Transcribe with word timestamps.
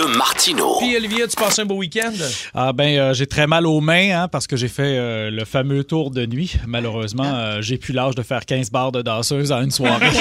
De 0.00 0.16
Martino. 0.16 0.76
Puis 0.78 0.96
Olivier, 0.96 1.26
tu 1.28 1.36
passes 1.36 1.58
un 1.58 1.64
beau 1.66 1.74
week-end? 1.76 2.12
Ah 2.54 2.72
ben, 2.72 2.96
euh, 2.98 3.14
j'ai 3.14 3.26
très 3.26 3.46
mal 3.46 3.66
aux 3.66 3.80
mains 3.80 4.22
hein, 4.22 4.28
parce 4.28 4.46
que 4.46 4.56
j'ai 4.56 4.68
fait 4.68 4.96
euh, 4.96 5.30
le 5.30 5.44
fameux 5.44 5.84
tour 5.84 6.10
de 6.10 6.24
nuit. 6.26 6.54
Malheureusement, 6.66 7.24
euh, 7.24 7.60
j'ai 7.60 7.76
plus 7.76 7.92
l'âge 7.92 8.14
de 8.14 8.22
faire 8.22 8.46
15 8.46 8.70
barres 8.70 8.92
de 8.92 9.02
danseuse 9.02 9.52
en 9.52 9.62
une 9.62 9.70
soirée. 9.70 10.06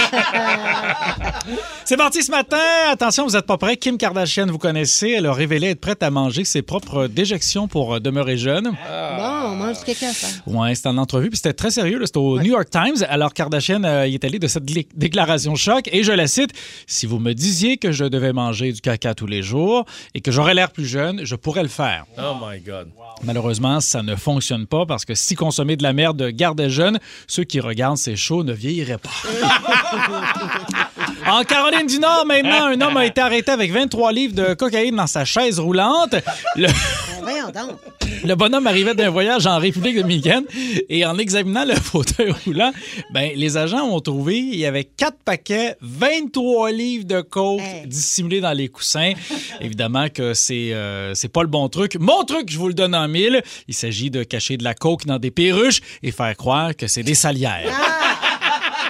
C'est 1.86 1.98
parti 1.98 2.22
ce 2.22 2.30
matin. 2.30 2.58
Attention, 2.92 3.26
vous 3.26 3.32
n'êtes 3.34 3.46
pas 3.48 3.58
prêts. 3.58 3.76
Kim 3.78 3.98
Kardashian, 3.98 4.46
vous 4.48 4.58
connaissez, 4.60 5.10
elle 5.18 5.26
a 5.26 5.34
révélé 5.34 5.70
être 5.70 5.80
prête 5.82 6.04
à 6.04 6.12
manger 6.12 6.44
ses 6.46 6.62
propres 6.62 7.08
déjections 7.08 7.68
pour 7.68 7.96
euh, 7.96 8.00
demeurer 8.00 8.38
jeune. 8.38 8.66
Bon, 8.66 9.26
on 9.52 9.56
mange 9.56 9.80
du 9.80 9.86
caca, 9.86 10.12
ça. 10.14 10.28
Ouais, 10.46 10.76
c'était 10.76 10.90
en 10.90 10.98
entrevue, 10.98 11.30
puis 11.30 11.38
c'était 11.38 11.54
très 11.54 11.72
sérieux. 11.72 12.00
C'était 12.06 12.20
au 12.20 12.38
New 12.40 12.52
York 12.52 12.70
Times. 12.70 13.04
Alors, 13.10 13.34
Kardashian 13.34 13.84
euh, 13.86 14.08
y 14.08 14.14
est 14.14 14.24
allé 14.24 14.38
de 14.40 14.48
cette 14.48 14.66
dé- 14.66 14.88
déclaration 14.96 15.56
choc, 15.56 15.90
et 15.92 16.04
je 16.04 16.12
la 16.12 16.28
cite 16.28 16.52
Si 16.86 17.06
vous 17.08 17.18
me 17.20 17.34
disiez 17.34 17.78
que 17.78 17.92
je 17.92 18.06
devais 18.06 18.34
manger 18.34 18.72
du 18.72 18.82
caca 18.82 19.16
tous 19.16 19.26
les 19.28 19.42
jours 19.42 19.69
et 20.14 20.22
que 20.22 20.32
j'aurais 20.32 20.54
l'air 20.54 20.72
plus 20.72 20.86
jeune, 20.86 21.26
je 21.26 21.36
pourrais 21.36 21.64
le 21.64 21.70
faire. 21.70 22.06
Oh 22.18 22.36
my 22.42 22.60
God. 22.60 22.90
Malheureusement, 23.24 23.80
ça 23.82 24.02
ne 24.02 24.16
fonctionne 24.16 24.66
pas 24.66 24.86
parce 24.86 25.06
que 25.06 25.16
si 25.16 25.36
consommer 25.36 25.76
de 25.76 25.84
la 25.84 25.94
merde 25.94 26.30
gardait 26.30 26.70
jeune, 26.70 27.00
ceux 27.28 27.44
qui 27.44 27.60
regardent 27.60 27.98
ces 27.98 28.16
shows 28.16 28.44
ne 28.44 28.54
vieilliraient 28.54 28.98
pas. 28.98 29.10
en 31.32 31.44
Caroline 31.44 31.88
du 31.88 32.00
Nord, 32.00 32.26
maintenant, 32.26 32.68
un 32.68 32.80
homme 32.82 32.98
a 32.98 33.06
été 33.06 33.22
arrêté 33.22 33.52
avec 33.52 33.72
23 33.72 34.12
livres 34.12 34.36
de 34.36 34.54
cocaïne 34.54 34.96
dans 34.96 35.08
sa 35.08 35.26
chaise 35.26 35.60
roulante. 35.60 36.16
Le, 36.56 36.68
voyons 37.22 37.48
donc. 37.48 37.78
le 38.26 38.36
bonhomme 38.36 38.68
arrivait 38.68 38.96
d'un 38.96 39.10
voyage 39.10 39.46
en 39.48 39.58
République 39.60 39.96
dominicaine 39.98 40.44
et 40.90 41.06
en 41.06 41.18
examinant 41.18 41.66
le 41.66 41.76
fauteuil 41.76 42.32
roulant, 42.46 42.72
ben, 43.12 43.32
les 43.36 43.58
agents 43.58 43.88
ont 43.90 44.00
trouvé 44.00 44.38
il 44.38 44.56
y 44.60 44.66
avait 44.66 44.84
quatre 44.86 45.18
paquets, 45.24 45.76
23 45.82 46.72
livres 46.72 47.06
de 47.06 47.22
coke 47.22 47.60
Hey. 47.62 47.88
dissimulés 47.88 48.42
dans 48.42 48.54
les 48.54 48.68
coussins. 48.70 49.14
Évidemment 49.62 50.08
que 50.10 50.34
c'est 50.34 50.74
euh, 50.74 51.14
c'est 51.14 51.30
pas 51.32 51.42
le 51.42 51.48
bon 51.48 51.68
truc. 51.70 51.96
Mon 52.00 52.24
truc, 52.24 52.50
je 52.52 52.58
vous 52.58 52.68
le 52.68 52.74
donne 52.74 52.96
en 52.96 53.08
mille. 53.08 53.42
Il 53.68 53.74
s'agit 53.74 54.10
de 54.10 54.24
cacher 54.24 54.58
de 54.58 54.64
la 54.64 54.74
coke 54.74 55.06
dans 55.06 55.20
des 55.20 55.32
perruches 55.32 55.82
et 56.04 56.12
faire 56.12 56.36
croire 56.38 56.76
que 56.76 56.88
c'est 56.88 57.04
des 57.04 57.16
salières. 57.16 57.70
Ah 57.72 58.19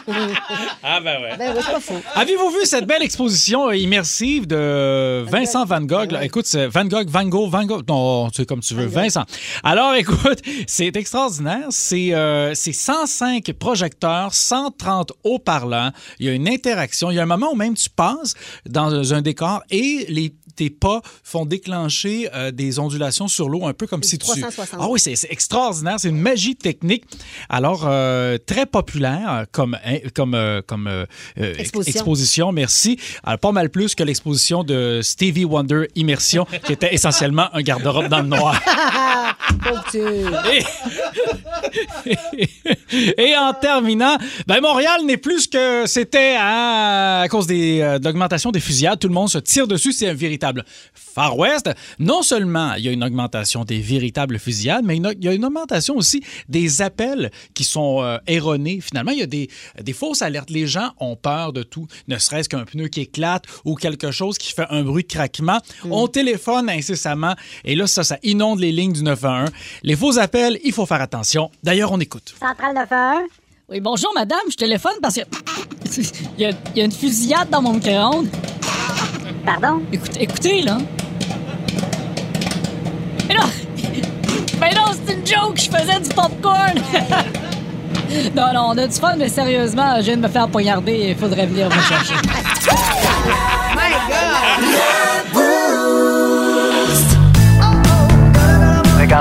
ben 0.09 1.21
ouais. 1.21 1.37
Ben 1.37 1.53
oui, 1.55 1.61
c'est 1.65 1.71
pas 1.71 1.79
faux. 1.79 2.01
Avez-vous 2.15 2.49
vu 2.51 2.65
cette 2.65 2.85
belle 2.85 3.03
exposition 3.03 3.69
euh, 3.69 3.75
immersive 3.75 4.47
de 4.47 5.23
Vincent 5.27 5.65
Van 5.65 5.81
Gogh? 5.81 6.11
là? 6.11 6.23
Écoute, 6.25 6.45
c'est 6.45 6.67
Van 6.67 6.85
Gogh, 6.85 7.09
Van 7.09 7.25
Gogh, 7.25 7.49
Van 7.49 7.65
Gogh. 7.65 7.87
Non, 7.87 8.29
c'est 8.33 8.45
comme 8.45 8.59
tu 8.61 8.73
veux, 8.73 8.85
Vincent. 8.85 9.23
Alors, 9.63 9.93
écoute, 9.95 10.39
c'est 10.67 10.95
extraordinaire. 10.95 11.67
C'est 11.69 12.13
euh, 12.13 12.53
c'est 12.55 12.73
105 12.73 13.51
projecteurs, 13.53 14.33
130 14.33 15.11
haut-parlants. 15.23 15.91
Il 16.19 16.25
y 16.25 16.29
a 16.29 16.33
une 16.33 16.47
interaction. 16.47 17.11
Il 17.11 17.15
y 17.15 17.19
a 17.19 17.23
un 17.23 17.27
moment 17.27 17.51
où 17.51 17.55
même 17.55 17.75
tu 17.75 17.89
passes 17.89 18.33
dans 18.65 19.13
un 19.13 19.21
décor 19.21 19.61
et 19.69 20.05
les 20.09 20.33
tes 20.59 20.69
pas 20.69 21.01
font 21.23 21.45
déclencher 21.45 22.29
euh, 22.33 22.51
des 22.51 22.79
ondulations 22.79 23.29
sur 23.29 23.47
l'eau, 23.47 23.65
un 23.65 23.73
peu 23.73 23.87
comme 23.87 24.03
si 24.03 24.17
tu... 24.17 24.25
360. 24.25 24.79
Ah 24.83 24.87
oui, 24.89 24.99
c'est 24.99 25.15
extraordinaire. 25.31 25.95
C'est 25.99 26.09
une 26.09 26.19
magie 26.19 26.57
technique. 26.57 27.05
Alors, 27.47 27.83
euh, 27.85 28.37
très 28.45 28.65
populaire 28.65 29.31
euh, 29.31 29.43
comme, 29.49 29.77
hein, 29.85 29.99
comme, 30.13 30.37
comme 30.67 30.87
euh, 30.87 31.05
Exposition. 31.37 31.99
exposition, 31.99 32.51
merci. 32.51 32.99
Alors, 33.23 33.39
pas 33.39 33.53
mal 33.53 33.69
plus 33.69 33.95
que 33.95 34.03
l'exposition 34.03 34.65
de 34.65 34.99
Stevie 35.01 35.45
Wonder 35.45 35.87
Immersion, 35.95 36.45
qui 36.65 36.73
était 36.73 36.93
essentiellement 36.93 37.47
un 37.53 37.61
garde-robe 37.61 38.09
dans 38.09 38.21
le 38.21 38.27
noir. 38.27 38.61
Et, 40.45 40.63
et 43.17 43.37
en 43.37 43.53
terminant, 43.53 44.17
ben 44.47 44.61
Montréal 44.61 45.01
n'est 45.05 45.17
plus 45.17 45.41
ce 45.41 45.47
que 45.47 45.87
c'était 45.87 46.35
hein, 46.37 47.21
à 47.23 47.27
cause 47.29 47.47
des, 47.47 47.79
de 47.79 48.03
l'augmentation 48.03 48.51
des 48.51 48.59
fusillades. 48.59 48.99
Tout 48.99 49.07
le 49.07 49.13
monde 49.13 49.29
se 49.29 49.37
tire 49.37 49.67
dessus. 49.67 49.91
C'est 49.91 50.07
un 50.07 50.13
véritable 50.13 50.48
Far 50.93 51.37
West. 51.37 51.69
Non 51.99 52.21
seulement 52.21 52.73
il 52.75 52.85
y 52.85 52.89
a 52.89 52.91
une 52.91 53.03
augmentation 53.03 53.63
des 53.65 53.79
véritables 53.79 54.39
fusillades, 54.39 54.85
mais 54.85 54.97
il 54.97 55.23
y 55.23 55.27
a 55.27 55.33
une 55.33 55.45
augmentation 55.45 55.95
aussi 55.95 56.23
des 56.47 56.81
appels 56.81 57.31
qui 57.53 57.63
sont 57.63 58.01
euh, 58.01 58.17
erronés. 58.27 58.79
Finalement, 58.81 59.11
il 59.11 59.19
y 59.19 59.23
a 59.23 59.27
des, 59.27 59.49
des 59.81 59.93
fausses 59.93 60.21
alertes. 60.21 60.49
Les 60.49 60.67
gens 60.67 60.91
ont 60.99 61.15
peur 61.15 61.53
de 61.53 61.63
tout, 61.63 61.87
ne 62.07 62.17
serait-ce 62.17 62.49
qu'un 62.49 62.65
pneu 62.65 62.87
qui 62.87 63.01
éclate 63.01 63.45
ou 63.65 63.75
quelque 63.75 64.11
chose 64.11 64.37
qui 64.37 64.53
fait 64.53 64.67
un 64.69 64.83
bruit 64.83 65.03
de 65.03 65.07
craquement. 65.07 65.59
On 65.89 66.07
téléphone 66.07 66.69
incessamment 66.69 67.35
et 67.63 67.75
là, 67.75 67.87
ça, 67.87 68.03
ça 68.03 68.17
inonde 68.23 68.59
les 68.59 68.71
lignes 68.71 68.93
du 68.93 69.03
911. 69.03 69.49
Les 69.83 69.95
faux 69.95 70.17
appels, 70.17 70.59
il 70.63 70.73
faut 70.73 70.85
faire 70.85 71.01
attention. 71.01 71.51
D'ailleurs, 71.63 71.91
on 71.91 71.99
écoute. 71.99 72.33
Centrale 72.39 72.75
911. 72.75 73.29
Oui, 73.69 73.79
bonjour, 73.81 74.11
madame. 74.15 74.39
Je 74.49 74.55
téléphone 74.55 74.93
parce 75.01 75.15
que. 75.15 75.21
Il 76.37 76.43
y, 76.43 76.45
a, 76.45 76.51
il 76.51 76.77
y 76.77 76.81
a 76.81 76.85
une 76.85 76.91
fusillade 76.91 77.49
dans 77.49 77.61
mon 77.61 77.73
micro-ondes. 77.73 78.27
Pardon? 79.49 79.81
Écoutez, 79.91 80.21
écoutez, 80.21 80.61
là. 80.61 80.77
Mais 83.27 83.33
non! 83.33 83.49
Mais 84.61 84.73
non, 84.75 84.91
c'est 84.93 85.13
une 85.13 85.25
joke! 85.25 85.57
Je 85.57 85.71
faisais 85.71 85.99
du 85.99 86.09
popcorn! 86.09 86.75
non, 88.35 88.53
non, 88.53 88.67
on 88.67 88.77
a 88.77 88.85
du 88.85 88.93
fun, 88.93 89.15
mais 89.17 89.27
sérieusement, 89.27 89.95
je 89.97 90.03
viens 90.03 90.17
de 90.17 90.21
me 90.21 90.27
faire 90.27 90.47
poignarder. 90.49 91.07
Il 91.09 91.15
faudrait 91.15 91.47
venir 91.47 91.65
me 91.65 91.81
chercher. 91.81 92.13
My 98.99 99.07
God! 99.07 99.19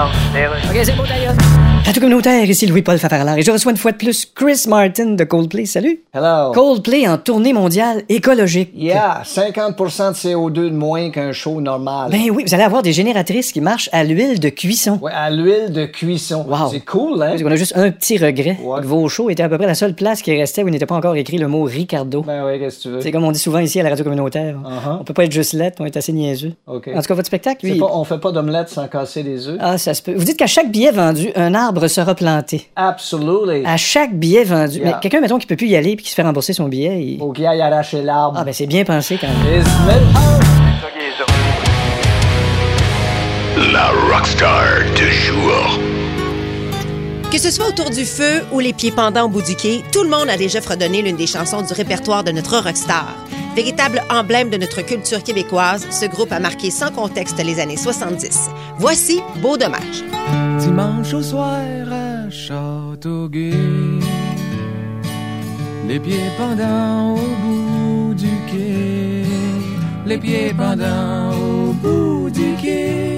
OK, 0.71 0.77
c'est 0.85 0.95
beau, 0.95 1.07
d'ailleurs. 1.07 1.68
Radio 1.89 2.03
communautaire, 2.03 2.45
ici 2.45 2.67
Louis-Paul 2.67 2.99
Fafarlard 2.99 3.39
et 3.39 3.43
je 3.43 3.51
reçois 3.51 3.73
une 3.73 3.79
fois 3.79 3.93
de 3.93 3.97
plus 3.97 4.27
Chris 4.27 4.65
Martin 4.69 5.15
de 5.15 5.25
Coldplay. 5.25 5.65
Salut! 5.65 6.03
Hello. 6.13 6.53
Coldplay 6.53 7.09
en 7.09 7.17
tournée 7.17 7.55
mondiale 7.55 8.03
écologique. 8.11 8.73
Yeah, 8.77 9.23
50% 9.25 10.11
de 10.11 10.15
CO2 10.15 10.53
de 10.53 10.69
moins 10.69 11.09
qu'un 11.09 11.33
show 11.33 11.63
normal. 11.63 12.11
Ben 12.11 12.29
oui, 12.31 12.45
vous 12.47 12.53
allez 12.55 12.63
avoir 12.65 12.83
des 12.83 12.93
génératrices 12.93 13.53
qui 13.53 13.63
marchent 13.63 13.89
à 13.93 14.05
l'huile 14.05 14.39
de 14.39 14.51
cuisson. 14.51 14.99
Ouais, 15.01 15.13
à 15.15 15.31
l'huile 15.31 15.73
de 15.73 15.87
cuisson. 15.87 16.45
Wow. 16.47 16.69
C'est 16.71 16.81
cool, 16.85 17.23
hein? 17.23 17.37
On 17.43 17.51
a 17.51 17.57
juste 17.57 17.73
un 17.75 17.91
petit 17.91 18.19
regret. 18.19 18.59
Ouais. 18.63 18.83
Vos 18.83 19.09
shows 19.09 19.31
étaient 19.31 19.45
à 19.45 19.49
peu 19.49 19.57
près 19.57 19.67
la 19.67 19.75
seule 19.75 19.95
place 19.95 20.21
qui 20.21 20.37
restait 20.39 20.63
où 20.63 20.69
il 20.69 20.73
n'était 20.73 20.85
pas 20.85 20.95
encore 20.97 21.17
écrit 21.17 21.39
le 21.39 21.49
mot 21.49 21.63
Ricardo. 21.63 22.21
Ben 22.21 22.45
oui, 22.45 22.59
qu'est-ce 22.59 22.77
que 22.77 22.83
tu 22.83 22.89
veux? 22.91 23.01
C'est 23.01 23.13
comme 23.13 23.25
on 23.25 23.33
dit 23.33 23.39
souvent 23.39 23.61
ici 23.61 23.81
à 23.81 23.83
la 23.83 23.89
radio 23.89 24.05
communautaire. 24.05 24.57
Uh-huh. 24.57 24.99
On 25.01 25.05
peut 25.05 25.15
pas 25.15 25.25
être 25.25 25.33
juste 25.33 25.55
lettre, 25.55 25.79
on 25.81 25.87
est 25.87 25.97
assez 25.97 26.13
niaiseux. 26.13 26.53
En 26.67 26.81
tout 26.81 26.81
cas, 26.83 27.15
votre 27.15 27.25
spectacle, 27.29 27.65
lui. 27.65 27.79
pas- 27.79 27.91
on 27.95 28.05
fait 28.05 28.19
pas 28.19 28.31
d'omelette 28.31 28.69
sans 28.69 28.87
casser 28.89 29.23
les 29.23 29.49
œufs? 29.49 29.57
Ah, 29.59 29.79
ça 29.79 29.95
se 29.95 30.03
peut. 30.03 30.13
Vous 30.15 30.25
dites 30.25 30.37
qu'à 30.37 30.47
chaque 30.47 30.71
billet 30.71 30.91
vendu, 30.91 31.29
un 31.35 31.55
arbre 31.55 31.78
sera 31.87 32.17
planté. 32.17 32.69
Absolutely. 32.75 33.65
À 33.65 33.77
chaque 33.77 34.15
billet 34.15 34.43
vendu. 34.43 34.79
Yeah. 34.79 34.85
Mais 34.87 34.95
quelqu'un, 35.01 35.21
mettons, 35.21 35.39
qui 35.39 35.47
peut 35.47 35.55
plus 35.55 35.69
y 35.69 35.77
aller 35.77 35.95
puis 35.95 36.05
qui 36.05 36.11
se 36.11 36.17
fait 36.17 36.23
rembourser 36.23 36.53
son 36.53 36.67
billet, 36.67 37.01
il... 37.01 37.19
Faut 37.19 37.33
qu'il 37.33 37.47
aille 37.47 37.61
arracher 37.61 38.03
l'arbre. 38.03 38.39
Ah, 38.41 38.45
ben 38.45 38.53
c'est 38.53 38.67
bien 38.67 38.85
pensé 38.85 39.17
quand 39.21 39.29
même. 39.29 39.65
La 43.73 43.91
rockstar 44.13 44.65
du 44.97 45.11
jour. 45.11 45.79
Que 47.31 47.39
ce 47.39 47.51
soit 47.51 47.69
autour 47.69 47.91
du 47.91 48.07
feu 48.07 48.43
ou 48.53 48.61
les 48.61 48.73
pieds 48.73 48.91
pendants 48.91 49.27
au 49.27 49.29
bout 49.29 49.43
du 49.43 49.55
quai, 49.55 49.83
tout 49.93 50.03
le 50.03 50.09
monde 50.09 50.31
a 50.31 50.39
déjà 50.39 50.63
fredonné 50.63 51.03
l'une 51.03 51.17
des 51.17 51.27
chansons 51.27 51.61
du 51.61 51.75
répertoire 51.75 52.25
de 52.25 52.33
notre 52.33 52.59
rockstar. 52.59 53.15
Véritable 53.59 54.05
emblème 54.09 54.51
de 54.51 54.57
notre 54.57 54.83
culture 54.83 55.21
québécoise, 55.25 55.85
ce 55.91 56.07
groupe 56.07 56.31
a 56.31 56.39
marqué 56.39 56.71
sans 56.71 56.93
contexte 56.93 57.45
les 57.45 57.59
années 57.59 57.77
70. 57.77 58.51
Voici 58.79 59.21
Beau 59.43 59.57
Dommage. 59.57 60.05
Dimanche 60.61 61.13
au 61.13 61.21
soir 61.21 61.59
à 61.91 62.31
Châteauguay, 62.31 63.51
les 65.89 65.99
pieds 65.99 66.31
pendants 66.39 67.15
au 67.15 67.35
bout 67.43 68.15
du 68.15 68.31
quai, 68.49 69.25
les 70.07 70.19
pieds 70.19 70.55
pendants 70.57 71.33
au 71.33 71.73
bout 71.73 72.31
du 72.31 72.55
quai. 72.63 73.18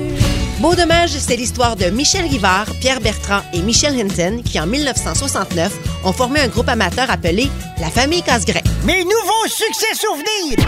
Beau 0.61 0.75
dommage, 0.75 1.13
c'est 1.13 1.37
l'histoire 1.37 1.75
de 1.75 1.87
Michel 1.87 2.27
Rivard, 2.27 2.67
Pierre 2.81 3.01
Bertrand 3.01 3.41
et 3.55 3.63
Michel 3.63 3.99
Hinton 3.99 4.43
qui, 4.45 4.61
en 4.61 4.67
1969, 4.67 5.73
ont 6.05 6.13
formé 6.13 6.41
un 6.41 6.49
groupe 6.49 6.69
amateur 6.69 7.11
appelé 7.11 7.49
La 7.81 7.89
Famille 7.89 8.23
Casgrain. 8.23 8.61
Mes 8.85 9.03
nouveaux 9.03 9.49
succès 9.49 9.95
souvenirs! 9.95 10.63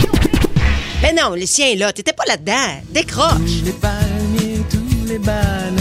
Mais 1.02 1.12
non, 1.12 1.34
les 1.34 1.44
siens, 1.44 1.74
là, 1.76 1.92
t'étais 1.92 2.14
pas 2.14 2.24
là-dedans. 2.26 2.80
Décroche! 2.88 3.34
Tous 3.36 3.64
les 3.66 3.72
palmiers, 3.72 4.62
tous 4.70 5.06
les 5.06 5.18
bananiers. 5.18 5.71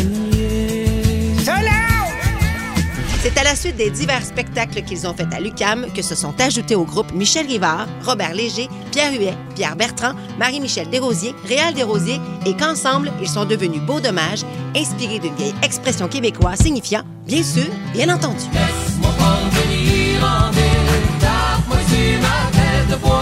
C'est 3.24 3.38
à 3.38 3.44
la 3.44 3.56
suite 3.56 3.76
des 3.76 3.92
divers 3.92 4.26
spectacles 4.26 4.82
qu'ils 4.82 5.06
ont 5.06 5.14
faits 5.14 5.32
à 5.32 5.40
l'UCAM 5.40 5.86
que 5.96 6.02
se 6.02 6.16
sont 6.16 6.34
ajoutés 6.42 6.74
au 6.74 6.86
groupe 6.86 7.14
Michel 7.14 7.46
Rivard, 7.46 7.88
Robert 8.04 8.34
Léger, 8.34 8.68
Pierre 8.92 9.14
Huet, 9.14 9.36
Pierre 9.54 9.76
Bertrand, 9.76 10.14
Marie-Michel 10.40 10.90
Desrosiers, 10.90 11.36
Réal 11.46 11.76
Desrosiers 11.76 12.20
et 12.48 12.56
qu'ensemble, 12.56 13.12
ils 13.22 13.30
sont 13.30 13.46
devenus 13.46 13.80
Beau 13.82 14.00
Dommage, 14.00 14.44
inspirés 14.76 15.20
d'une 15.20 15.36
vieille 15.36 15.54
expression 15.62 16.08
québécoise 16.08 16.58
signifiant, 16.62 17.04
bien 17.28 17.44
sûr, 17.44 17.68
bien 17.94 18.12
entendu. 18.12 18.42
Laisse-moi 18.54 19.12
prendre 19.16 19.52
venir 19.52 20.24
en 20.24 20.50
ville, 20.50 21.20
tape-moi 21.20 21.78
sur 21.78 22.22
ma 22.22 22.50
tête 22.58 22.90
de 22.90 22.96
bois. 22.96 23.22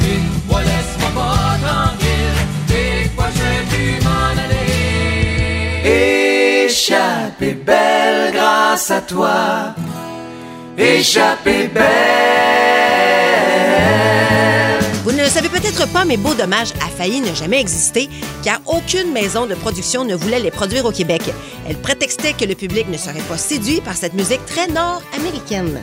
Dites-moi, 0.00 0.60
laisse-moi 0.60 1.10
pas 1.14 1.56
tranquille, 1.66 2.36
dites-moi, 2.66 3.26
je 3.34 3.40
vais 3.40 3.64
plus 3.70 4.04
m'en 4.04 4.44
aller. 4.44 6.11
Échappée 6.82 7.54
belle 7.54 8.32
grâce 8.32 8.90
à 8.90 9.00
toi, 9.00 9.72
échappée 10.76 11.68
belle. 11.68 11.84
Vous 15.04 15.12
ne 15.12 15.22
le 15.22 15.28
savez 15.28 15.48
peut-être 15.48 15.86
pas, 15.92 16.04
mais 16.04 16.16
Beau 16.16 16.34
Dommage 16.34 16.72
a 16.84 16.88
failli 16.88 17.20
ne 17.20 17.32
jamais 17.34 17.60
exister, 17.60 18.10
car 18.42 18.58
aucune 18.66 19.12
maison 19.12 19.46
de 19.46 19.54
production 19.54 20.04
ne 20.04 20.16
voulait 20.16 20.40
les 20.40 20.50
produire 20.50 20.84
au 20.84 20.90
Québec. 20.90 21.22
Elle 21.68 21.76
prétextait 21.76 22.32
que 22.32 22.46
le 22.46 22.56
public 22.56 22.88
ne 22.88 22.96
serait 22.96 23.20
pas 23.28 23.38
séduit 23.38 23.80
par 23.80 23.94
cette 23.94 24.14
musique 24.14 24.44
très 24.46 24.66
nord-américaine. 24.66 25.78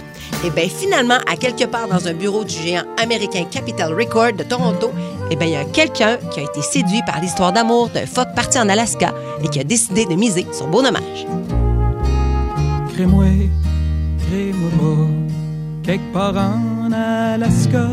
Et 0.45 0.50
bien, 0.51 0.69
finalement, 0.69 1.18
à 1.27 1.36
quelque 1.36 1.65
part 1.65 1.88
dans 1.88 2.07
un 2.07 2.13
bureau 2.13 2.45
du 2.45 2.56
géant 2.56 2.83
américain 2.97 3.44
Capitol 3.51 3.94
Record 3.94 4.33
de 4.33 4.44
Toronto, 4.44 4.91
eh 5.31 5.36
bien, 5.36 5.47
il 5.47 5.53
y 5.53 5.56
a 5.57 5.65
quelqu'un 5.65 6.18
qui 6.31 6.39
a 6.39 6.44
été 6.44 6.62
séduit 6.62 7.01
par 7.06 7.19
l'histoire 7.19 7.51
d'amour 7.51 7.89
d'un 7.89 8.06
phoque 8.06 8.33
parti 8.36 8.57
en 8.57 8.69
Alaska 8.69 9.13
et 9.44 9.50
qui 9.50 9.59
a 9.59 9.63
décidé 9.63 10.06
de 10.06 10.15
miser 10.15 10.45
sur 10.53 10.68
Beau 10.68 10.81
crée-moi 12.94 13.25
pas, 14.77 15.07
quelque 15.83 16.13
part 16.13 16.36
en 16.36 16.92
Alaska, 16.92 17.88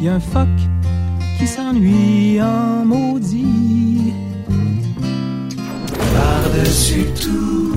y 0.00 0.08
a 0.08 0.14
un 0.14 0.20
phoque 0.20 0.48
qui 1.38 1.46
s'ennuie 1.46 2.40
en 2.40 2.84
maudit. 2.84 4.12
Par-dessus 6.14 7.06
tout. 7.20 7.73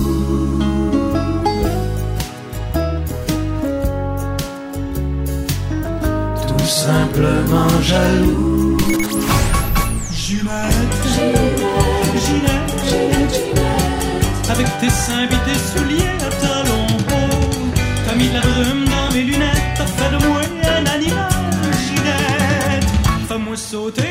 Simplement 6.68 7.68
jaloux. 7.82 8.76
Ginette, 10.12 11.02
Ginette, 11.14 12.14
Ginette, 12.16 13.60
avec 14.50 14.66
tes 14.80 14.90
seins 14.90 15.24
et 15.24 15.28
tes 15.28 15.58
souliers 15.70 16.18
à 16.20 16.30
talons 16.42 16.96
hauts, 17.08 17.72
t'as 18.06 18.14
mis 18.14 18.28
de 18.28 18.34
la 18.34 18.40
brume 18.40 18.84
dans 18.84 19.14
mes 19.14 19.22
lunettes, 19.22 19.68
t'as 19.76 19.86
fait 19.86 20.10
de 20.14 20.26
moi 20.26 20.40
un 20.76 20.86
animal, 20.86 21.30
Ginette, 21.86 22.90
fais-moi 23.28 23.56
sauter. 23.56 24.07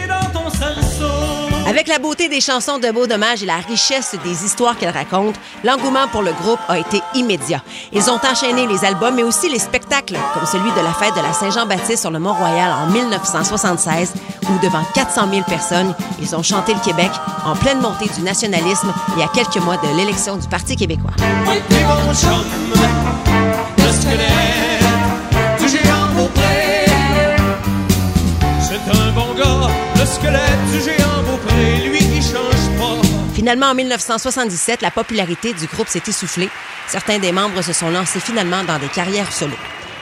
Avec 1.67 1.89
la 1.89 1.99
beauté 1.99 2.29
des 2.29 2.39
chansons 2.39 2.77
de 2.77 2.89
Beau 2.91 3.07
Dommage 3.07 3.43
et 3.43 3.45
la 3.45 3.57
richesse 3.57 4.15
des 4.23 4.45
histoires 4.45 4.77
qu'elles 4.77 4.89
racontent, 4.95 5.37
l'engouement 5.65 6.07
pour 6.07 6.21
le 6.21 6.31
groupe 6.31 6.61
a 6.69 6.79
été 6.79 7.01
immédiat. 7.13 7.61
Ils 7.91 8.09
ont 8.09 8.19
enchaîné 8.23 8.65
les 8.67 8.85
albums, 8.85 9.15
mais 9.15 9.23
aussi 9.23 9.49
les 9.49 9.59
spectacles, 9.59 10.17
comme 10.33 10.45
celui 10.45 10.71
de 10.71 10.79
la 10.79 10.93
fête 10.93 11.13
de 11.13 11.21
la 11.21 11.33
Saint-Jean-Baptiste 11.33 11.99
sur 11.99 12.11
le 12.11 12.19
Mont-Royal 12.19 12.71
en 12.71 12.87
1976, 12.87 14.13
où 14.43 14.59
devant 14.63 14.83
400 14.95 15.27
000 15.29 15.43
personnes, 15.43 15.93
ils 16.21 16.33
ont 16.37 16.43
chanté 16.43 16.73
le 16.73 16.79
Québec 16.79 17.11
en 17.45 17.53
pleine 17.53 17.81
montée 17.81 18.07
du 18.15 18.21
nationalisme 18.21 18.93
et 19.17 19.23
à 19.23 19.27
quelques 19.27 19.57
mois 19.57 19.75
de 19.75 19.97
l'élection 19.97 20.37
du 20.37 20.47
Parti 20.47 20.77
québécois. 20.77 21.11
Squelette 30.07 30.71
du 30.71 30.81
géant 30.81 31.06
Finalement, 33.47 33.67
en 33.67 33.75
1977, 33.75 34.81
la 34.81 34.91
popularité 34.91 35.53
du 35.53 35.67
groupe 35.67 35.87
s'est 35.87 36.03
essoufflée. 36.05 36.49
Certains 36.89 37.17
des 37.17 37.31
membres 37.31 37.61
se 37.61 37.71
sont 37.71 37.89
lancés 37.89 38.19
finalement 38.19 38.61
dans 38.65 38.77
des 38.77 38.89
carrières 38.89 39.31
solo. 39.31 39.53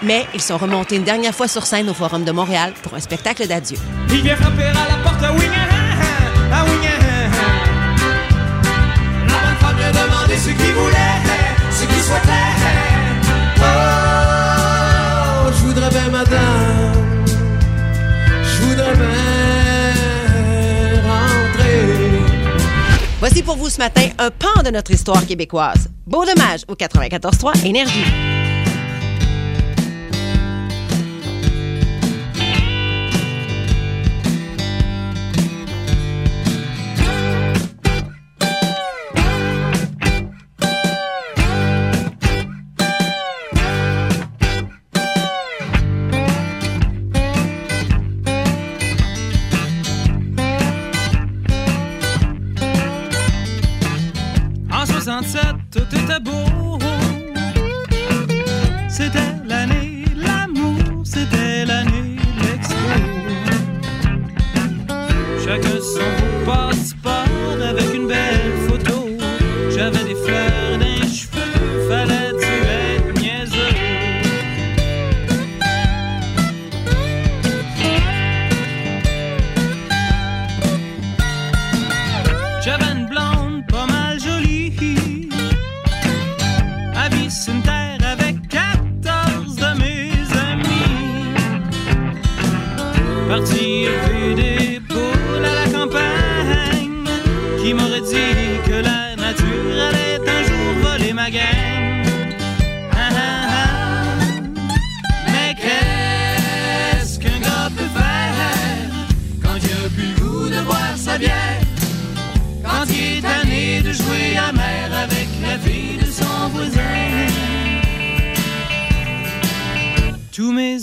Mais 0.02 0.26
ils 0.34 0.42
sont 0.42 0.58
remontés 0.58 0.96
une 0.96 1.04
dernière 1.04 1.36
fois 1.36 1.48
sur 1.48 1.68
scène 1.68 1.88
au 1.88 1.94
Forum 1.94 2.26
de 2.26 2.32
Montréal 2.32 2.74
pour 2.82 2.96
un 2.96 3.00
spectacle 3.00 3.46
d'adieu. 3.46 3.78
Il 4.10 4.24
vient 4.24 4.36
frapper 4.36 4.64
à 4.64 4.74
la 4.74 4.98
porte. 5.04 5.22
La 5.22 5.30
bonne 5.30 5.44
femme 9.60 9.78
ce 10.40 10.50
ce. 10.50 10.56
Oh, 13.60 15.52
je 15.52 15.66
voudrais 15.68 15.90
bien, 15.92 16.10
madame, 16.10 16.94
je 18.42 18.64
voudrais 18.64 18.96
bien 18.96 19.25
Voici 23.28 23.42
pour 23.42 23.56
vous 23.56 23.70
ce 23.70 23.80
matin 23.80 24.08
un 24.20 24.30
pan 24.30 24.62
de 24.64 24.70
notre 24.70 24.92
histoire 24.92 25.26
québécoise. 25.26 25.90
Beau 26.06 26.24
dommage 26.26 26.62
au 26.68 26.76
94.3 26.76 27.66
Énergie. 27.66 28.06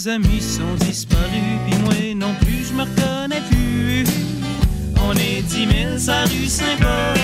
mes 0.05 0.09
amis 0.11 0.41
sont 0.41 0.75
disparus, 0.81 1.59
puis 1.67 1.79
moi 1.85 2.15
non 2.17 2.35
plus 2.41 2.67
je 2.69 2.73
me 2.73 2.83
reconnais 2.83 3.43
plus. 3.51 4.05
On 5.05 5.13
est 5.13 5.43
10 5.43 6.07
000 6.07 6.17
à 6.17 6.25
rue 6.25 6.47
Saint-Paul, 6.47 7.19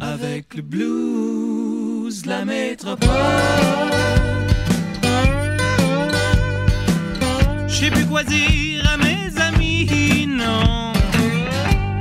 avec 0.00 0.54
le 0.54 0.62
blues 0.62 2.22
de 2.22 2.28
la 2.28 2.44
métropole. 2.44 3.08
J'ai 7.66 7.90
plus 7.90 8.06
quoi 8.06 8.22
dire 8.24 8.82
à 8.92 8.96
mes 8.98 9.40
amis, 9.40 10.26
non. 10.28 10.92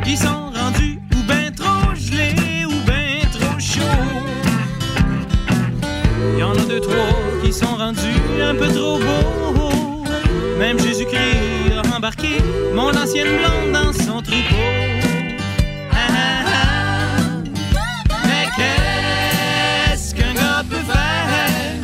Ils 0.06 0.18
sont 0.18 0.52
rendus 0.54 1.00
ou 1.16 1.24
ben 1.28 1.54
trop 1.54 1.96
gelés 1.96 2.66
ou 2.66 2.74
ben 2.86 3.22
trop 3.32 3.60
chauds. 3.60 3.82
Il 6.34 6.40
y 6.40 6.44
en 6.44 6.52
a 6.52 6.66
deux, 6.68 6.82
trois 6.82 7.42
qui 7.44 7.54
sont 7.54 7.76
rendus 7.76 8.17
un 8.48 8.56
peu 8.56 8.68
trop 8.68 8.98
beaux. 8.98 10.04
Même 10.58 10.80
Jésus-Christ 10.80 11.74
a 11.76 11.96
embarqué 11.96 12.38
mon 12.74 12.90
ancienne 12.96 13.28
blonde 13.40 13.72
dans 13.74 13.94
son 13.94 14.22
troupeau. 14.22 14.56
Ah, 15.92 15.98
ah, 16.10 16.46
ah. 16.48 17.20
Mais 18.26 18.46
qu'est-ce 18.56 20.16
qu'un 20.16 20.34
gars 20.34 20.64
peut 20.70 20.86
faire 20.92 21.76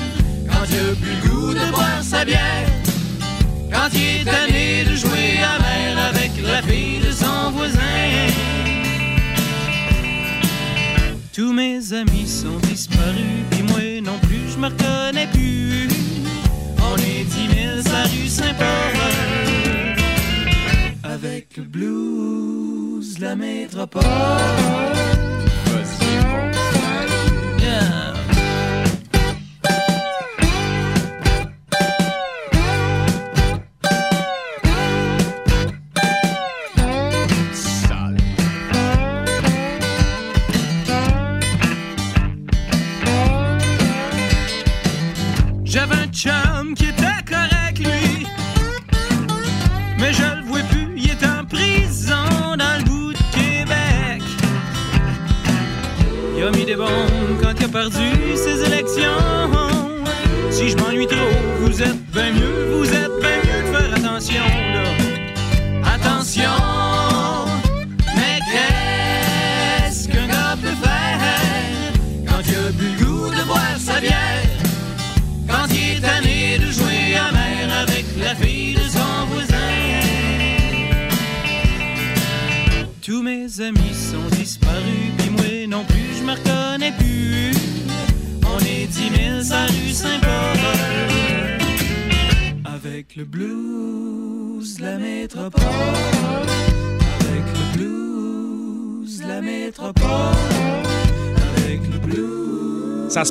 quand 0.50 0.66
il 0.70 0.80
a 0.80 0.96
plus 0.96 1.16
le 1.22 1.30
goût 1.30 1.54
de 1.54 1.72
boire 1.72 2.02
sa 2.02 2.24
bière? 2.24 2.68
Quand 3.72 3.90
il 3.94 4.22
est 4.22 4.26
tanné 4.26 4.86
de 4.90 4.96
jouer 4.96 5.40
à 5.44 5.60
mer 5.62 5.98
avec 6.12 6.32
la 6.42 6.62
fille 6.62 7.00
de 7.06 7.12
son 7.12 7.52
voisin? 7.52 7.80
Tous 11.36 11.52
mes 11.52 11.94
amis 11.94 12.28
sont 12.28 12.58
disparus, 12.70 13.44
puis 13.52 13.64
moi 13.64 14.02
non 14.02 14.18
plus, 14.20 14.52
je 14.54 14.58
me 14.58 14.68
reconnais 14.68 15.28
plus. 15.28 15.90
On 16.94 16.98
est 16.98 17.24
dix 17.24 17.48
mille 17.48 17.82
sa 17.84 18.04
rue 18.04 18.28
Saint-Paul, 18.28 18.68
avec 21.04 21.58
le 21.58 21.64
blues 21.64 23.18
la 23.20 23.36
métropole. 23.36 24.93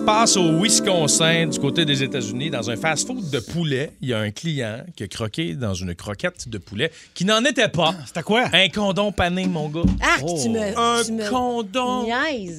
Se 0.02 0.06
passe 0.06 0.36
au 0.36 0.60
Wisconsin, 0.60 1.46
du 1.46 1.60
côté 1.60 1.84
des 1.84 2.02
États-Unis, 2.02 2.50
dans 2.50 2.68
un 2.70 2.76
fast-food 2.76 3.30
de 3.30 3.38
poulet. 3.38 3.92
Il 4.00 4.08
y 4.08 4.12
a 4.12 4.18
un 4.18 4.32
client 4.32 4.78
qui 4.96 5.04
a 5.04 5.06
croqué 5.06 5.54
dans 5.54 5.74
une 5.74 5.94
croquette 5.94 6.48
de 6.48 6.58
poulet 6.58 6.90
qui 7.14 7.24
n'en 7.24 7.44
était 7.44 7.68
pas. 7.68 7.94
C'était 8.04 8.24
quoi? 8.24 8.46
Un 8.52 8.68
condom 8.68 9.12
pané, 9.12 9.46
mon 9.46 9.68
gars. 9.68 9.82
Ah, 10.02 10.16
tu 10.18 10.48
me. 10.48 10.60
Un 10.76 11.04
tu 11.04 11.12
me 11.12 11.30
condom. 11.30 12.04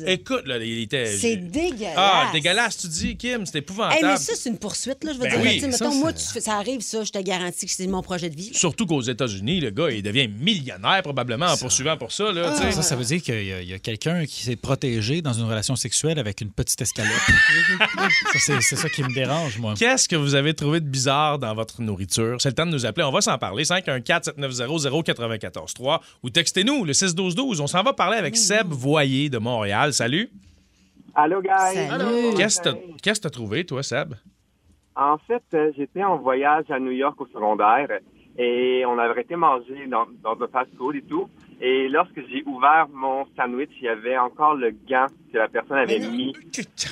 Écoute, 0.07 0.43
là, 0.45 0.57
il 0.59 0.83
était. 0.83 1.05
C'est 1.17 1.35
dégueulasse. 1.35 1.93
Ah, 1.97 2.29
dégueulasse, 2.31 2.77
tu 2.77 2.87
dis, 2.87 3.17
Kim, 3.17 3.45
c'est 3.45 3.57
épouvantable. 3.57 3.97
Hey, 4.05 4.11
mais 4.11 4.17
ça, 4.17 4.33
c'est 4.37 4.49
une 4.49 4.57
poursuite, 4.57 5.03
là, 5.03 5.11
je 5.11 5.17
veux 5.17 5.23
Ben 5.25 5.31
dire. 5.31 5.41
oui, 5.41 5.61
mettons, 5.63 5.91
ça- 5.91 5.97
moi, 5.97 6.13
tu 6.13 6.23
ça 6.39 6.53
arrive, 6.55 6.79
ça, 6.79 7.03
je 7.03 7.11
te 7.11 7.19
garantis 7.19 7.65
que 7.65 7.71
c'est 7.73 7.87
mon 7.87 8.01
projet 8.01 8.29
de 8.29 8.37
vie. 8.37 8.51
Surtout 8.53 8.85
qu'aux 8.85 9.01
États-Unis, 9.01 9.59
le 9.59 9.71
gars, 9.71 9.89
il 9.91 10.01
devient 10.01 10.29
millionnaire 10.29 11.01
probablement 11.03 11.47
en 11.47 11.57
poursuivant 11.57 11.97
pour 11.97 12.13
ça. 12.13 12.31
Là, 12.31 12.55
sais. 12.55 12.71
Ça, 12.71 12.81
ça 12.83 12.95
veut 12.95 13.03
dire 13.03 13.21
qu'il 13.21 13.43
y 13.43 13.73
a, 13.73 13.75
a 13.75 13.79
quelqu'un 13.79 14.25
qui 14.25 14.43
s'est 14.43 14.55
protégé 14.55 15.21
dans 15.21 15.33
une 15.33 15.43
relation 15.45 15.75
sexuelle 15.75 16.19
avec 16.19 16.39
une 16.39 16.51
petite 16.51 16.81
escalope. 16.81 17.11
C'est 18.35 18.61
ça 18.75 18.89
qui 18.89 19.03
me 19.03 19.13
dérange, 19.13 19.57
moi. 19.59 19.73
Qu'est-ce 19.77 20.07
que 20.09 20.15
vous 20.15 20.35
avez 20.35 20.53
trouvé 20.53 20.79
de 20.79 20.87
bizarre 20.87 21.39
dans 21.39 21.53
votre 21.53 21.81
nourriture? 21.81 22.37
C'est 22.39 22.49
le 22.49 22.55
temps 22.55 22.65
de 22.65 22.71
nous 22.71 22.85
appeler. 22.85 23.05
On 23.05 23.11
va 23.11 23.21
s'en 23.21 23.37
parler. 23.37 23.63
514-790-0943 23.63 25.99
ou 26.23 26.29
textez-nous 26.29 26.85
le 26.85 26.93
612-12. 26.93 27.61
On 27.61 27.67
s'en 27.67 27.83
va 27.83 27.93
parler 27.93 28.17
avec 28.17 28.35
Seb 28.37 28.67
Voyer 28.71 29.29
de 29.29 29.37
Montréal. 29.37 29.93
Salut. 29.93 30.29
Allô, 31.15 31.41
guys. 31.41 31.87
Salut. 31.89 32.33
Qu'est-ce 32.35 32.59
que 32.59 32.63
t'as- 32.69 33.13
que 33.13 33.19
t'as 33.19 33.29
trouvé, 33.29 33.65
toi, 33.65 33.83
Seb? 33.83 34.15
En 34.95 35.17
fait, 35.17 35.43
euh, 35.53 35.71
j'étais 35.77 36.03
en 36.03 36.17
voyage 36.17 36.65
à 36.69 36.79
New 36.79 36.91
York 36.91 37.19
au 37.19 37.25
secondaire 37.27 37.87
et 38.37 38.83
on 38.87 38.97
avait 38.99 39.21
été 39.21 39.35
manger 39.35 39.87
dans, 39.87 40.05
dans 40.23 40.43
un 40.43 40.47
fast-food 40.47 40.95
et 40.95 41.01
tout. 41.03 41.29
Et 41.65 41.87
lorsque 41.87 42.19
j'ai 42.29 42.43
ouvert 42.45 42.87
mon 42.93 43.25
sandwich, 43.37 43.69
il 43.79 43.85
y 43.85 43.87
avait 43.87 44.17
encore 44.17 44.53
le 44.53 44.71
gant 44.71 45.07
que 45.31 45.37
la 45.37 45.47
personne 45.47 45.77
avait 45.77 45.97
mis 45.99 46.35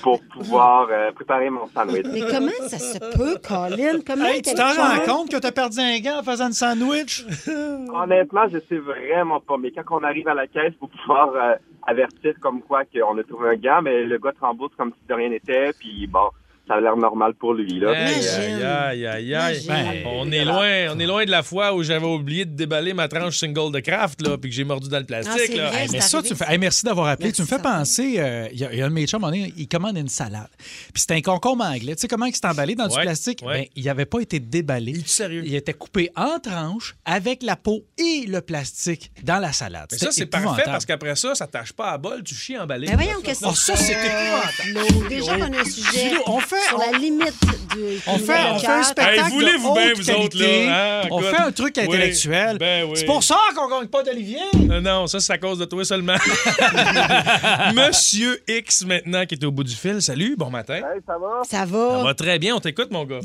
pour 0.02 0.22
pouvoir 0.34 0.88
euh, 0.90 1.12
préparer 1.12 1.50
mon 1.50 1.68
sandwich. 1.68 2.06
Mais 2.10 2.22
comment 2.22 2.52
ça 2.70 2.80
se 2.80 2.98
peut, 3.18 3.38
Colin? 3.46 4.00
Comment 4.08 4.24
Hey, 4.24 4.42
tu 4.42 4.54
t'en 4.56 4.72
rends 4.74 5.00
compte 5.06 5.30
que 5.30 5.36
t'as 5.36 5.52
perdu 5.52 5.78
un 5.82 6.00
gant 6.00 6.20
en 6.20 6.24
faisant 6.24 6.46
un 6.46 6.52
sandwich? 6.54 7.26
Honnêtement, 7.94 8.48
je 8.48 8.60
sais 8.60 8.78
vraiment 8.78 9.42
pas. 9.42 9.58
Mais 9.58 9.72
quand 9.72 9.84
on 10.00 10.04
arrive 10.06 10.30
à 10.30 10.34
la 10.36 10.48
caisse 10.48 10.74
pour 10.80 10.90
pouvoir 10.90 11.34
euh, 11.36 11.56
avertir 11.86 12.34
comme 12.40 12.62
quoi 12.62 12.84
qu'on 12.86 13.18
a 13.18 13.24
trouvé 13.24 13.50
un 13.50 13.56
gant, 13.58 13.82
mais 13.82 14.06
le 14.06 14.18
gars 14.20 14.32
te 14.32 14.40
rembourse 14.40 14.74
comme 14.78 14.94
si 14.94 15.06
de 15.06 15.14
rien 15.14 15.28
n'était. 15.28 15.74
Puis 15.78 16.08
bon, 16.08 16.30
ça 16.68 16.76
a 16.76 16.80
l'air 16.82 16.96
normal 16.96 17.34
pour 17.34 17.54
lui. 17.54 17.80
Là. 17.80 17.92
Aïe, 17.92 18.14
aïe, 18.28 18.64
aïe, 18.64 19.06
aïe, 19.08 19.36
aïe. 19.36 19.64
Imagine. 19.64 20.04
on 20.06 20.32
est 20.32 20.46
loin, 20.46 20.94
on 20.96 21.00
est 21.00 21.06
loin 21.06 21.26
de 21.26 21.32
la 21.32 21.44
fois 21.44 21.74
où 21.74 21.84
j'avais 21.84 22.06
oublié 22.06 22.46
de 22.46 22.52
déballer 22.56 22.94
ma 22.94 23.08
tranche 23.08 23.38
single 23.40 23.72
de 23.74 23.80
craft, 23.80 24.22
là, 24.26 24.38
puis 24.38 24.50
que 24.50 24.56
j'ai 24.56 24.64
mordu 24.64 24.88
dans 24.88 25.00
le 25.00 25.06
plastique. 25.06 25.56
là. 25.56 25.72
Hey, 25.74 25.90
mais 25.92 26.00
ça, 26.02 26.22
tu 26.22 26.34
fais... 26.36 26.46
hey, 26.48 26.58
merci 26.58 26.86
d'avoir 26.86 27.08
appelé. 27.08 27.32
tu 27.34 27.42
me 27.42 27.48
fais 27.48 27.60
penser, 27.60 28.16
euh, 28.20 28.48
il 28.54 28.60
y, 28.60 28.66
a- 28.66 28.72
il 28.74 28.80
y 28.80 28.82
a 28.82 28.86
un 28.86 28.90
de 28.90 28.94
mes 28.94 29.06
chums, 29.08 29.30
il 29.34 29.68
commande 29.68 29.98
une 29.98 30.08
salade. 30.08 30.48
Puis 30.94 31.02
c'était 31.02 31.16
un 31.16 31.22
concombre 31.22 31.64
anglais. 31.66 31.96
Tu 31.96 32.02
sais 32.02 32.08
comment 32.08 32.26
il 32.26 32.36
s'est 32.36 32.46
emballé 32.48 32.76
dans 32.76 32.88
du 32.88 32.96
plastique? 33.00 33.42
ouais. 33.44 33.52
Ben, 33.62 33.66
il 33.76 33.86
n'avait 33.86 34.06
pas 34.06 34.20
été 34.20 34.40
déballé. 34.40 34.96
sérieux? 35.06 35.44
Il 35.46 35.56
était 35.56 35.74
coupé 35.74 36.10
en 36.16 36.40
tranches 36.40 36.96
avec 37.06 37.44
la 37.44 37.56
peau 37.58 37.82
et 37.98 38.26
le 38.28 38.40
plastique 38.42 39.12
dans 39.24 39.40
la 39.40 39.52
salade. 39.52 39.88
Mais 39.92 39.98
ça, 39.98 40.12
c'est 40.12 40.26
parfait 40.26 40.64
parce 40.66 40.86
qu'après 40.86 41.16
ça, 41.16 41.36
ça 41.36 41.48
tâche 41.48 41.74
pas 41.74 41.92
à 41.92 41.98
bol, 41.98 42.24
tu 42.24 42.34
chies 42.36 42.58
emballé. 42.58 42.88
Ben 42.88 42.96
voyons, 42.96 43.20
qu'est-ce 43.24 43.42
que 43.42 43.46
Oh, 43.50 43.54
ça, 43.56 43.76
c'est? 43.76 43.94
épouvantable. 43.94 45.10
Déjà 45.10 45.36
qu'on 45.38 45.54
a 45.54 45.60
un 45.60 45.66
sujet 45.66 46.12
on 46.28 46.40
fait- 46.56 46.68
sur 46.70 46.78
la 46.78 46.98
limite 46.98 47.42
du 47.76 48.00
On 48.08 48.18
fait, 48.18 48.34
on 48.52 48.60
fait 48.60 48.68
un 48.68 48.84
spectacle 48.84 49.20
Hey, 49.20 49.32
voulez-vous 49.32 49.70
de 49.70 49.80
bien, 49.80 49.92
haute 49.92 49.98
vous 49.98 50.10
autres, 50.12 50.30
qualité. 50.38 50.66
là, 50.68 51.02
hein? 51.02 51.08
On 51.12 51.20
fait 51.22 51.38
un 51.38 51.52
truc 51.52 51.74
Oui, 51.78 51.84
intellectuel. 51.84 52.58
ben 52.58 52.86
oui. 52.86 52.94
C'est 52.96 53.06
pour 53.06 53.24
ça 53.24 53.38
qu'on 53.56 53.68
gagne 53.70 53.88
pas 53.88 54.04
d'Olivier. 54.04 54.40
Euh, 54.70 54.80
Non, 54.82 55.08
ça, 55.08 55.20
c'est 55.20 55.34
à 55.34 55.38
cause 55.38 55.58
de 55.60 55.66
toi 55.66 55.84
seulement. 55.86 56.16
Monsieur 57.76 58.40
X, 58.48 58.86
maintenant, 58.86 59.26
qui 59.26 59.36
est 59.36 59.44
au 59.46 59.52
bout 59.52 59.64
du 59.64 59.76
fil. 59.76 60.02
Salut, 60.02 60.36
bon 60.38 60.50
matin. 60.50 60.76
Hey, 60.76 61.02
ça 61.06 61.18
va? 61.18 61.42
Ça 61.44 61.60
Ça 61.60 61.66
va. 61.66 62.04
va 62.04 62.14
très 62.14 62.40
bien, 62.40 62.56
on 62.56 62.60
t'écoute, 62.60 62.92
mon 62.92 63.06
gars. 63.06 63.20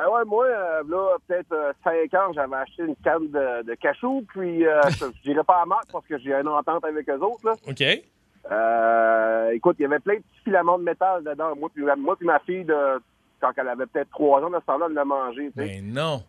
Ah 0.00 0.08
ouais, 0.12 0.20
moi, 0.26 0.44
euh, 0.46 0.82
là, 0.88 1.16
peut-être 1.26 1.52
euh, 1.52 1.72
5 1.82 2.14
ans, 2.14 2.32
j'avais 2.32 2.54
acheté 2.56 2.82
une 2.86 2.94
canne 3.02 3.28
de, 3.32 3.66
de 3.68 3.74
cachou, 3.74 4.24
puis 4.32 4.64
euh, 4.64 4.80
je 5.24 5.28
n'irai 5.30 5.42
pas 5.42 5.62
à 5.62 5.66
marque 5.66 5.90
parce 5.90 6.06
que 6.06 6.16
j'ai 6.18 6.32
une 6.34 6.46
entente 6.46 6.84
avec 6.84 7.08
eux 7.08 7.18
autres. 7.20 7.44
Là. 7.44 7.54
OK. 7.66 7.82
Euh, 8.50 9.50
écoute, 9.54 9.76
il 9.78 9.82
y 9.82 9.84
avait 9.86 9.98
plein 9.98 10.14
de 10.14 10.18
petits 10.20 10.44
filaments 10.44 10.78
de 10.78 10.84
métal 10.84 11.22
dedans. 11.24 11.54
Moi 11.58 11.70
puis, 11.74 11.84
moi 11.98 12.16
puis 12.16 12.26
ma 12.26 12.38
fille, 12.40 12.64
de, 12.64 12.74
quand 13.40 13.52
elle 13.56 13.68
avait 13.68 13.86
peut-être 13.86 14.10
3 14.10 14.42
ans, 14.42 14.50
de 14.50 14.56
ce 14.60 14.66
temps-là, 14.66 14.86
elle 14.88 14.94
l'a 14.94 15.04
mangé. 15.04 15.50
tu 15.56 15.62
sais. 15.62 15.66
Mais 15.66 15.80
non. 15.82 16.22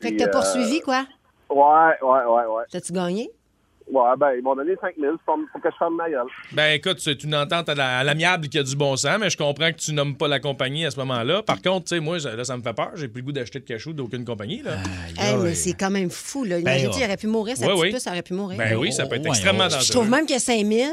Fait 0.00 0.12
que 0.12 0.18
t'as 0.18 0.28
euh, 0.28 0.30
poursuivi, 0.30 0.80
quoi? 0.80 1.04
Ouais, 1.50 1.94
ouais, 2.02 2.24
ouais, 2.24 2.46
ouais. 2.46 2.64
T'as-tu 2.70 2.92
gagné? 2.92 3.30
Ouais, 3.92 4.16
ben, 4.16 4.32
ils 4.32 4.42
m'ont 4.42 4.56
donné 4.56 4.72
5 4.80 4.94
000 4.98 5.14
pour, 5.26 5.38
pour 5.52 5.60
que 5.60 5.68
je 5.70 5.76
ferme 5.76 5.96
ma 5.96 6.08
gueule. 6.08 6.24
Ben 6.52 6.72
écoute, 6.72 6.96
c'est 7.00 7.22
une 7.22 7.34
entente 7.34 7.68
à 7.68 7.74
la- 7.74 8.02
l'amiable 8.02 8.48
qui 8.48 8.58
a 8.58 8.62
du 8.62 8.74
bon 8.76 8.96
sens, 8.96 9.18
mais 9.20 9.28
je 9.28 9.36
comprends 9.36 9.70
que 9.72 9.76
tu 9.76 9.92
nommes 9.92 10.16
pas 10.16 10.26
la 10.26 10.40
compagnie 10.40 10.86
à 10.86 10.90
ce 10.90 10.96
moment-là. 11.00 11.42
Par 11.42 11.60
contre, 11.60 11.84
tu 11.88 11.96
sais, 11.96 12.00
moi, 12.00 12.18
ça- 12.18 12.34
là, 12.34 12.44
ça 12.44 12.56
me 12.56 12.62
fait 12.62 12.72
peur. 12.72 12.92
J'ai 12.94 13.08
plus 13.08 13.20
le 13.20 13.26
goût 13.26 13.32
d'acheter 13.32 13.60
de 13.60 13.64
cachou 13.66 13.92
d'aucune 13.92 14.24
compagnie. 14.24 14.62
Là. 14.62 14.76
Hey, 15.18 15.36
mais 15.36 15.54
c'est 15.54 15.74
quand 15.74 15.90
même 15.90 16.08
fou, 16.08 16.44
là. 16.44 16.58
Imagine, 16.60 16.88
ouais. 16.88 16.94
il 16.98 17.04
aurait 17.04 17.16
pu 17.18 17.26
mourir, 17.26 17.56
petite 17.56 17.70
oui. 17.78 17.90
puce, 17.92 18.02
ça 18.02 18.10
aurait 18.12 18.22
pu 18.22 18.32
mourir. 18.32 18.56
Ben 18.56 18.74
oui, 18.74 18.90
ça 18.90 19.04
peut 19.06 19.16
être 19.16 19.22
Ouais, 19.24 19.28
extrêmement 19.28 19.64
ouais. 19.64 19.68
dangereux. 19.68 19.84
Je 19.84 19.92
trouve 19.92 20.08
même 20.08 20.24
que 20.26 20.38
5 20.38 20.64
000, 20.64 20.90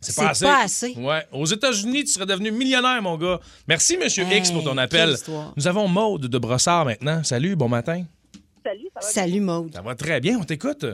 C'est 0.00 0.14
pas 0.16 0.30
assez. 0.30 0.44
pas 0.44 0.62
assez. 0.62 0.94
Ouais. 0.96 1.26
Aux 1.32 1.46
États-Unis, 1.46 2.04
tu 2.04 2.10
serais 2.12 2.26
devenu 2.26 2.50
millionnaire, 2.52 3.00
mon 3.02 3.16
gars. 3.16 3.40
Merci, 3.66 3.96
Monsieur 3.96 4.24
Hey, 4.24 4.38
X, 4.38 4.50
pour 4.52 4.62
ton 4.62 4.70
quelle 4.70 4.78
appel. 4.80 5.10
histoire. 5.10 5.52
Nous 5.56 5.66
avons 5.66 5.88
Maude 5.88 6.26
de 6.26 6.38
Brossard 6.38 6.84
maintenant. 6.84 7.24
Salut, 7.24 7.56
bon 7.56 7.68
matin. 7.68 8.04
Salut, 8.64 8.88
ça 8.94 9.00
va 9.00 9.06
Salut, 9.06 9.40
Maude. 9.40 9.72
Ça 9.74 9.82
va 9.82 9.94
très 9.94 10.20
bien, 10.20 10.38
on 10.38 10.44
t'écoute. 10.44 10.84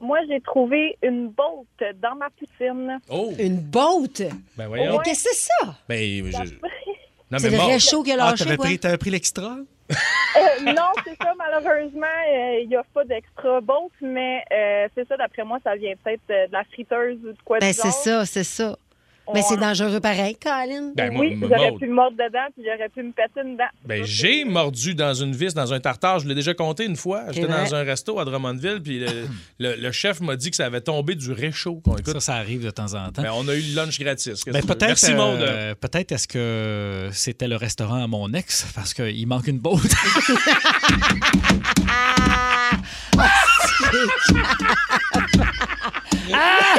Moi, 0.00 0.18
j'ai 0.28 0.40
trouvé 0.40 0.96
une 1.02 1.28
botte 1.28 1.94
dans 2.02 2.16
ma 2.16 2.28
poutine. 2.30 2.98
Oh! 3.08 3.32
Une 3.38 3.58
botte? 3.60 4.22
Ben 4.56 4.66
voyons. 4.66 4.96
Mais 4.98 5.04
qu'est-ce 5.04 5.24
que 5.24 5.30
c'est 5.32 5.48
ça? 5.60 5.76
Ben, 5.88 5.98
je- 6.00 6.54
Non, 7.30 7.38
C'est 7.38 7.50
le 7.50 7.58
réchaud 7.60 8.02
qui 8.02 8.10
a 8.12 8.14
Ah, 8.14 8.30
lâché, 8.30 8.44
t'avais 8.44 8.56
quoi. 8.56 8.66
pris, 8.66 8.78
t'avais 8.78 8.98
pris 8.98 9.10
l'extra? 9.10 9.56
Euh, 10.34 10.72
non, 10.72 10.92
c'est 11.04 11.16
ça. 11.22 11.34
Malheureusement, 11.36 12.06
euh, 12.06 12.60
il 12.62 12.68
n'y 12.68 12.76
a 12.76 12.82
pas 12.94 13.04
d'extra 13.04 13.60
bolt, 13.60 13.92
mais 14.00 14.42
euh, 14.50 14.88
c'est 14.94 15.06
ça. 15.06 15.18
D'après 15.18 15.44
moi, 15.44 15.58
ça 15.62 15.76
vient 15.76 15.92
peut-être 16.02 16.22
euh, 16.30 16.46
de 16.46 16.52
la 16.52 16.64
friteuse 16.64 17.18
ou 17.22 17.32
de 17.32 17.42
quoi 17.44 17.58
Ben, 17.58 17.72
c'est 17.74 17.90
ça, 17.90 18.24
c'est 18.24 18.44
ça. 18.44 18.76
Mais 19.32 19.42
c'est 19.42 19.56
dangereux 19.56 20.00
pareil, 20.00 20.36
Colin. 20.42 20.92
Ben, 20.96 21.12
moi, 21.12 21.24
oui, 21.24 21.38
j'aurais 21.40 21.70
Maude. 21.70 21.80
pu 21.80 21.86
me 21.86 21.94
mordre 21.94 22.16
dedans, 22.16 22.46
puis 22.54 22.64
j'aurais 22.66 22.88
pu 22.88 23.02
me 23.02 23.12
péter 23.12 23.48
dedans. 23.48 23.64
Ben, 23.84 24.04
j'ai 24.04 24.44
mordu 24.44 24.94
dans 24.94 25.14
une 25.14 25.34
vis, 25.34 25.54
dans 25.54 25.72
un 25.72 25.80
tartare. 25.80 26.18
Je 26.18 26.28
l'ai 26.28 26.34
déjà 26.34 26.54
compté 26.54 26.84
une 26.84 26.96
fois. 26.96 27.24
J'étais 27.30 27.46
vrai. 27.46 27.64
dans 27.64 27.74
un 27.76 27.82
resto 27.82 28.18
à 28.18 28.24
Drummondville, 28.24 28.80
puis 28.82 28.98
le, 28.98 29.06
le- 29.58 29.76
le 29.76 29.92
chef 29.92 30.20
m'a 30.20 30.36
dit 30.36 30.50
que 30.50 30.56
ça 30.56 30.66
avait 30.66 30.80
tombé 30.80 31.14
du 31.14 31.32
réchaud. 31.32 31.80
Écoute. 31.86 32.12
Ça, 32.14 32.20
ça 32.20 32.34
arrive 32.34 32.64
de 32.64 32.70
temps 32.70 32.94
en 32.94 33.10
temps. 33.10 33.22
Ben, 33.22 33.30
on 33.34 33.46
a 33.48 33.54
eu 33.54 33.60
le 33.62 33.76
lunch 33.76 33.98
gratis. 34.00 34.44
Ben, 34.46 34.62
peut-être 34.64 34.86
Merci, 34.88 35.14
Maude. 35.14 35.40
euh, 35.40 35.74
peut-être 35.76 36.12
est-ce 36.12 36.26
que 36.28 37.08
c'était 37.12 37.48
le 37.48 37.56
restaurant 37.56 38.02
à 38.02 38.06
mon 38.08 38.32
ex 38.34 38.66
parce 38.74 38.92
qu'il 38.92 39.26
manque 39.26 39.46
une 39.46 39.58
botte. 39.60 39.80
Ah! 46.34 46.76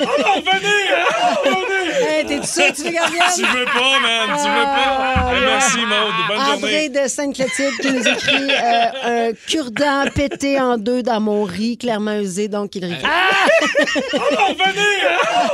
Oh, 0.00 0.40
venez! 0.40 0.68
Oh, 1.46 1.48
venez! 1.68 2.06
Hey, 2.18 2.26
T'es-tu 2.26 2.46
sûr 2.46 2.66
que 2.68 2.76
tu 2.76 2.82
veux 2.84 2.90
garder 2.90 3.18
Tu 3.34 3.42
veux 3.42 3.64
pas, 3.64 4.00
man! 4.00 4.38
Tu 4.38 4.48
veux 4.48 4.64
pas? 4.64 5.32
Hey, 5.32 5.40
merci, 5.44 5.78
Maude. 5.78 6.14
Bonne 6.28 6.38
André 6.40 6.54
journée. 6.56 6.88
de 6.88 7.08
Sainte-Clotilde 7.08 7.74
qui 7.80 7.92
nous 7.92 8.08
écrit 8.08 8.50
euh, 8.50 9.28
un 9.30 9.32
cure-dent 9.48 10.04
pété 10.14 10.60
en 10.60 10.76
deux 10.78 11.02
dans 11.02 11.20
mon 11.20 11.44
riz, 11.44 11.76
clairement 11.78 12.18
usé, 12.18 12.48
donc 12.48 12.74
il 12.74 12.84
récupère. 12.84 13.10
Oh, 14.14 14.18
venez! 14.48 14.80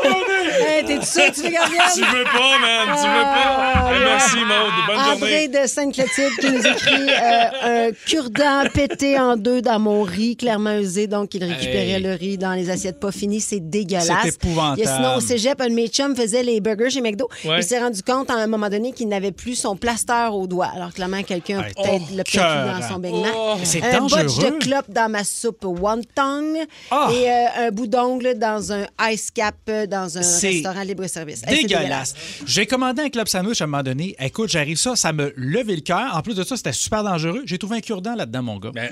Oh, 0.04 0.08
venez! 0.08 0.66
Hey, 0.66 0.84
T'es-tu 0.84 1.06
sûr 1.06 1.26
que 1.26 1.34
tu 1.34 1.42
veux 1.42 1.50
garder 1.50 1.76
Tu 1.94 2.00
veux 2.00 2.24
pas, 2.24 2.58
man! 2.60 2.96
Tu 2.96 3.06
veux 3.06 3.22
pas? 3.22 3.92
Hey, 3.92 4.00
merci, 4.04 4.36
Maude. 4.36 4.72
Bonne 4.86 4.96
André 4.98 5.14
journée. 5.14 5.48
de 5.48 5.66
Sainte-Clotilde 5.66 6.36
qui 6.40 6.50
nous 6.50 6.66
écrit 6.66 7.10
euh, 7.10 7.88
un 7.88 7.92
cure-dent 8.06 8.64
pété 8.72 9.18
en 9.18 9.36
deux 9.36 9.60
dans 9.62 9.78
mon 9.78 10.02
riz, 10.02 10.36
clairement 10.36 10.78
usé, 10.78 11.06
donc 11.06 11.34
il 11.34 11.44
récupérait 11.44 11.86
Hey. 11.86 12.02
le 12.02 12.12
riz 12.14 12.38
dans 12.38 12.52
les 12.52 12.70
assiettes 12.70 12.98
pas 13.06 13.12
finies. 13.12 13.40
C'est 13.40 13.60
dégueulasse. 13.60 14.08
C'est 14.22 14.28
épouvantable. 14.34 14.80
Il 14.80 14.84
y 14.84 14.88
a 14.88 14.96
sinon, 14.96 15.14
au 15.16 15.20
cégep, 15.20 15.60
un 15.60 15.68
de 15.68 15.74
mes 15.74 15.88
chums 15.88 16.14
faisait 16.16 16.42
les 16.42 16.60
burgers 16.60 16.90
chez 16.90 17.00
McDo. 17.00 17.28
Ouais. 17.44 17.58
Il 17.58 17.62
s'est 17.64 17.78
rendu 17.78 18.02
compte 18.02 18.30
à 18.30 18.34
un 18.34 18.46
moment 18.46 18.68
donné 18.68 18.92
qu'il 18.92 19.08
n'avait 19.08 19.32
plus 19.32 19.54
son 19.54 19.76
plaster 19.76 20.28
au 20.32 20.46
doigt. 20.46 20.70
Alors, 20.74 20.92
clairement, 20.92 21.22
quelqu'un 21.22 21.60
a 21.60 21.66
Hey, 21.68 21.74
peut-être 21.74 22.02
oh, 22.10 22.16
le 22.16 22.22
eu 22.22 22.80
dans 22.80 22.88
son 22.88 22.98
Mac. 22.98 23.12
Oh. 23.34 23.54
C'est 23.64 23.82
un 23.82 24.00
botch 24.00 24.10
dangereux. 24.12 24.50
de 24.50 24.64
clope 24.64 24.90
dans 24.90 25.08
ma 25.10 25.24
soupe 25.24 25.64
wonton 25.64 26.54
Ah. 26.90 27.08
et 27.12 27.30
euh, 27.30 27.66
un 27.68 27.70
bout 27.70 27.86
d'ongle 27.86 28.38
dans 28.38 28.72
un 28.72 28.86
ice 29.10 29.30
cap 29.30 29.54
euh, 29.68 29.86
dans 29.86 30.16
un 30.18 30.20
restaurant 30.20 30.82
libre-service. 30.82 31.42
Hey, 31.46 31.66
Dégueulasse. 31.66 32.14
J'ai 32.46 32.66
commandé 32.66 33.02
un 33.02 33.08
club 33.10 33.28
sandwich 33.28 33.60
à 33.60 33.64
un 33.64 33.66
moment 33.68 33.82
donné. 33.82 34.16
Écoute, 34.20 34.50
j'arrive 34.50 34.76
ça, 34.78 34.96
ça 34.96 35.12
me 35.12 35.32
levait 35.36 35.74
le 35.76 35.80
cœur. 35.82 36.14
En 36.16 36.22
plus 36.22 36.34
de 36.34 36.42
ça, 36.44 36.56
c'était 36.56 36.72
super 36.72 37.02
dangereux. 37.04 37.42
J'ai 37.46 37.58
trouvé 37.58 37.76
un 37.78 37.80
cure-dent 37.80 38.14
là-dedans, 38.14 38.42
mon 38.42 38.58
gars. 38.58 38.70
Ben- 38.74 38.90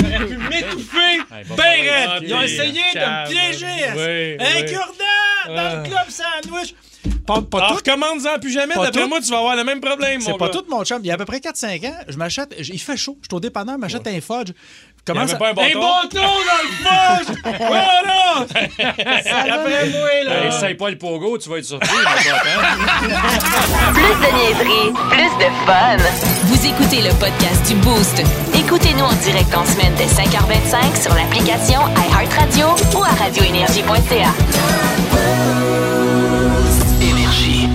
Il 0.00 0.06
aurait 0.06 0.26
pu 0.26 0.36
m'étouffer. 0.36 0.98
Hey, 1.30 1.44
Ben 1.56 2.20
que 2.20 2.24
Ils 2.24 2.34
ont 2.34 2.40
t'es 2.40 2.91
essayé 2.92 3.04
de 3.04 3.10
me 3.10 3.14
calme. 3.14 3.30
piéger. 3.30 3.66
Oui, 3.94 4.36
un 4.46 4.62
oui. 4.62 4.66
cure-dent 4.70 5.54
dans 5.54 5.58
Ah. 5.58 5.74
le 5.76 5.82
club 5.82 6.06
sandwich. 6.08 6.74
Pas, 7.26 7.40
pas 7.42 7.58
Alors, 7.58 7.70
tout. 7.70 7.74
recommande-en 7.76 8.38
plus 8.40 8.52
jamais. 8.52 8.74
Pas 8.74 8.84
D'après 8.84 9.06
moi, 9.08 9.20
tu 9.20 9.30
vas 9.30 9.38
avoir 9.38 9.56
le 9.56 9.64
même 9.64 9.80
problème, 9.80 10.20
C'est 10.20 10.36
pas 10.38 10.46
gars. 10.46 10.52
tout 10.52 10.64
mon 10.68 10.84
chum. 10.84 11.00
Il 11.02 11.06
y 11.06 11.10
a 11.10 11.14
à 11.14 11.16
peu 11.16 11.24
près 11.24 11.40
4-5 11.40 11.84
ans, 11.84 11.94
je 12.08 12.16
m'achète. 12.16 12.54
Il 12.58 12.80
fait 12.80 12.96
chaud. 12.96 13.16
Je 13.22 13.26
suis 13.28 13.34
au 13.36 13.40
dépanneur, 13.40 13.74
je 13.76 13.80
m'achète 13.80 14.06
un 14.06 14.20
fudge. 14.20 14.52
Avait 15.08 15.26
ça- 15.26 15.36
pas 15.36 15.50
un 15.50 15.52
bâton? 15.52 15.80
bâton 15.80 16.08
dans 16.14 16.22
le 16.62 16.68
fudge! 17.24 17.34
voilà! 17.58 18.38
Après 19.52 19.86
moi, 19.90 20.08
là! 20.24 20.46
Essaye 20.46 20.74
pas 20.74 20.90
le 20.90 20.98
pogo, 20.98 21.38
tu 21.38 21.48
vas 21.48 21.58
être 21.58 21.64
surpris. 21.64 21.88
hein? 21.90 22.04
Plus 23.94 24.02
de 24.02 24.30
niaiserie, 24.36 24.92
plus 25.10 25.32
de 25.44 25.50
fun. 25.66 25.96
Vous 26.44 26.66
écoutez 26.66 27.00
le 27.02 27.10
podcast 27.18 27.66
du 27.66 27.74
Boost. 27.76 28.22
Écoutez-nous 28.92 29.08
en 29.08 29.22
direct 29.22 29.54
en 29.54 29.64
semaine 29.64 29.94
dès 29.96 30.04
5h25 30.04 31.00
sur 31.02 31.14
l'application 31.14 31.80
iHeartRadio 31.96 32.66
ou 32.98 33.02
à 33.02 33.08
radioénergie.ca. 33.08 34.34
Énergie. 37.00 37.68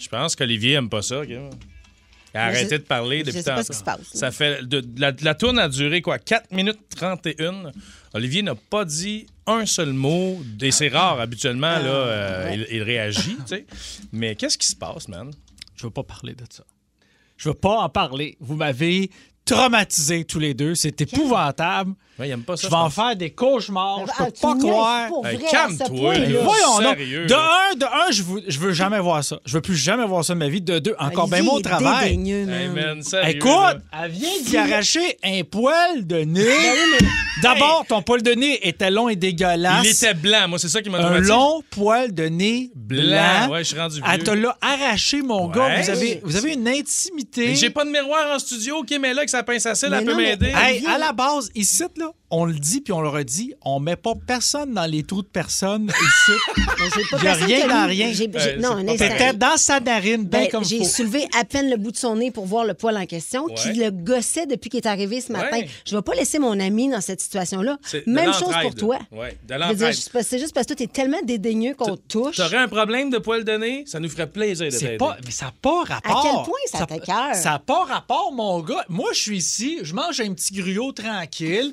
Je 0.00 0.08
pense 0.08 0.34
qu'Olivier 0.36 0.72
aime 0.72 0.88
pas 0.88 1.02
ça. 1.02 1.26
Kim. 1.26 1.50
Il 2.32 2.38
a 2.38 2.46
Mais 2.50 2.56
arrêté 2.56 2.76
je- 2.76 2.80
de 2.80 2.86
parler 2.86 3.18
je 3.20 3.24
depuis 3.26 3.42
sais 3.42 3.50
pas 3.50 3.56
tantôt. 3.56 3.64
ce 3.66 3.72
qui 3.72 3.78
se 3.78 3.84
passe, 3.84 3.98
là. 3.98 4.20
Ça 4.20 4.30
fait 4.30 4.66
de, 4.66 4.80
de 4.80 5.00
la, 5.00 5.12
de 5.12 5.22
la 5.22 5.34
tourne 5.34 5.58
a 5.58 5.68
duré 5.68 6.00
quoi 6.00 6.18
4 6.18 6.50
minutes 6.52 6.80
31. 6.96 7.72
Olivier 8.14 8.42
n'a 8.42 8.54
pas 8.54 8.86
dit 8.86 9.26
un 9.46 9.66
seul 9.66 9.92
mot. 9.92 10.40
Et 10.62 10.70
c'est 10.70 10.88
rare 10.88 11.20
habituellement 11.20 11.78
là, 11.78 11.84
euh, 11.88 12.50
il, 12.54 12.66
il 12.76 12.82
réagit, 12.82 13.36
tu 13.36 13.42
sais. 13.48 13.66
Mais 14.12 14.34
qu'est-ce 14.34 14.56
qui 14.56 14.66
se 14.66 14.76
passe, 14.76 15.08
man? 15.08 15.30
Je 15.76 15.82
veux 15.82 15.90
pas 15.90 16.04
parler 16.04 16.32
de 16.34 16.44
ça. 16.48 16.64
Je 17.44 17.50
veux 17.50 17.54
pas 17.54 17.76
en 17.76 17.90
parler. 17.90 18.38
Vous 18.40 18.56
m'avez 18.56 19.10
traumatisés 19.44 20.24
tous 20.24 20.38
les 20.38 20.54
deux. 20.54 20.74
C'est 20.74 21.02
épouvantable. 21.02 21.92
Ouais, 22.18 22.28
il 22.28 22.30
aime 22.30 22.42
pas 22.42 22.56
ça. 22.56 22.62
Je 22.66 22.70
vais 22.70 22.76
en 22.76 22.84
pense. 22.84 22.94
faire 22.94 23.16
des 23.16 23.30
cauchemars. 23.30 24.02
Je 24.06 24.12
Ah, 24.18 24.24
peux 24.26 24.32
tu 24.32 24.40
pas 24.40 24.56
croire. 24.56 25.08
Hey, 25.24 25.38
calme-toi. 25.50 26.14
Voyons 26.42 26.80
donc. 26.80 26.96
De 26.98 27.34
un, 27.34 27.74
de 27.76 27.84
un, 27.84 28.10
je 28.12 28.22
veux, 28.22 28.42
je 28.46 28.58
veux 28.60 28.72
jamais 28.72 29.00
voir 29.00 29.24
ça. 29.24 29.40
Je 29.44 29.52
veux 29.54 29.60
plus 29.60 29.74
jamais 29.76 30.06
voir 30.06 30.24
ça 30.24 30.34
de 30.34 30.38
ma 30.38 30.48
vie. 30.48 30.60
De 30.60 30.78
deux, 30.78 30.94
encore 31.00 31.28
bien 31.28 31.42
mon 31.42 31.60
travail. 31.60 32.10
dédaigneux, 32.16 32.48
Hey, 32.48 32.68
man. 32.68 32.74
man, 32.74 33.02
sérieux, 33.02 33.30
Écoute, 33.36 33.50
là. 33.50 33.78
elle 34.04 34.10
vient 34.12 34.30
d'y 34.44 34.56
arracher 34.56 35.18
un 35.24 35.42
poil 35.42 36.06
de 36.06 36.18
nez. 36.18 36.44
Ben 36.44 37.08
D'abord, 37.42 37.84
ton 37.88 38.00
poil 38.00 38.22
de 38.22 38.30
nez 38.30 38.66
était 38.66 38.90
long 38.92 39.08
et 39.08 39.16
dégueulasse. 39.16 39.84
Il 39.84 39.90
était 39.90 40.14
blanc, 40.14 40.46
moi, 40.48 40.58
c'est 40.60 40.68
ça 40.68 40.80
qui 40.82 40.90
m'a 40.90 40.98
un 40.98 41.18
long 41.18 41.62
poil 41.70 42.14
de 42.14 42.24
nez 42.26 42.70
blanc. 42.76 43.02
Blanc, 43.02 43.50
ouais, 43.52 43.58
je 43.64 43.68
suis 43.70 43.78
rendu 43.78 44.00
Elle 44.06 44.14
vieux. 44.16 44.24
te 44.24 44.30
l'a 44.30 44.56
arraché, 44.60 45.20
mon 45.20 45.48
gars. 45.48 45.80
Vous 45.82 45.90
avez, 45.90 46.20
vous 46.22 46.36
avez 46.36 46.52
une 46.54 46.68
intimité. 46.68 47.48
Mais 47.48 47.54
J'ai 47.56 47.70
pas 47.70 47.84
de 47.84 47.90
miroir 47.90 48.34
en 48.34 48.38
studio. 48.38 48.82
Kim 48.84 49.04
est 49.04 49.14
là, 49.14 49.24
que 49.24 49.30
ça 49.30 49.42
pince 49.42 49.66
à 49.66 49.74
cils, 49.74 49.90
Mais 49.90 49.96
elle 49.98 50.04
peut 50.04 50.14
mais- 50.14 50.36
m'aider. 50.36 50.52
Hey, 50.56 50.86
à 50.86 50.96
la 50.96 51.12
base, 51.12 51.50
ici, 51.56 51.82
là, 51.96 52.03
Nintendo. 52.04 52.23
On 52.36 52.44
le 52.46 52.54
dit 52.54 52.80
puis 52.80 52.92
on 52.92 53.00
le 53.00 53.08
redit, 53.08 53.54
on 53.62 53.78
met 53.80 53.96
pas 53.96 54.14
personne 54.26 54.74
dans 54.74 54.86
les 54.86 55.02
trous 55.04 55.22
de 55.22 55.26
personne 55.28 55.86
ici. 55.90 56.32
Il 57.18 57.24
y 57.24 57.28
a 57.28 57.34
rien 57.34 57.46
qui 57.46 57.62
a 57.62 57.68
dans 57.68 57.88
mis- 57.88 58.02
rien. 58.02 58.12
Euh. 58.88 58.96
T'étais 58.96 59.32
dans 59.34 59.56
sa 59.56 59.80
narine, 59.80 60.24
bien 60.24 60.40
Ben, 60.42 60.48
comme 60.50 60.64
j'ai 60.64 60.84
soulevé 60.84 61.26
à 61.38 61.44
peine 61.44 61.70
le 61.70 61.76
bout 61.76 61.92
de 61.92 61.96
son 61.96 62.16
nez 62.16 62.30
pour 62.30 62.46
voir 62.46 62.64
le 62.64 62.74
poil 62.74 62.96
en 62.96 63.06
question, 63.06 63.46
qui 63.46 63.68
Ouais. 63.68 63.74
le 63.84 63.90
gossait 63.90 64.46
depuis 64.46 64.68
qu'il 64.70 64.78
est 64.80 64.86
arrivé 64.86 65.20
ce 65.20 65.32
matin. 65.32 65.58
Ouais. 65.58 65.68
Je 65.86 65.94
vais 65.96 66.02
pas 66.02 66.14
laisser 66.14 66.38
mon 66.38 66.58
ami 66.60 66.88
dans 66.90 67.00
cette 67.00 67.20
situation-là. 67.20 67.78
Même 68.06 68.32
chose 68.32 68.54
pour 68.62 68.74
toi. 68.74 68.98
Ouais, 69.12 69.36
c'est 70.22 70.38
juste 70.38 70.52
parce 70.54 70.66
que 70.66 70.74
toi, 70.74 70.76
t'es 70.76 70.86
tellement 70.86 71.22
dédaigneux 71.24 71.74
qu'on 71.74 71.96
te 71.96 72.02
touche. 72.08 72.36
T'aurais 72.36 72.58
un 72.58 72.68
problème 72.68 73.10
de 73.10 73.18
poil 73.18 73.44
de 73.44 73.52
nez, 73.52 73.84
ça 73.86 74.00
nous 74.00 74.08
ferait 74.08 74.28
plaisir 74.28 74.66
de 74.70 74.76
t'aider. 74.76 74.96
pas, 74.96 75.16
mais 75.24 75.30
ça 75.30 75.46
n'a 75.46 75.52
pas 75.62 75.82
rapport. 75.84 76.18
À 76.18 76.22
quel 76.22 76.42
point 76.44 76.54
ça 76.66 76.86
t'écoeure? 76.86 77.34
Ça 77.34 77.50
n'a 77.50 77.58
pas 77.58 77.84
rapport, 77.84 78.32
mon 78.32 78.60
gars. 78.60 78.84
Moi, 78.88 79.10
je 79.12 79.20
suis 79.20 79.38
ici, 79.38 79.78
je 79.82 79.94
mange 79.94 80.20
un 80.20 80.32
petit 80.34 80.52
gruau 80.54 80.92
tranquille, 80.92 81.72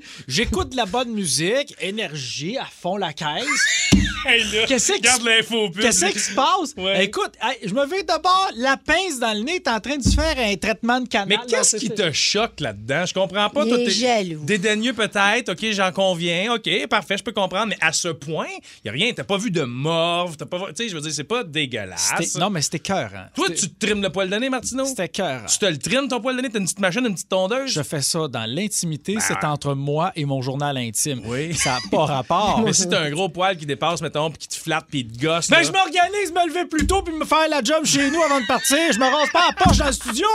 j'écoute 0.51 0.71
de 0.71 0.75
la 0.75 0.85
bonne 0.85 1.11
musique, 1.13 1.73
énergie 1.79 2.57
à 2.57 2.65
fond 2.65 2.97
la 2.97 3.13
caisse. 3.13 3.80
Hey, 4.23 4.43
là, 4.53 4.65
Qu'est-ce 4.67 4.93
qui. 4.93 5.01
Qu'est-ce 5.01 6.05
qui 6.05 6.19
se 6.19 6.33
passe? 6.35 6.73
Ouais. 6.77 7.05
Écoute, 7.05 7.31
hey, 7.41 7.57
je 7.67 7.73
me 7.73 7.85
vais 7.87 8.03
d'abord, 8.03 8.49
la 8.55 8.77
pince 8.77 9.19
dans 9.19 9.33
le 9.35 9.43
nez, 9.43 9.59
t'es 9.61 9.69
en 9.71 9.79
train 9.79 9.97
de 9.97 10.03
se 10.03 10.11
faire 10.13 10.35
un 10.37 10.55
traitement 10.55 10.99
de 11.01 11.07
canal. 11.07 11.27
Mais 11.27 11.37
qu'est-ce 11.47 11.77
qui 11.77 11.89
te 11.89 12.11
choque 12.11 12.59
là-dedans? 12.59 13.05
Je 13.07 13.13
comprends 13.15 13.49
pas. 13.49 13.65
Toi, 13.65 13.77
t'es 13.77 13.89
jaloux. 13.89 14.41
Dédaigneux 14.43 14.93
peut-être, 14.93 15.49
OK, 15.53 15.65
j'en 15.71 15.91
conviens, 15.91 16.53
OK, 16.53 16.69
parfait, 16.87 17.17
je 17.17 17.23
peux 17.23 17.31
comprendre, 17.31 17.67
mais 17.69 17.77
à 17.81 17.91
ce 17.91 18.09
point, 18.09 18.47
il 18.85 18.89
a 18.89 18.91
rien, 18.91 19.11
t'as 19.13 19.23
pas 19.23 19.37
vu 19.37 19.49
de 19.49 19.63
morve, 19.63 20.37
t'as 20.37 20.45
pas 20.45 20.57
vu- 20.59 20.65
tu 20.75 20.83
sais, 20.83 20.89
je 20.89 20.95
veux 20.95 21.01
dire, 21.01 21.11
c'est 21.13 21.23
pas 21.23 21.43
dégueulasse. 21.43 22.35
Non, 22.37 22.49
mais 22.51 22.61
c'était 22.61 22.79
cœur. 22.79 23.09
Hein. 23.15 23.25
Toi, 23.35 23.47
tu 23.49 23.69
te 23.69 23.85
trimes 23.85 24.01
le 24.03 24.09
poil 24.11 24.29
de 24.29 24.35
nez, 24.35 24.49
Martineau? 24.49 24.85
C'était 24.85 25.09
cœur. 25.09 25.45
Tu 25.47 25.57
te 25.57 25.65
le 25.65 25.77
trimes, 25.77 26.07
ton 26.07 26.21
poil 26.21 26.37
de 26.37 26.41
nez? 26.43 26.49
T'as 26.49 26.59
une 26.59 26.65
petite 26.65 26.79
machine, 26.79 27.05
une 27.05 27.13
petite 27.15 27.29
tondeuse? 27.29 27.71
Je 27.71 27.81
fais 27.81 28.01
ça 28.01 28.27
dans 28.27 28.45
l'intimité, 28.47 29.15
Ben. 29.15 29.21
c'est 29.27 29.43
entre 29.45 29.73
moi 29.73 30.11
et 30.15 30.25
mon 30.25 30.41
journal 30.43 30.77
intime. 30.77 31.21
Oui. 31.25 31.55
Ça 31.55 31.71
n'a 31.71 31.79
pas 31.89 32.05
rapport. 32.05 32.61
Mais 32.65 32.73
si 32.73 32.87
t'as 32.87 33.01
un 33.01 33.09
gros 33.09 33.29
poil 33.29 33.57
qui 33.57 33.65
dépasse, 33.81 34.01
mettons, 34.01 34.29
puis 34.29 34.39
qui 34.39 34.47
te 34.47 34.55
flatte, 34.55 34.85
puis 34.89 35.07
te 35.07 35.19
gosse, 35.23 35.49
Ben, 35.49 35.57
là. 35.57 35.63
je 35.63 35.71
m'organise, 35.71 36.31
me 36.31 36.47
lever 36.47 36.65
plus 36.65 36.85
tôt 36.85 37.01
puis 37.01 37.13
me 37.15 37.25
faire 37.25 37.47
la 37.49 37.63
job 37.63 37.83
chez 37.85 38.09
nous 38.11 38.21
avant 38.21 38.39
de 38.39 38.45
partir. 38.45 38.77
Je 38.91 38.99
me 38.99 39.05
rase 39.05 39.29
pas 39.31 39.41
à 39.43 39.47
la 39.47 39.53
poche 39.53 39.77
dans 39.77 39.87
le 39.87 39.91
studio. 39.91 40.27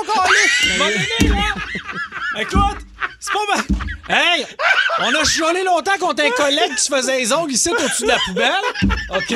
M'en 0.78 0.84
donner, 0.84 1.34
là. 1.34 2.40
Écoute, 2.40 2.78
c'est 3.26 3.32
pas 3.32 3.56
mal. 3.56 3.64
Hey, 4.08 4.46
on 5.00 5.12
a 5.14 5.24
chiolé 5.24 5.64
longtemps 5.64 5.98
contre 5.98 6.22
un 6.22 6.30
collègue 6.30 6.76
qui 6.76 6.82
se 6.84 6.94
faisait 6.94 7.18
les 7.18 7.32
ongles 7.32 7.50
ici 7.50 7.68
au-dessus 7.70 8.02
de 8.04 8.08
la 8.08 8.18
poubelle. 8.24 8.52
OK? 9.16 9.34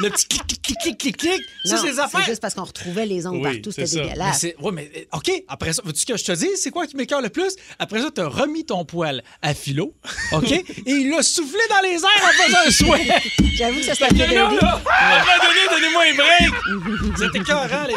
Le 0.00 0.08
petit 0.08 0.26
clic, 0.26 0.46
clic, 0.46 0.62
clic, 0.62 0.78
clic, 0.78 0.98
clic, 0.98 1.16
clic. 1.18 1.42
Ça, 1.66 1.76
c'est 1.76 1.90
des 1.90 1.98
affaires. 2.00 2.22
juste 2.24 2.40
parce 2.40 2.54
qu'on 2.54 2.64
retrouvait 2.64 3.04
les 3.04 3.26
ongles 3.26 3.46
Oui, 3.46 3.54
partout, 3.56 3.72
c'est 3.72 3.86
c'était 3.86 4.04
ça. 4.04 4.08
Dégueulasse. 4.08 4.38
c'est. 4.40 4.56
Ouais, 4.58 4.72
mais. 4.72 4.90
euh, 4.96 5.16
OK, 5.18 5.30
après 5.48 5.72
ça, 5.74 5.82
veux-tu 5.84 6.06
que 6.06 6.16
je 6.16 6.24
te 6.24 6.32
dise, 6.32 6.48
c'est 6.62 6.70
quoi 6.70 6.86
qui 6.86 6.96
m'écœure 6.96 7.20
le 7.20 7.28
plus? 7.28 7.56
Après 7.78 8.00
ça, 8.00 8.08
t'as 8.14 8.26
remis 8.26 8.64
ton 8.64 8.84
poil 8.86 9.22
à 9.42 9.52
philo, 9.52 9.92
OK? 10.32 10.50
et 10.50 10.64
il 10.86 11.10
l'a 11.10 11.22
soufflé 11.22 11.60
dans 11.68 11.80
les 11.82 11.96
airs 11.96 12.24
en 12.24 12.42
faisant 12.42 12.58
un 12.66 12.70
souhait. 12.70 13.22
J'avoue 13.58 13.78
que 13.80 13.84
ça, 13.84 13.94
Fait 13.96 14.06
c'était 14.08 14.28
que 14.28 14.34
là, 14.34 14.50
là, 14.60 14.80
à 14.88 15.16
un 15.16 15.18
moment 15.20 15.32
donné, 15.42 15.60
donnez-moi 15.70 16.02
un 16.10 16.14
break! 16.14 17.14
Vous 17.16 17.22
êtes 17.22 17.34
écœurants, 17.34 17.86
les 17.86 17.94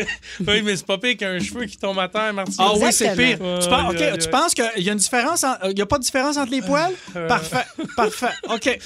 deux. 0.00 0.06
oui, 0.52 0.62
mais 0.62 0.76
c'est 0.76 0.86
pas 0.86 0.96
pire 0.98 1.16
qu'un 1.18 1.38
cheveu 1.40 1.66
qui 1.66 1.76
tombe 1.76 1.98
à 1.98 2.08
terre, 2.08 2.32
Martin. 2.32 2.52
Ah 2.58 2.72
oui, 2.76 2.90
c'est 2.92 3.14
pire. 3.16 3.36
Tu, 3.38 3.68
penses, 3.68 3.68
ouais, 3.68 3.88
OK, 3.90 4.00
ouais. 4.00 4.18
tu 4.18 4.28
penses 4.30 4.54
qu'il 4.74 4.82
y 4.84 4.88
a 4.88 4.92
une 4.92 4.98
différence? 4.98 5.44
en- 5.44 5.54
Il 5.68 5.74
n'y 5.74 5.82
a 5.82 5.86
pas 5.86 5.98
de 5.98 6.02
différence 6.04 6.36
entre 6.36 6.50
les 6.50 6.62
poils? 6.62 6.92
Parfait, 7.28 7.64
parfait. 7.96 8.32
OK, 8.52 8.78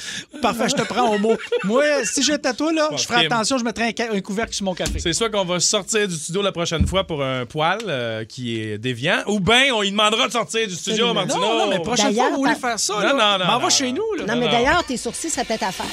parfait, 0.43 0.69
je 0.69 0.75
te 0.75 0.83
prends 0.83 1.15
au 1.15 1.19
mot. 1.19 1.37
Moi, 1.65 1.83
si 2.05 2.23
j'étais 2.23 2.49
à 2.49 2.55
toi, 2.55 2.73
là, 2.73 2.89
Bon, 2.91 2.97
je 2.97 3.05
ferais 3.07 3.27
attention, 3.27 3.59
je 3.59 3.65
mettrais 3.65 3.95
un, 3.99 4.15
un 4.17 4.21
couvercle 4.21 4.53
sur 4.55 4.65
mon 4.65 4.75
café. 4.75 4.99
C'est 4.99 5.13
soit 5.13 5.31
qu'on 5.31 5.45
va 5.45 5.61
sortir 5.61 6.07
du 6.09 6.15
studio 6.15 6.43
la 6.43 6.53
prochaine 6.53 6.87
fois 6.87 7.05
pour 7.05 7.23
un 7.23 7.47
poil 7.47 7.79
euh, 7.87 8.25
qui 8.25 8.61
est 8.61 8.79
déviant, 8.79 9.23
ou 9.27 9.41
bien 9.41 9.73
on 9.75 9.83
lui 9.83 9.91
demandera 9.91 10.27
de 10.29 10.33
sortir 10.33 10.67
du 10.67 10.75
studio, 10.75 11.13
Martino. 11.15 11.41
Non, 11.41 11.59
non, 11.59 11.67
mais 11.69 11.81
prochaine 11.81 12.07
fois, 12.07 12.13
D'ailleurs, 12.15 12.31
vous 12.33 12.37
voulez 12.45 12.55
faire 12.55 12.79
ça, 12.79 12.95
Non, 12.95 13.01
là, 13.01 13.13
non, 13.13 13.45
non, 13.45 13.51
m'en 13.53 13.59
va 13.59 13.69
chez 13.69 13.93
nous. 13.93 14.05
Là. 14.19 14.25
Non, 14.35 14.37
mais 14.41 14.49
d'ailleurs, 14.49 14.85
tes 14.85 14.97
sourcils 14.97 15.31
seraient 15.31 15.45
peut-être 15.45 15.65
à 15.65 15.73
faire. 15.73 15.87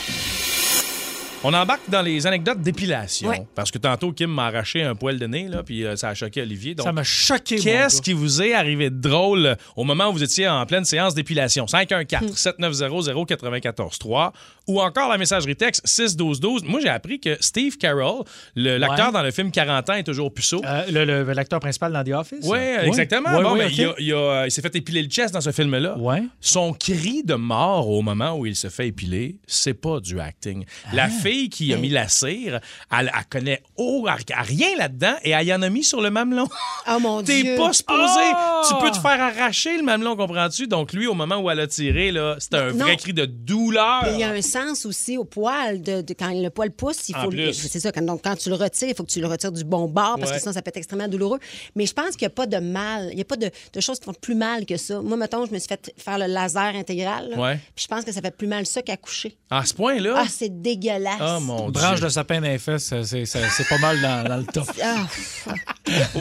On 1.44 1.54
embarque 1.54 1.90
dans 1.90 2.02
les 2.02 2.26
anecdotes 2.26 2.62
d'épilation. 2.62 3.28
Ouais. 3.30 3.46
Parce 3.56 3.70
que 3.72 3.78
tantôt, 3.78 4.12
Kim 4.14 4.32
m'a 4.32 4.46
arraché 4.48 4.84
un 4.84 4.96
poil 4.96 5.20
de 5.20 5.28
nez, 5.28 5.48
là, 5.50 5.64
puis 5.64 5.86
euh, 5.86 5.96
ça 5.96 6.10
a 6.10 6.14
choqué 6.14 6.42
Olivier. 6.42 6.76
Donc, 6.76 6.86
Ça 6.86 6.92
m'a 6.94 7.04
choqué, 7.04 7.58
Qu'est-ce 7.58 8.02
qui 8.02 8.14
vous 8.14 8.42
est 8.42 8.54
arrivé 8.54 8.90
de 8.90 9.00
drôle 9.02 9.46
euh, 9.46 9.56
au 9.76 9.84
moment 9.84 10.10
où 10.10 10.14
vous 10.14 10.24
étiez 10.24 10.48
en 10.48 10.66
pleine 10.66 10.86
séance 10.86 11.14
d'épilation? 11.16 11.66
514-7900-943 11.66 14.32
ou 14.68 14.82
encore 14.82 15.10
la 15.10 15.18
messagerie 15.18 15.56
texte 15.58 15.82
61212. 15.86 16.64
Moi, 16.64 16.80
j'ai 16.82 16.88
appris 16.90 17.20
que 17.20 17.36
Steve 17.42 17.78
Carroll, 17.78 18.24
l'acteur 18.56 19.08
Ouais. 19.08 19.12
dans 19.14 19.24
le 19.24 19.32
film 19.32 19.52
40 19.52 19.90
ans, 19.90 19.94
est 19.96 20.04
toujours 20.04 20.34
puceau. 20.34 20.62
Euh, 20.66 21.34
L'acteur 21.34 21.60
principal 21.60 21.92
dans 21.92 22.04
The 22.04 22.14
Office? 22.16 22.46
Oui, 22.46 22.60
exactement. 22.84 23.42
Bon, 23.42 23.58
ben, 23.58 23.70
il, 24.00 24.14
a- 24.14 24.46
il 24.46 24.52
s'est 24.52 24.62
fait 24.62 24.76
épiler 24.76 25.02
le 25.04 25.10
chest 25.10 25.34
dans 25.34 25.42
ce 25.42 25.52
film-là. 25.52 25.98
Son 26.40 26.72
cri 26.74 27.24
de 27.24 27.36
mort 27.36 27.90
au 27.90 28.02
moment 28.02 28.38
où 28.38 28.46
il 28.46 28.56
se 28.56 28.70
fait 28.70 28.88
épiler, 28.88 29.36
c'est 29.48 29.74
pas 29.74 30.00
du 30.00 30.20
acting. 30.20 30.64
La 30.94 31.10
fille 31.10 31.33
qui 31.50 31.74
a 31.74 31.78
mis 31.78 31.90
la 31.90 32.08
cire, 32.08 32.60
elle, 32.92 33.12
elle 33.14 33.26
connaît 33.30 33.62
oh, 33.78 34.08
elle- 34.08 34.36
rien 34.44 34.76
là-dedans 34.78 35.16
et 35.24 35.32
elle 35.32 35.48
y 35.48 35.54
en 35.54 35.62
a 35.62 35.70
mis 35.70 35.84
sur 35.84 36.02
le 36.02 36.10
mamelon. 36.10 36.48
Oh 36.90 37.00
mon 37.00 37.22
T'es 37.24 37.44
Dieu. 37.44 37.56
pas 37.56 37.74
supposé. 37.74 38.20
Ah! 38.36 38.62
Tu 38.68 38.74
peux 38.84 38.92
te 38.92 38.98
faire 39.00 39.22
arracher 39.22 39.78
le 39.78 39.84
mamelon, 39.84 40.16
comprends-tu? 40.16 40.68
Donc 40.68 40.94
lui, 40.94 41.08
au 41.08 41.14
moment 41.14 41.38
où 41.38 41.50
elle 41.50 41.60
a 41.60 41.68
tiré, 41.68 42.12
là, 42.12 42.36
c'était 42.40 42.58
un 42.58 42.72
Non. 42.72 42.86
vrai 42.86 42.98
cri 42.98 43.14
de 43.14 43.26
douleur. 43.26 44.08
Il 44.14 44.20
y 44.20 44.24
a 44.24 44.30
un 44.32 44.42
sens 44.42 44.86
aussi 44.86 45.18
au 45.18 45.24
poil. 45.26 45.82
De, 45.82 46.02
de- 46.02 46.14
quand 46.14 46.32
le 46.34 46.50
poil 46.50 46.72
pousse, 46.72 47.10
il 47.10 47.16
faut. 47.16 47.32
C'est 47.54 47.80
ça. 47.80 47.92
Quand, 47.92 48.02
donc, 48.06 48.22
quand 48.24 48.36
tu 48.36 48.50
le 48.50 48.56
retires, 48.56 48.90
il 48.90 48.96
faut 48.96 49.04
que 49.04 49.12
tu 49.12 49.20
le 49.22 49.28
retires 49.28 49.52
du 49.52 49.64
bon 49.64 49.88
bord 49.88 50.16
parce 50.20 50.32
Ouais. 50.32 50.38
que 50.38 50.42
sinon, 50.42 50.54
ça 50.54 50.62
peut 50.62 50.70
être 50.70 50.78
extrêmement 50.78 51.08
douloureux. 51.08 51.40
Mais 51.76 51.86
je 51.86 51.94
pense 51.94 52.12
qu'il 52.16 52.26
n'y 52.28 52.32
a 52.32 52.36
pas 52.36 52.46
de 52.48 52.58
mal. 52.58 53.10
Il 53.12 53.16
n'y 53.16 53.22
a 53.22 53.26
pas 53.26 53.36
de, 53.38 53.50
de 53.74 53.82
choses 53.82 54.00
qui 54.00 54.06
font 54.06 54.14
plus 54.14 54.36
mal 54.36 54.66
que 54.66 54.78
ça. 54.78 55.02
Moi, 55.02 55.18
mettons, 55.18 55.46
je 55.46 55.52
me 55.52 55.60
suis 55.60 55.68
fait 55.68 55.94
faire 55.98 56.18
le 56.18 56.26
laser 56.28 56.76
intégral. 56.76 57.30
là. 57.32 57.38
Ouais. 57.40 57.60
Puis 57.76 57.84
je 57.84 57.88
pense 57.88 58.04
que 58.04 58.12
ça 58.12 58.22
fait 58.22 58.36
plus 58.36 58.48
mal 58.48 58.66
ça 58.66 58.82
qu'à 58.82 58.98
coucher. 58.98 59.38
À 59.50 59.66
ce 59.66 59.74
point-là? 59.74 60.14
Ah, 60.18 60.26
c'est 60.30 60.62
dégueulasse. 60.62 61.20
Oh 61.26 61.40
mon 61.42 61.70
Dieu. 61.70 61.82
branche 61.82 62.00
de 62.02 62.10
sapin 62.10 62.42
dans 62.42 62.58
fesses, 62.60 62.94
c'est- 63.04 63.70
pas 63.70 63.78
mal 63.80 64.02
dans, 64.02 64.30
dans 64.30 64.38
le 64.38 64.46
top. 64.54 64.66
Ah, 64.84 65.06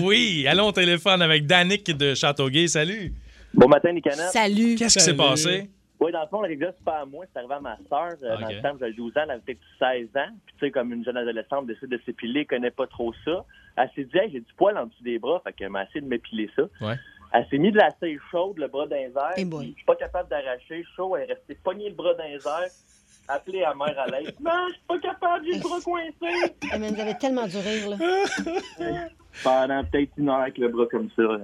Oui, 0.01 0.47
allons 0.49 0.69
au 0.69 0.73
téléphone 0.73 1.23
avec 1.23 1.47
Danick 1.47 1.85
de 1.97 2.15
Châteauguay. 2.15 2.69
Salut. 2.69 3.13
Bon 3.55 3.69
matin, 3.69 3.93
les 3.93 4.01
canettes. 4.01 4.31
Salut. 4.33 4.75
Qu'est-ce 4.77 4.99
qui 4.99 5.05
s'est 5.05 5.17
passé? 5.17 5.71
Oui, 6.01 6.11
dans 6.11 6.23
le 6.23 6.27
fond, 6.29 6.41
l'anecdote, 6.43 6.75
c'est 6.79 6.85
pas 6.85 7.03
à 7.03 7.05
moi, 7.05 7.25
c'est 7.33 7.39
arrivé 7.39 7.55
à 7.55 7.61
ma 7.61 7.77
soeur. 7.89 8.17
Dans 8.21 8.45
Ok. 8.47 8.53
le 8.55 8.61
temps, 8.63 8.77
j'avais 8.81 8.93
12 8.93 9.13
ans, 9.17 9.21
elle 9.25 9.31
avait 9.31 9.41
peut-être 9.41 9.61
16 9.79 10.09
ans. 10.17 10.31
Puis, 10.47 10.55
tu 10.59 10.67
sais, 10.67 10.71
comme 10.73 10.93
une 10.93 11.05
jeune 11.05 11.17
adolescente 11.17 11.67
décide 11.69 11.91
de 11.91 12.01
s'épiler, 12.05 12.41
elle 12.41 12.47
connaît 12.47 12.71
pas 12.73 12.89
trop 12.89 13.13
ça. 13.25 13.45
Elle 13.77 13.89
s'est 13.95 14.05
dit, 14.05 14.19
hey, 14.19 14.31
j'ai 14.33 14.41
du 14.41 14.53
poil 14.57 14.77
en 14.77 14.87
dessous 14.87 15.03
des 15.05 15.21
bras, 15.21 15.41
fait 15.47 15.53
qu'elle 15.53 15.69
m'a 15.71 15.85
essayé 15.85 16.01
de 16.01 16.07
m'épiler 16.09 16.51
ça. 16.57 16.63
Ouais. 16.81 16.97
Elle 17.33 17.47
s'est 17.51 17.59
mis 17.59 17.71
de 17.71 17.79
la 17.79 17.89
cire 18.03 18.21
chaude, 18.33 18.59
le 18.59 18.67
bras 18.67 18.87
dans 18.89 18.97
boy. 18.97 19.61
puis 19.61 19.69
Je 19.71 19.77
suis 19.77 19.85
pas 19.87 19.95
capable 19.97 20.29
d'arracher, 20.29 20.85
chaud, 20.97 21.17
elle 21.17 21.31
est 21.31 21.35
restée 21.35 21.57
pognée 21.63 21.89
le 21.89 21.95
bras 21.95 22.15
dans 22.15 22.25
les 22.25 22.41
appelée 23.29 23.63
à 23.63 23.75
mère 23.75 23.99
à 23.99 24.07
l'aide. 24.11 24.35
Non, 24.41 24.51
je 24.69 24.73
suis 24.75 24.83
pas 24.89 24.99
capable, 24.99 25.45
j'ai 25.47 25.55
le 25.55 25.61
bras 25.61 25.79
coincé. 25.85 26.53
Eh, 26.75 26.79
mais 26.79 26.89
vous 26.91 27.01
avez 27.01 27.17
tellement 27.19 27.47
du 27.47 27.57
rire, 27.57 27.91
là. 27.91 27.97
Pendant 29.43 29.83
peut-être 29.85 30.11
une 30.19 30.29
heure 30.29 30.41
avec 30.43 30.59
le 30.59 30.69
bras 30.69 30.85
comme 30.91 31.09
ça. 31.17 31.23
euh, 31.23 31.39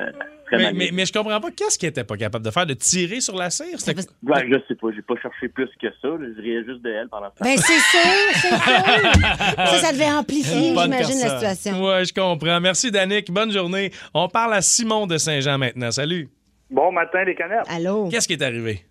très 0.46 0.58
Mais, 0.58 0.72
mais, 0.74 0.90
mais 0.92 1.06
je 1.06 1.12
comprends 1.12 1.40
pas. 1.40 1.50
Qu'est-ce 1.50 1.78
qu'il 1.78 1.88
était 1.88 2.04
pas 2.04 2.18
capable 2.18 2.44
de 2.44 2.50
faire? 2.50 2.66
De 2.66 2.74
tirer 2.74 3.22
sur 3.22 3.34
la 3.34 3.48
cire? 3.48 3.78
Ouais, 4.22 4.46
je 4.46 4.58
sais 4.68 4.74
pas, 4.74 4.88
j'ai 4.94 5.00
pas 5.00 5.14
cherché 5.22 5.48
plus 5.48 5.70
que 5.80 5.86
ça. 6.02 6.08
là. 6.08 6.18
Je 6.36 6.42
riais 6.42 6.62
juste 6.66 6.82
de 6.82 6.90
elle 6.90 7.08
pendant 7.08 7.30
ce 7.34 7.38
temps. 7.38 7.44
Ben, 7.46 7.56
c'est 7.56 7.78
sûr, 7.78 8.10
c'est 8.34 8.48
sûr. 8.48 8.58
ça, 9.56 9.78
ça 9.78 9.92
devait 9.92 10.10
amplifier, 10.12 10.74
j'imagine, 10.74 11.18
la 11.18 11.30
situation. 11.30 11.82
Ouais, 11.82 12.04
je 12.04 12.12
comprends. 12.12 12.60
Merci, 12.60 12.90
Danick. 12.90 13.30
Bonne 13.30 13.52
journée. 13.52 13.90
On 14.12 14.28
parle 14.28 14.52
à 14.52 14.60
Simon 14.60 15.06
de 15.06 15.16
Saint-Jean 15.16 15.56
maintenant. 15.56 15.90
Salut. 15.90 16.28
Bon 16.70 16.92
matin, 16.92 17.24
les 17.24 17.34
canettes. 17.34 17.64
Allô? 17.70 18.08
Qu'est-ce 18.10 18.28
qui 18.28 18.34
est 18.34 18.42
arrivé? 18.42 18.84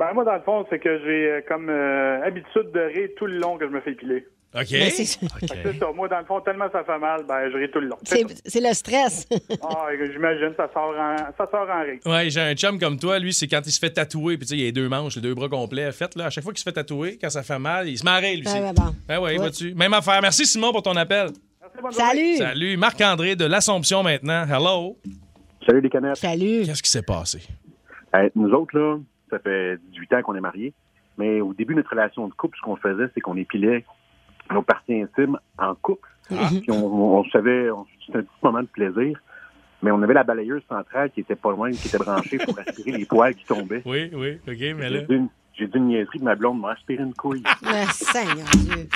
Ben, 0.00 0.14
moi, 0.14 0.24
dans 0.24 0.34
le 0.34 0.40
fond, 0.40 0.66
c'est 0.70 0.78
que 0.78 0.98
j'ai 1.04 1.30
euh, 1.30 1.40
comme 1.46 1.68
euh, 1.68 2.24
habitude 2.26 2.72
de 2.72 2.80
rire 2.80 3.10
tout 3.18 3.26
le 3.26 3.38
long 3.38 3.58
que 3.58 3.66
je 3.68 3.70
me 3.70 3.80
fais 3.82 3.92
épiler. 3.92 4.26
OK. 4.54 4.66
Ben, 4.72 4.90
c'est- 4.90 5.20
Fait 5.20 5.46
que 5.46 5.54
C'est 5.72 5.78
ça. 5.78 5.92
Moi, 5.94 6.08
dans 6.08 6.18
le 6.18 6.24
fond, 6.24 6.40
tellement 6.40 6.68
ça 6.72 6.82
fait 6.82 6.98
mal, 6.98 7.24
ben, 7.28 7.50
je 7.52 7.56
ris 7.58 7.70
tout 7.70 7.78
le 7.80 7.88
long. 7.88 7.98
C'est 8.02 8.24
c'est 8.44 8.60
le 8.66 8.72
stress. 8.74 9.28
Ah, 9.62 9.86
j'imagine, 10.10 10.52
ça 10.56 10.68
sort 10.72 10.94
en, 10.98 11.16
ça 11.36 11.48
sort 11.50 11.68
en 11.70 11.82
rire. 11.82 11.98
Ouais, 12.06 12.30
j'ai 12.30 12.40
un 12.40 12.54
chum 12.54 12.78
comme 12.80 12.98
toi, 12.98 13.18
lui, 13.18 13.32
c'est 13.34 13.46
quand 13.46 13.60
il 13.64 13.70
se 13.70 13.78
fait 13.78 13.90
tatouer, 13.90 14.38
puis 14.38 14.46
tu 14.46 14.54
sais, 14.54 14.56
il 14.56 14.60
y 14.60 14.62
a 14.62 14.66
les 14.66 14.72
deux 14.72 14.88
manches, 14.88 15.16
les 15.16 15.22
deux 15.22 15.34
bras 15.34 15.48
complets. 15.50 15.92
Fait, 15.92 16.12
là, 16.16 16.26
à 16.26 16.30
chaque 16.30 16.42
fois 16.44 16.52
qu'il 16.54 16.58
se 16.60 16.64
fait 16.64 16.72
tatouer, 16.72 17.18
quand 17.20 17.30
ça 17.30 17.42
fait 17.42 17.58
mal, 17.58 17.86
il 17.88 17.96
se 17.98 18.04
marre, 18.04 18.22
lui 18.22 18.42
bon. 18.42 18.94
Ben 19.06 19.18
ouais, 19.20 19.32
Ouais. 19.32 19.36
vois-tu. 19.36 19.74
Même 19.74 19.92
affaire. 19.92 20.20
Merci, 20.22 20.46
Simon, 20.46 20.72
pour 20.72 20.82
ton 20.82 20.96
appel. 20.96 21.28
Salut. 21.90 22.36
Salut. 22.38 22.76
Marc-André 22.78 23.36
de 23.36 23.44
l'Assomption 23.44 24.02
maintenant. 24.02 24.44
Hello. 24.50 24.96
Salut 25.66 25.82
les 25.82 25.90
canettes. 25.90 26.16
Salut. 26.16 26.62
Qu'est-ce 26.64 26.82
qui 26.82 26.90
s'est 26.90 27.02
passé? 27.02 27.40
Euh, 28.16 28.28
nous 28.34 28.50
autres, 28.50 28.76
là, 28.76 28.98
ça 29.30 29.38
fait 29.38 29.78
18 29.92 30.12
ans 30.14 30.22
qu'on 30.22 30.34
est 30.34 30.40
mariés. 30.40 30.72
Mais 31.18 31.40
au 31.40 31.52
début 31.54 31.74
de 31.74 31.78
notre 31.78 31.90
relation 31.90 32.26
de 32.28 32.32
couple, 32.34 32.56
ce 32.58 32.62
qu'on 32.62 32.76
faisait, 32.76 33.06
c'est 33.14 33.20
qu'on 33.20 33.36
épilait 33.36 33.84
nos 34.50 34.62
parties 34.62 35.00
intimes 35.02 35.38
en 35.58 35.74
couple. 35.74 36.08
Puis 36.28 36.70
on, 36.70 37.18
on 37.18 37.24
savait, 37.30 37.70
on- 37.70 37.86
c'était 38.06 38.18
un 38.18 38.22
petit 38.22 38.30
moment 38.42 38.62
de 38.62 38.66
plaisir. 38.68 39.18
Mais 39.82 39.90
on 39.90 40.02
avait 40.02 40.14
la 40.14 40.24
balayeuse 40.24 40.62
centrale 40.68 41.10
qui 41.10 41.20
était 41.20 41.36
pas 41.36 41.50
loin, 41.50 41.70
qui 41.72 41.88
était 41.88 41.98
branchée 41.98 42.38
pour 42.38 42.58
aspirer 42.58 42.92
les 42.92 43.06
poils 43.06 43.34
qui 43.34 43.44
tombaient. 43.46 43.82
Oui, 43.86 44.10
oui, 44.12 44.38
OK, 44.46 44.76
mais 44.76 44.90
là. 44.90 45.00
J'ai 45.54 45.66
dit 45.66 45.76
une, 45.78 45.86
niaiserie 45.88 46.18
que 46.18 46.24
ma 46.24 46.34
blonde 46.36 46.60
m'a 46.60 46.72
aspiré 46.72 47.02
une 47.02 47.14
couille. 47.14 47.42
Le 47.62 47.86
Seigneur 47.92 48.46
Dieu. 48.56 48.88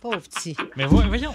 Pauvre 0.00 0.18
petit. 0.18 0.56
Mais 0.76 0.84
voyons, 0.86 1.08
voyons. 1.08 1.32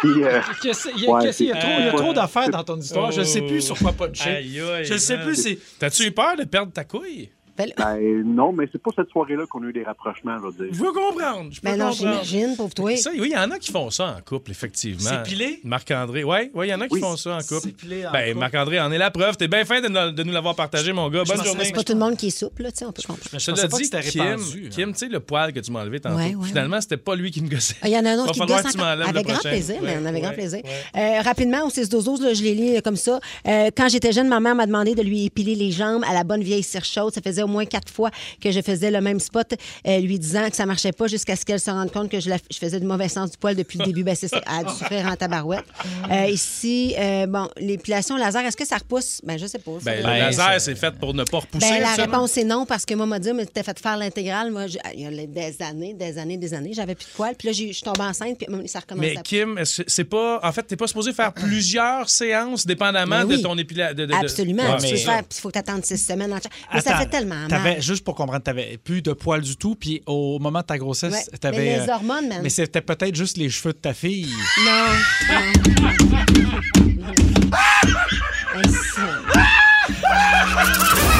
Puis, 0.00 0.24
euh, 0.24 0.40
Qu'est-ce- 0.62 0.88
Il 0.96 1.04
y 1.04 1.06
a, 1.06 1.10
ouais, 1.10 1.22
qu'est-ce- 1.24 1.42
il 1.42 1.48
y 1.48 1.52
a 1.52 1.54
c'est- 1.54 1.60
trop, 1.60 1.70
il 1.70 1.84
y 1.84 1.88
a 1.88 1.90
c'est 1.90 1.96
trop 1.96 2.06
pas- 2.08 2.12
d'affaires 2.14 2.48
dans 2.50 2.64
ton 2.64 2.76
histoire. 2.78 3.10
Je 3.12 3.20
ne 3.20 3.24
sais 3.24 3.42
plus 3.42 3.60
sur 3.62 3.78
quoi 3.78 3.92
puncher. 3.92 4.30
Aïe, 4.30 4.60
aïe, 4.60 4.84
Je 4.84 4.92
ne 4.94 4.98
sais 4.98 5.16
man. 5.16 5.26
plus 5.26 5.42
si. 5.42 5.58
T'as-tu 5.78 6.04
eu 6.04 6.10
peur 6.12 6.36
de 6.36 6.44
perdre 6.44 6.72
ta 6.72 6.84
couille? 6.84 7.30
Ben, 7.76 8.22
non, 8.24 8.52
mais 8.52 8.68
c'est 8.70 8.80
pas 8.80 8.90
cette 8.96 9.08
soirée-là 9.10 9.44
qu'on 9.50 9.62
a 9.64 9.66
eu 9.66 9.72
des 9.72 9.82
rapprochements, 9.82 10.36
je 10.38 10.46
veux 10.46 10.52
dire. 10.66 10.74
Je 10.74 10.78
veux 10.84 10.92
comprendre. 10.92 11.50
Je 11.50 11.60
peux 11.60 11.68
Ben 11.68 11.76
non, 11.78 11.90
j'imagine, 11.90 12.54
pauvre 12.56 12.74
toi. 12.74 12.96
Ça, 12.96 13.10
oui, 13.12 13.30
il 13.30 13.32
y 13.32 13.36
en 13.36 13.50
a 13.50 13.58
qui 13.58 13.70
font 13.72 13.90
ça 13.90 14.16
en 14.18 14.20
couple, 14.22 14.50
effectivement. 14.50 15.08
S'épiler? 15.24 15.60
Marc-André, 15.64 16.24
oui, 16.24 16.50
ouais, 16.54 16.66
il 16.68 16.70
y 16.70 16.74
en 16.74 16.80
a 16.80 16.88
qui 16.88 16.94
Oui. 16.94 17.00
font 17.00 17.16
ça 17.16 17.36
en 17.36 17.40
couple. 17.40 17.60
S'épiler 17.68 18.06
en 18.06 18.12
Ben, 18.12 18.28
couple. 18.28 18.38
Marc-André 18.40 18.80
en 18.80 18.92
est 18.92 18.98
la 18.98 19.10
preuve. 19.10 19.36
T'es 19.36 19.48
bien 19.48 19.64
fin 19.64 19.80
de, 19.80 19.88
nous- 19.88 20.12
de 20.12 20.22
nous 20.22 20.32
l'avoir 20.32 20.54
partagé, 20.54 20.92
mon 20.92 21.08
gars. 21.10 21.24
Bonne 21.24 21.36
pensais- 21.36 21.48
journée. 21.48 21.64
C'est 21.64 21.72
pas 21.72 21.82
tout 21.84 21.92
le 21.92 21.98
monde 21.98 22.16
qui 22.16 22.28
est 22.28 22.30
souple, 22.30 22.62
là, 22.62 22.70
tu 22.70 22.78
sais, 22.78 22.84
on 22.84 22.92
peut 22.92 23.02
comprendre. 23.02 23.28
Mais 23.32 23.38
Je 23.38 23.44
je 23.44 23.50
te 23.52 23.60
l'ai 23.60 23.68
dit, 24.00 24.10
Kim, 24.10 24.22
répandu. 24.22 24.64
hein. 24.66 24.68
Kim, 24.70 24.92
tu 24.92 24.98
sais, 24.98 25.08
le 25.08 25.20
poil 25.20 25.52
que 25.52 25.60
tu 25.60 25.70
m'as 25.72 25.80
enlevé 25.82 26.00
tantôt. 26.00 26.16
Ouais, 26.16 26.34
ouais, 26.34 26.46
Finalement, 26.46 26.80
c'était 26.80 26.96
pas 26.96 27.14
lui 27.16 27.30
qui 27.30 27.42
me 27.42 27.48
gossait. 27.48 27.74
Ah, 27.82 27.88
Il 27.88 27.92
y 27.94 27.98
en 27.98 28.04
a 28.04 28.10
un 28.12 28.18
autre 28.18 28.32
qui 28.32 28.38
falloir 28.38 28.62
gosse 28.62 28.76
Avec 29.08 29.26
grand 29.26 29.38
plaisir, 29.40 29.76
mais 29.82 29.88
Ouais, 29.94 29.98
on 30.02 30.06
avait 30.06 30.20
grand 30.20 30.30
ouais, 30.30 30.34
plaisir. 30.36 30.60
ouais. 30.64 31.18
Euh, 31.18 31.22
rapidement, 31.22 31.64
au 31.66 31.70
6-12-12, 31.70 32.22
là, 32.22 32.34
je 32.34 32.42
l'ai 32.42 32.54
lu 32.54 32.82
comme 32.82 32.96
ça. 32.96 33.18
Euh, 33.46 33.70
quand 33.76 33.88
j'étais 33.88 34.12
jeune, 34.12 34.28
ma 34.28 34.40
mère 34.40 34.54
m'a 34.54 34.66
demandé 34.66 34.94
de 34.94 35.02
lui 35.02 35.24
épiler 35.26 35.54
les 35.54 35.70
jambes 35.70 36.02
à 36.08 36.14
la 36.14 36.24
bonne 36.24 36.42
vieille 36.42 36.62
cire 36.62 36.84
chaude. 36.84 37.12
Ça 37.14 37.20
faisait 37.20 37.42
au 37.48 37.52
moins 37.52 37.64
quatre 37.64 37.90
fois 37.90 38.10
que 38.40 38.50
je 38.50 38.60
faisais 38.60 38.90
le 38.90 39.00
même 39.00 39.18
spot, 39.20 39.54
euh, 39.86 39.98
lui 40.00 40.18
disant 40.18 40.48
que 40.50 40.56
ça 40.56 40.66
marchait 40.66 40.92
pas 40.92 41.06
jusqu'à 41.06 41.34
ce 41.36 41.44
qu'elle 41.44 41.60
se 41.60 41.70
rende 41.70 41.90
compte 41.90 42.10
que 42.10 42.20
je, 42.20 42.28
la- 42.30 42.36
je 42.50 42.58
faisais 42.58 42.78
du 42.78 42.86
mauvais 42.86 43.08
sens 43.08 43.30
du 43.30 43.36
poil 43.38 43.56
depuis 43.56 43.78
le 43.78 43.84
début. 43.86 44.04
Ben, 44.04 44.14
c'est 44.14 44.28
ça. 44.28 44.40
Elle 44.46 44.66
a 44.66 44.70
dû 44.70 44.78
souffrir 44.78 45.06
en 45.06 45.16
tabarouette. 45.16 45.64
Euh, 46.10 46.26
ici, 46.26 46.94
euh, 46.98 47.26
bon, 47.26 47.48
l'épilation 47.56 48.16
laser, 48.16 48.44
est-ce 48.44 48.56
que 48.56 48.66
ça 48.66 48.76
repousse? 48.76 49.20
Ben, 49.24 49.38
je 49.38 49.46
sais 49.46 49.58
pas. 49.58 49.72
Ben, 49.82 49.96
le 49.98 50.02
laser, 50.02 50.60
c'est 50.60 50.74
fait 50.76 50.92
pour 50.98 51.14
ne 51.14 51.24
pas 51.24 51.38
repousser. 51.38 51.68
Ben, 51.68 51.80
la 51.80 51.90
absolument. 51.90 52.14
réponse 52.18 52.36
est 52.36 52.44
non 52.44 52.66
parce 52.66 52.84
que 52.84 52.94
moi, 52.94 53.06
m'a 53.06 53.18
dit, 53.18 53.32
mais 53.32 53.46
t'as 53.46 53.62
fait 53.62 53.78
faire 53.78 53.96
l'intégrale. 53.96 54.50
Moi, 54.50 54.66
il 54.94 55.00
y 55.00 55.06
a 55.06 55.26
des 55.26 55.56
années, 55.62 55.94
des 55.94 56.18
années, 56.18 56.36
des 56.36 56.54
années, 56.54 56.72
j'avais 56.74 56.94
plus 56.94 57.06
de 57.06 57.10
poils. 57.16 57.34
Puis 57.36 57.48
là, 57.48 57.52
j'ai- 57.52 57.68
je 57.68 57.72
suis 57.74 57.82
tombée 57.82 58.00
enceinte, 58.02 58.38
puis 58.38 58.46
ça 58.68 58.80
recommence 58.80 59.00
Mais 59.04 59.16
à 59.16 59.22
Kim, 59.22 59.58
c'est 59.64 60.04
pas. 60.04 60.40
En 60.42 60.52
fait, 60.52 60.62
t'es 60.64 60.76
pas 60.76 60.86
supposé 60.86 61.12
faire 61.12 61.32
plusieurs 61.32 62.08
séances 62.10 62.66
dépendamment 62.66 63.20
Ben 63.20 63.26
oui. 63.26 63.36
de 63.38 63.42
ton 63.42 63.56
épilation. 63.56 63.94
De, 63.94 64.12
Absolument. 64.12 64.62
Ouais, 64.64 64.76
tu 64.78 64.82
mais- 64.82 64.90
peux 64.92 64.96
faire, 64.98 65.18
puis 65.24 65.38
il 65.38 65.40
faut 65.40 65.48
que 65.48 65.54
tu 65.54 65.58
attendes 65.58 65.84
six 65.84 65.98
semaines. 65.98 66.32
En... 66.32 66.38
Mais 66.74 66.80
ça 66.80 66.96
fait 66.96 67.06
tellement 67.06 67.37
mal. 67.40 67.48
t'avais- 67.48 67.80
juste 67.80 68.04
pour 68.04 68.14
comprendre, 68.14 68.42
tu 68.42 68.50
n'avais 68.50 68.78
plus 68.78 69.02
de 69.02 69.12
poils 69.12 69.40
du 69.42 69.56
tout, 69.56 69.74
puis 69.74 70.02
au 70.06 70.38
moment 70.38 70.60
de 70.60 70.64
ta 70.66 70.78
grossesse, 70.78 71.12
Ouais, 71.12 71.38
tu 71.40 71.46
avais. 71.46 71.56
mais 71.58 71.78
les 71.84 71.90
hormones, 71.90 72.28
man. 72.28 72.40
Mais 72.42 72.48
c'était 72.50 72.80
peut-être 72.80 73.14
juste 73.14 73.36
les 73.36 73.50
cheveux 73.50 73.72
de 73.72 73.78
ta 73.78 73.94
fille. 73.94 74.28
Non. 74.64 75.38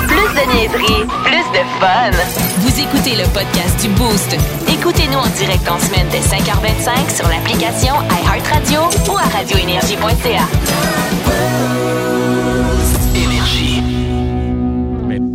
Plus 0.08 0.34
de 0.34 0.52
niaiserie, 0.52 1.04
plus 1.24 1.46
de 1.52 1.64
fun. 1.80 2.10
Vous 2.58 2.80
écoutez 2.80 3.16
le 3.16 3.24
podcast 3.32 3.80
du 3.80 3.88
Boost. 3.90 4.36
Écoutez-nous 4.68 5.18
en 5.18 5.26
direct 5.28 5.68
en 5.68 5.78
semaine 5.78 6.06
dès 6.10 6.20
5h25 6.20 7.14
sur 7.16 7.28
l'application 7.28 7.94
iHeartRadio 8.10 8.80
ou 9.12 9.16
à 9.16 9.22
radioénergie.ca. 9.22 10.48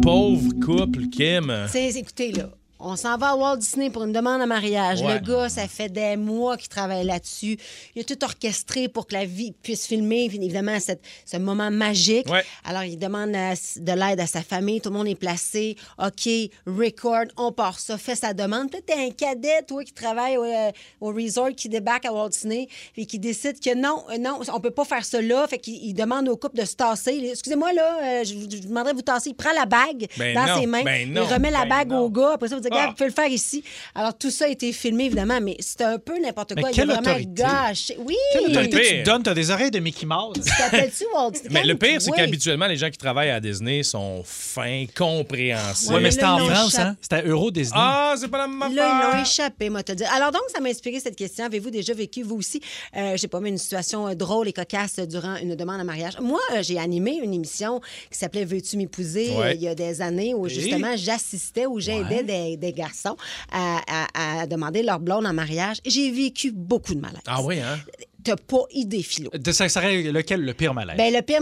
pauvre 0.04 0.52
couple, 0.64 1.08
Kim. 1.08 1.52
C'est- 1.70 1.96
Écoutez, 1.98 2.32
là, 2.34 2.50
On 2.86 2.98
s'en 2.98 3.18
va 3.18 3.30
à 3.30 3.36
Walt 3.36 3.58
Disney 3.58 3.90
pour 3.90 4.04
une 4.04 4.12
demande 4.12 4.42
en 4.42 4.48
mariage. 4.48 5.02
Ouais. 5.02 5.14
Le 5.14 5.20
gars, 5.20 5.48
ça 5.48 5.70
fait 5.70 5.88
des 5.88 6.18
mois 6.18 6.58
qu'il 6.58 6.68
travaille 6.68 7.06
là-dessus. 7.06 7.58
Il 7.96 8.02
a 8.02 8.04
tout 8.04 8.22
orchestré 8.24 8.90
pour 8.90 9.08
que 9.08 9.14
la 9.14 9.24
vie 9.24 9.54
puisse 9.64 9.88
filmer, 9.88 10.26
évidemment, 10.26 10.78
cette- 10.82 11.02
ce 11.26 11.38
moment 11.38 11.72
magique. 11.72 12.28
Ouais. 12.30 12.44
Alors, 12.66 12.84
il 12.84 12.98
demande 12.98 13.34
à- 13.36 13.54
de 13.54 13.92
l'aide 13.94 14.20
à 14.20 14.28
sa 14.28 14.42
famille. 14.42 14.82
Tout 14.82 14.90
le 14.90 14.98
monde 14.98 15.08
est 15.08 15.16
placé. 15.16 15.78
OK, 15.98 16.30
record, 16.68 17.26
on 17.38 17.54
part 17.54 17.80
ça, 17.80 17.98
fait 17.98 18.16
sa 18.16 18.34
demande. 18.34 18.70
Peut-être 18.70 18.88
t'es 18.88 18.94
un 18.96 19.12
cadet, 19.12 19.62
toi, 19.66 19.84
qui 19.86 19.94
travaille 19.94 20.36
au, 20.38 20.44
euh, 20.44 20.72
au 21.00 21.08
resort, 21.14 21.52
qui 21.56 21.70
débarque 21.70 22.06
à 22.06 22.12
Walt 22.12 22.30
Disney, 22.30 22.68
et 22.98 23.06
qui 23.06 23.18
décide 23.18 23.62
que 23.62 23.74
non, 23.76 24.04
euh, 24.12 24.18
non, 24.18 24.40
on 24.54 24.60
peut 24.60 24.72
pas 24.72 24.84
faire 24.86 25.06
ça 25.06 25.22
là. 25.22 25.48
Fait 25.48 25.58
qu'il 25.58 25.76
il 25.86 25.94
demande 25.94 26.28
au 26.28 26.36
couple 26.36 26.58
de 26.58 26.66
se 26.66 26.76
tasser. 26.76 27.30
Excusez-moi, 27.32 27.72
là, 27.72 27.98
euh, 28.04 28.24
je, 28.26 28.34
vous- 28.34 28.48
je 28.52 28.58
vous 28.58 28.68
demanderais 28.68 28.92
de 28.92 28.98
vous 28.98 29.04
tasser. 29.04 29.30
Il 29.30 29.36
prend 29.36 29.54
la 29.54 29.66
bague 29.66 30.08
Ben 30.18 30.36
dans 30.36 30.48
non, 30.48 30.60
ses 30.60 30.66
mains. 30.66 30.84
ben 30.84 31.10
non, 31.14 31.24
il 31.30 31.34
remet 31.34 31.50
la 31.52 31.62
ben 31.66 31.70
bague 31.70 31.92
au 31.94 32.10
gars. 32.10 32.32
Après 32.34 32.50
ça, 32.50 32.56
vous 32.56 32.62
dites, 32.62 32.73
Regarde, 32.74 32.88
Ah. 32.88 32.90
vous 32.90 32.96
pouvez 32.96 33.10
le 33.10 33.14
faire 33.16 33.28
ici. 33.32 33.64
Alors, 33.96 34.18
tout 34.18 34.32
ça 34.32 34.46
a 34.46 34.48
été 34.50 34.72
filmé, 34.74 35.06
évidemment, 35.06 35.40
mais 35.42 35.56
c'était 35.60 35.84
un 35.86 35.98
peu 36.00 36.20
n'importe 36.20 36.54
Mais 36.56 36.62
quoi. 36.62 36.72
quelle 36.72 36.86
il 36.86 36.92
a 36.92 36.94
vraiment 36.96 37.10
autorité? 37.12 37.32
gâché. 37.44 37.96
Oui! 38.00 38.16
Quelle 38.34 38.46
autorité 38.52 38.76
Le 38.78 38.84
tu 38.84 39.04
te 39.04 39.06
donnes? 39.10 39.24
T'as 39.24 39.34
des 39.34 39.52
oreilles 39.52 39.72
de 39.72 39.80
Mickey 39.80 40.06
Mouse. 40.06 40.44
T'appelles-tu 40.58 41.06
Walt 41.14 41.32
Disney? 41.32 41.50
Mais 41.54 41.64
le 41.64 41.76
pire, 41.76 42.02
c'est 42.02 42.10
Oui. 42.12 42.18
qu'habituellement, 42.18 42.68
les 42.68 42.78
gens 42.78 42.90
qui 42.90 42.98
travaillent 42.98 43.30
à 43.32 43.40
Disney 43.40 43.84
sont 43.84 44.22
fins, 44.26 44.86
compréhensibles. 44.96 45.94
Ouais, 45.96 46.02
mais 46.02 46.12
c'était 46.12 46.26
en 46.26 46.38
là, 46.38 46.44
ils 46.44 46.48
l'ont 46.50 46.56
France, 46.56 46.74
échappé. 46.74 46.88
hein? 46.90 46.98
C'était 47.02 47.28
Euro 47.28 47.52
Disney. 47.52 47.80
Ah, 47.82 48.16
c'est 48.18 48.28
pas 48.28 48.38
la 48.40 48.48
même 48.48 48.60
Là, 48.60 48.68
ils 48.70 48.76
l'ont 49.04 49.10
affaire. 49.10 49.22
échappé, 49.22 49.70
moi, 49.70 49.84
te 49.84 49.92
dire. 49.94 50.10
Alors, 50.14 50.32
donc, 50.32 50.42
ça 50.54 50.60
m'a 50.62 50.70
inspiré 50.70 51.00
cette 51.00 51.16
question. 51.16 51.46
Avez-vous 51.46 51.70
déjà 51.70 51.94
vécu, 51.94 52.24
vous 52.24 52.36
aussi, 52.38 52.62
euh, 52.96 53.12
je 53.14 53.18
sais 53.18 53.28
pas, 53.28 53.40
mais 53.40 53.50
une 53.50 53.58
situation 53.58 54.08
euh, 54.08 54.16
drôle 54.16 54.48
et 54.48 54.54
cocasse 54.54 55.00
euh, 55.00 55.06
durant 55.06 55.36
une 55.38 55.56
demande 55.56 55.82
en 55.82 55.86
mariage? 55.86 56.14
Moi, 56.22 56.40
euh, 56.54 56.62
j'ai 56.64 56.80
animé 56.80 57.20
une 57.24 57.34
émission 57.34 57.82
qui 58.12 58.18
s'appelait 58.18 58.46
Veux-tu 58.46 58.78
m'épouser? 58.78 59.30
Ouais. 59.30 59.46
euh, 59.48 59.54
il 59.54 59.62
y 59.62 59.68
a 59.68 59.76
des 59.76 60.02
années 60.02 60.34
où, 60.34 60.48
Et? 60.48 60.50
justement, 60.50 60.96
j'assistais 60.96 61.66
ou 61.66 61.80
j'aidais 61.80 62.24
des, 62.24 62.53
des 62.58 62.74
garçons 62.74 63.18
à, 63.52 64.46
demander 64.48 64.84
leur 64.84 65.00
blonde 65.00 65.26
en 65.26 65.34
mariage. 65.34 65.78
J'ai 65.86 66.12
vécu 66.12 66.52
beaucoup 66.52 66.94
de 66.94 67.00
malaise. 67.00 67.22
Ah 67.28 67.42
oui, 67.42 67.60
hein? 67.60 67.80
T'as 68.24 68.36
pas 68.36 68.64
idée, 68.72 69.04
Philo. 69.04 69.30
De 69.34 69.52
ça 69.52 69.68
serait 69.70 70.02
lequel 70.04 70.42
le 70.42 70.54
pire 70.54 70.74
malaise? 70.74 70.98
Ben, 70.98 71.14
le 71.14 71.22
pire, 71.22 71.40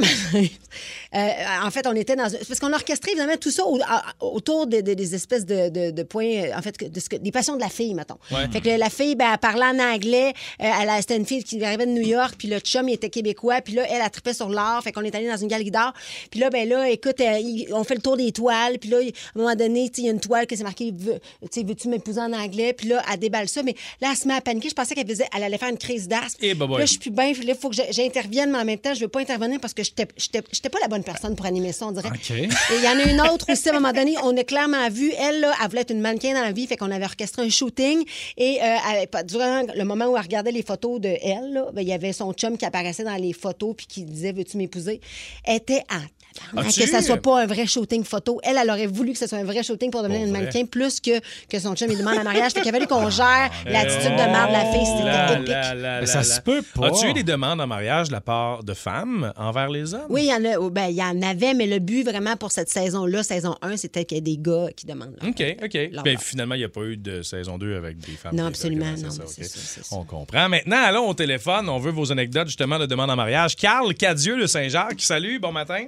euh, 1.13 1.27
en 1.63 1.69
fait, 1.71 1.85
on 1.87 1.93
était 1.95 2.15
dans. 2.15 2.29
Parce 2.47 2.59
qu'on 2.59 2.71
a 2.71 2.75
orchestré 2.75 3.11
évidemment 3.11 3.37
tout 3.37 3.51
ça 3.51 3.65
au- 3.65 3.79
à- 3.81 4.03
autour 4.21 4.67
de- 4.67 4.81
de- 4.81 4.93
des 4.93 5.15
espèces 5.15 5.45
de, 5.45 5.91
de- 5.91 6.03
points, 6.03 6.25
euh, 6.25 6.57
en 6.57 6.61
fait, 6.61 6.91
de 6.91 6.99
ce 6.99 7.09
que- 7.09 7.17
des 7.17 7.31
passions 7.31 7.55
de 7.55 7.61
la 7.61 7.69
fille, 7.69 7.93
mettons. 7.93 8.17
Ouais. 8.31 8.47
Fait 8.51 8.61
que 8.61 8.69
la 8.69 8.89
fille, 8.89 9.15
ben, 9.15 9.29
elle 9.33 9.37
parlait 9.37 9.65
en 9.65 9.79
anglais. 9.79 10.33
Euh, 10.61 10.65
elle, 10.81 10.89
c'était 10.99 11.17
une 11.17 11.25
fille 11.25 11.43
qui 11.43 11.63
arrivait 11.63 11.85
de 11.85 11.91
New 11.91 12.01
York, 12.07 12.35
puis 12.37 12.47
le 12.47 12.59
chum, 12.59 12.87
il 12.89 12.93
était 12.93 13.09
québécois, 13.09 13.61
puis 13.61 13.73
là, 13.73 13.83
elle, 13.89 14.01
a 14.01 14.09
trippé 14.09 14.33
sur 14.33 14.49
l'art. 14.49 14.81
Fait 14.83 14.91
qu'on 14.91 15.01
est 15.03 15.13
allé 15.13 15.27
dans 15.27 15.37
une 15.37 15.47
galerie 15.47 15.71
d'art. 15.71 15.93
Puis 16.29 16.39
là, 16.39 16.49
ben 16.49 16.67
là, 16.67 16.89
écoute, 16.89 17.19
euh, 17.21 17.37
il- 17.39 17.67
on 17.73 17.83
fait 17.83 17.95
le 17.95 18.01
tour 18.01 18.17
des 18.17 18.31
toiles, 18.31 18.79
puis 18.79 18.89
là, 18.89 18.97
à 18.97 19.01
un 19.01 19.41
moment 19.41 19.55
donné, 19.55 19.91
il 19.97 20.03
y 20.05 20.07
a 20.07 20.11
une 20.11 20.19
toile 20.19 20.47
que 20.47 20.55
c'est 20.55 20.63
marqué, 20.63 20.91
Veux- 20.91 21.19
veux-tu 21.41 21.87
m'épouser 21.87 22.19
en 22.21 22.33
anglais? 22.33 22.73
Puis 22.73 22.87
là, 22.89 23.01
elle 23.11 23.19
déballe 23.19 23.47
ça, 23.47 23.63
mais 23.63 23.75
là, 24.01 24.09
elle 24.11 24.17
se 24.17 24.27
met 24.27 24.33
à 24.33 24.41
paniquer. 24.41 24.69
Je 24.69 24.73
pensais 24.75 24.93
qu'elle 24.95 25.07
faisait, 25.07 25.27
elle 25.35 25.43
allait 25.43 25.57
faire 25.57 25.69
une 25.69 25.77
crise 25.77 26.07
d'asthme. 26.07 26.43
Là, 26.79 26.85
je 26.85 26.89
suis 26.91 26.99
plus 26.99 27.11
bien. 27.11 27.27
Là, 27.31 27.33
il 27.47 27.55
faut 27.55 27.69
que 27.69 27.75
je- 27.75 27.81
j'intervienne, 27.91 28.51
mais 28.51 28.57
en 28.59 28.65
même 28.65 28.77
temps, 28.79 28.93
je 28.93 28.99
veux 29.01 29.07
pas 29.07 29.19
intervenir 29.21 29.59
parce 29.59 29.73
que 29.73 29.83
j'étais 29.83 30.07
j'étais- 30.17 30.43
j'étais 30.51 30.69
pas 30.69 30.79
la 30.81 30.87
bonne 30.87 31.03
personne 31.03 31.35
pour 31.35 31.45
animer 31.45 31.71
ça, 31.71 31.87
on 31.87 31.91
dirait. 31.91 32.09
OK. 32.09 32.31
Et 32.31 32.47
il 32.77 32.83
y 32.83 32.87
en 32.87 32.97
a 32.99 33.03
une 33.09 33.21
autre 33.33 33.45
aussi, 33.51 33.69
à 33.69 33.71
un 33.71 33.79
moment 33.79 33.93
donné, 33.93 34.15
on 34.23 34.35
a 34.37 34.43
clairement 34.43 34.89
vu, 34.89 35.11
elle, 35.17 35.39
là, 35.41 35.53
elle 35.61 35.67
voulait 35.69 35.81
être 35.81 35.91
une 35.91 36.01
mannequin 36.01 36.33
dans 36.33 36.41
la 36.41 36.51
vie, 36.51 36.67
fait 36.67 36.77
qu'on 36.77 36.91
avait 36.91 37.05
orchestré 37.05 37.41
un 37.41 37.49
shooting. 37.49 38.03
Et 38.37 38.59
euh, 38.61 38.75
elle- 39.11 39.25
durant 39.25 39.63
le 39.75 39.83
moment 39.83 40.05
où 40.07 40.15
elle 40.17 40.23
regardait 40.23 40.51
les 40.51 40.63
photos 40.63 40.99
de 40.99 41.09
elle, 41.21 41.53
là, 41.53 41.67
ben, 41.73 41.81
il 41.81 41.87
y 41.87 41.93
avait 41.93 42.13
son 42.13 42.33
chum 42.33 42.57
qui 42.57 42.65
apparaissait 42.65 43.03
dans 43.03 43.15
les 43.15 43.33
photos 43.33 43.73
puis 43.75 43.85
qui 43.87 44.03
disait 44.03 44.31
Veux-tu 44.31 44.57
m'épouser 44.57 44.99
Elle 45.45 45.57
était 45.57 45.83
As-tu 45.89 46.07
que 46.55 46.87
ça 46.87 47.01
soit 47.01 47.17
pas 47.17 47.41
un 47.41 47.45
vrai 47.45 47.65
shooting 47.67 48.03
photo. 48.03 48.39
Elle, 48.43 48.57
elle 48.61 48.69
aurait 48.69 48.87
voulu 48.87 49.13
que 49.13 49.17
ce 49.17 49.27
soit 49.27 49.37
un 49.37 49.43
vrai 49.43 49.63
shooting 49.63 49.91
pour 49.91 50.03
devenir 50.03 50.25
une 50.25 50.31
mannequin 50.31 50.65
plus 50.65 50.99
que, 50.99 51.19
que 51.49 51.59
son 51.59 51.75
chum 51.75 51.87
lui 51.89 51.95
demande 51.97 52.17
en 52.17 52.23
mariage. 52.23 52.51
Fait 52.53 52.61
qu'il 52.61 52.69
a 52.69 52.73
fallu 52.73 52.87
qu'on 52.87 53.09
gère 53.09 53.49
l'attitude 53.65 54.11
de 54.11 54.17
merde 54.17 54.49
de 54.49 54.53
la 54.53 54.65
fille. 54.71 54.81
Oh 54.83 54.97
C'était 54.97 55.33
épique. 55.35 55.47
là 55.49 55.73
là 55.75 55.99
Mais 56.01 56.05
ça 56.05 56.23
se 56.23 56.41
peut 56.41 56.61
pas. 56.75 56.87
As-tu 56.87 57.07
eu 57.09 57.13
des 57.13 57.23
demandes 57.23 57.61
en 57.61 57.67
mariage 57.67 58.07
de 58.07 58.13
la 58.13 58.21
part 58.21 58.63
de 58.63 58.73
femmes 58.73 59.31
envers 59.37 59.69
les 59.69 59.93
hommes? 59.93 60.05
Oui, 60.09 60.23
il 60.25 60.29
y 60.29 60.33
en 60.33 60.43
a. 60.51 60.57
oh, 60.57 60.69
Ben, 60.69 60.87
il 60.87 60.95
y 60.95 61.03
en 61.03 61.21
avait, 61.21 61.53
mais 61.53 61.67
le 61.67 61.79
but 61.79 62.03
vraiment 62.03 62.35
pour 62.35 62.51
cette 62.51 62.69
saison-là, 62.69 63.23
saison 63.23 63.55
1, 63.61 63.77
c'était 63.77 64.05
qu'il 64.05 64.17
y 64.17 64.19
ait 64.19 64.21
des 64.21 64.37
gars 64.37 64.67
qui 64.75 64.85
demandent. 64.85 65.15
leur- 65.21 65.29
OK, 65.29 65.43
OK. 65.63 65.77
leur 65.91 66.03
Ben, 66.03 66.17
finalement, 66.17 66.55
il 66.55 66.59
n'y 66.59 66.63
a 66.65 66.69
pas 66.69 66.81
eu 66.83 66.97
de 66.97 67.21
saison 67.21 67.57
2 67.57 67.75
avec 67.75 67.97
des 67.99 68.13
femmes. 68.13 68.35
Non, 68.35 68.45
absolument, 68.45 68.85
non, 68.97 69.09
ça, 69.09 69.23
ça. 69.27 69.81
On 69.91 70.03
comprend. 70.03 70.49
Maintenant, 70.49 70.77
allons 70.83 71.07
au 71.09 71.13
téléphone. 71.13 71.69
On 71.69 71.79
veut 71.79 71.91
vos 71.91 72.11
anecdotes, 72.11 72.47
justement, 72.47 72.79
de 72.79 72.85
demande 72.85 73.09
en 73.09 73.15
mariage. 73.15 73.55
Carl 73.55 73.93
Cadieux 73.93 74.39
de 74.39 74.47
Saint-Jacques. 74.47 75.01
Salut, 75.01 75.39
bon 75.39 75.51
matin. 75.51 75.85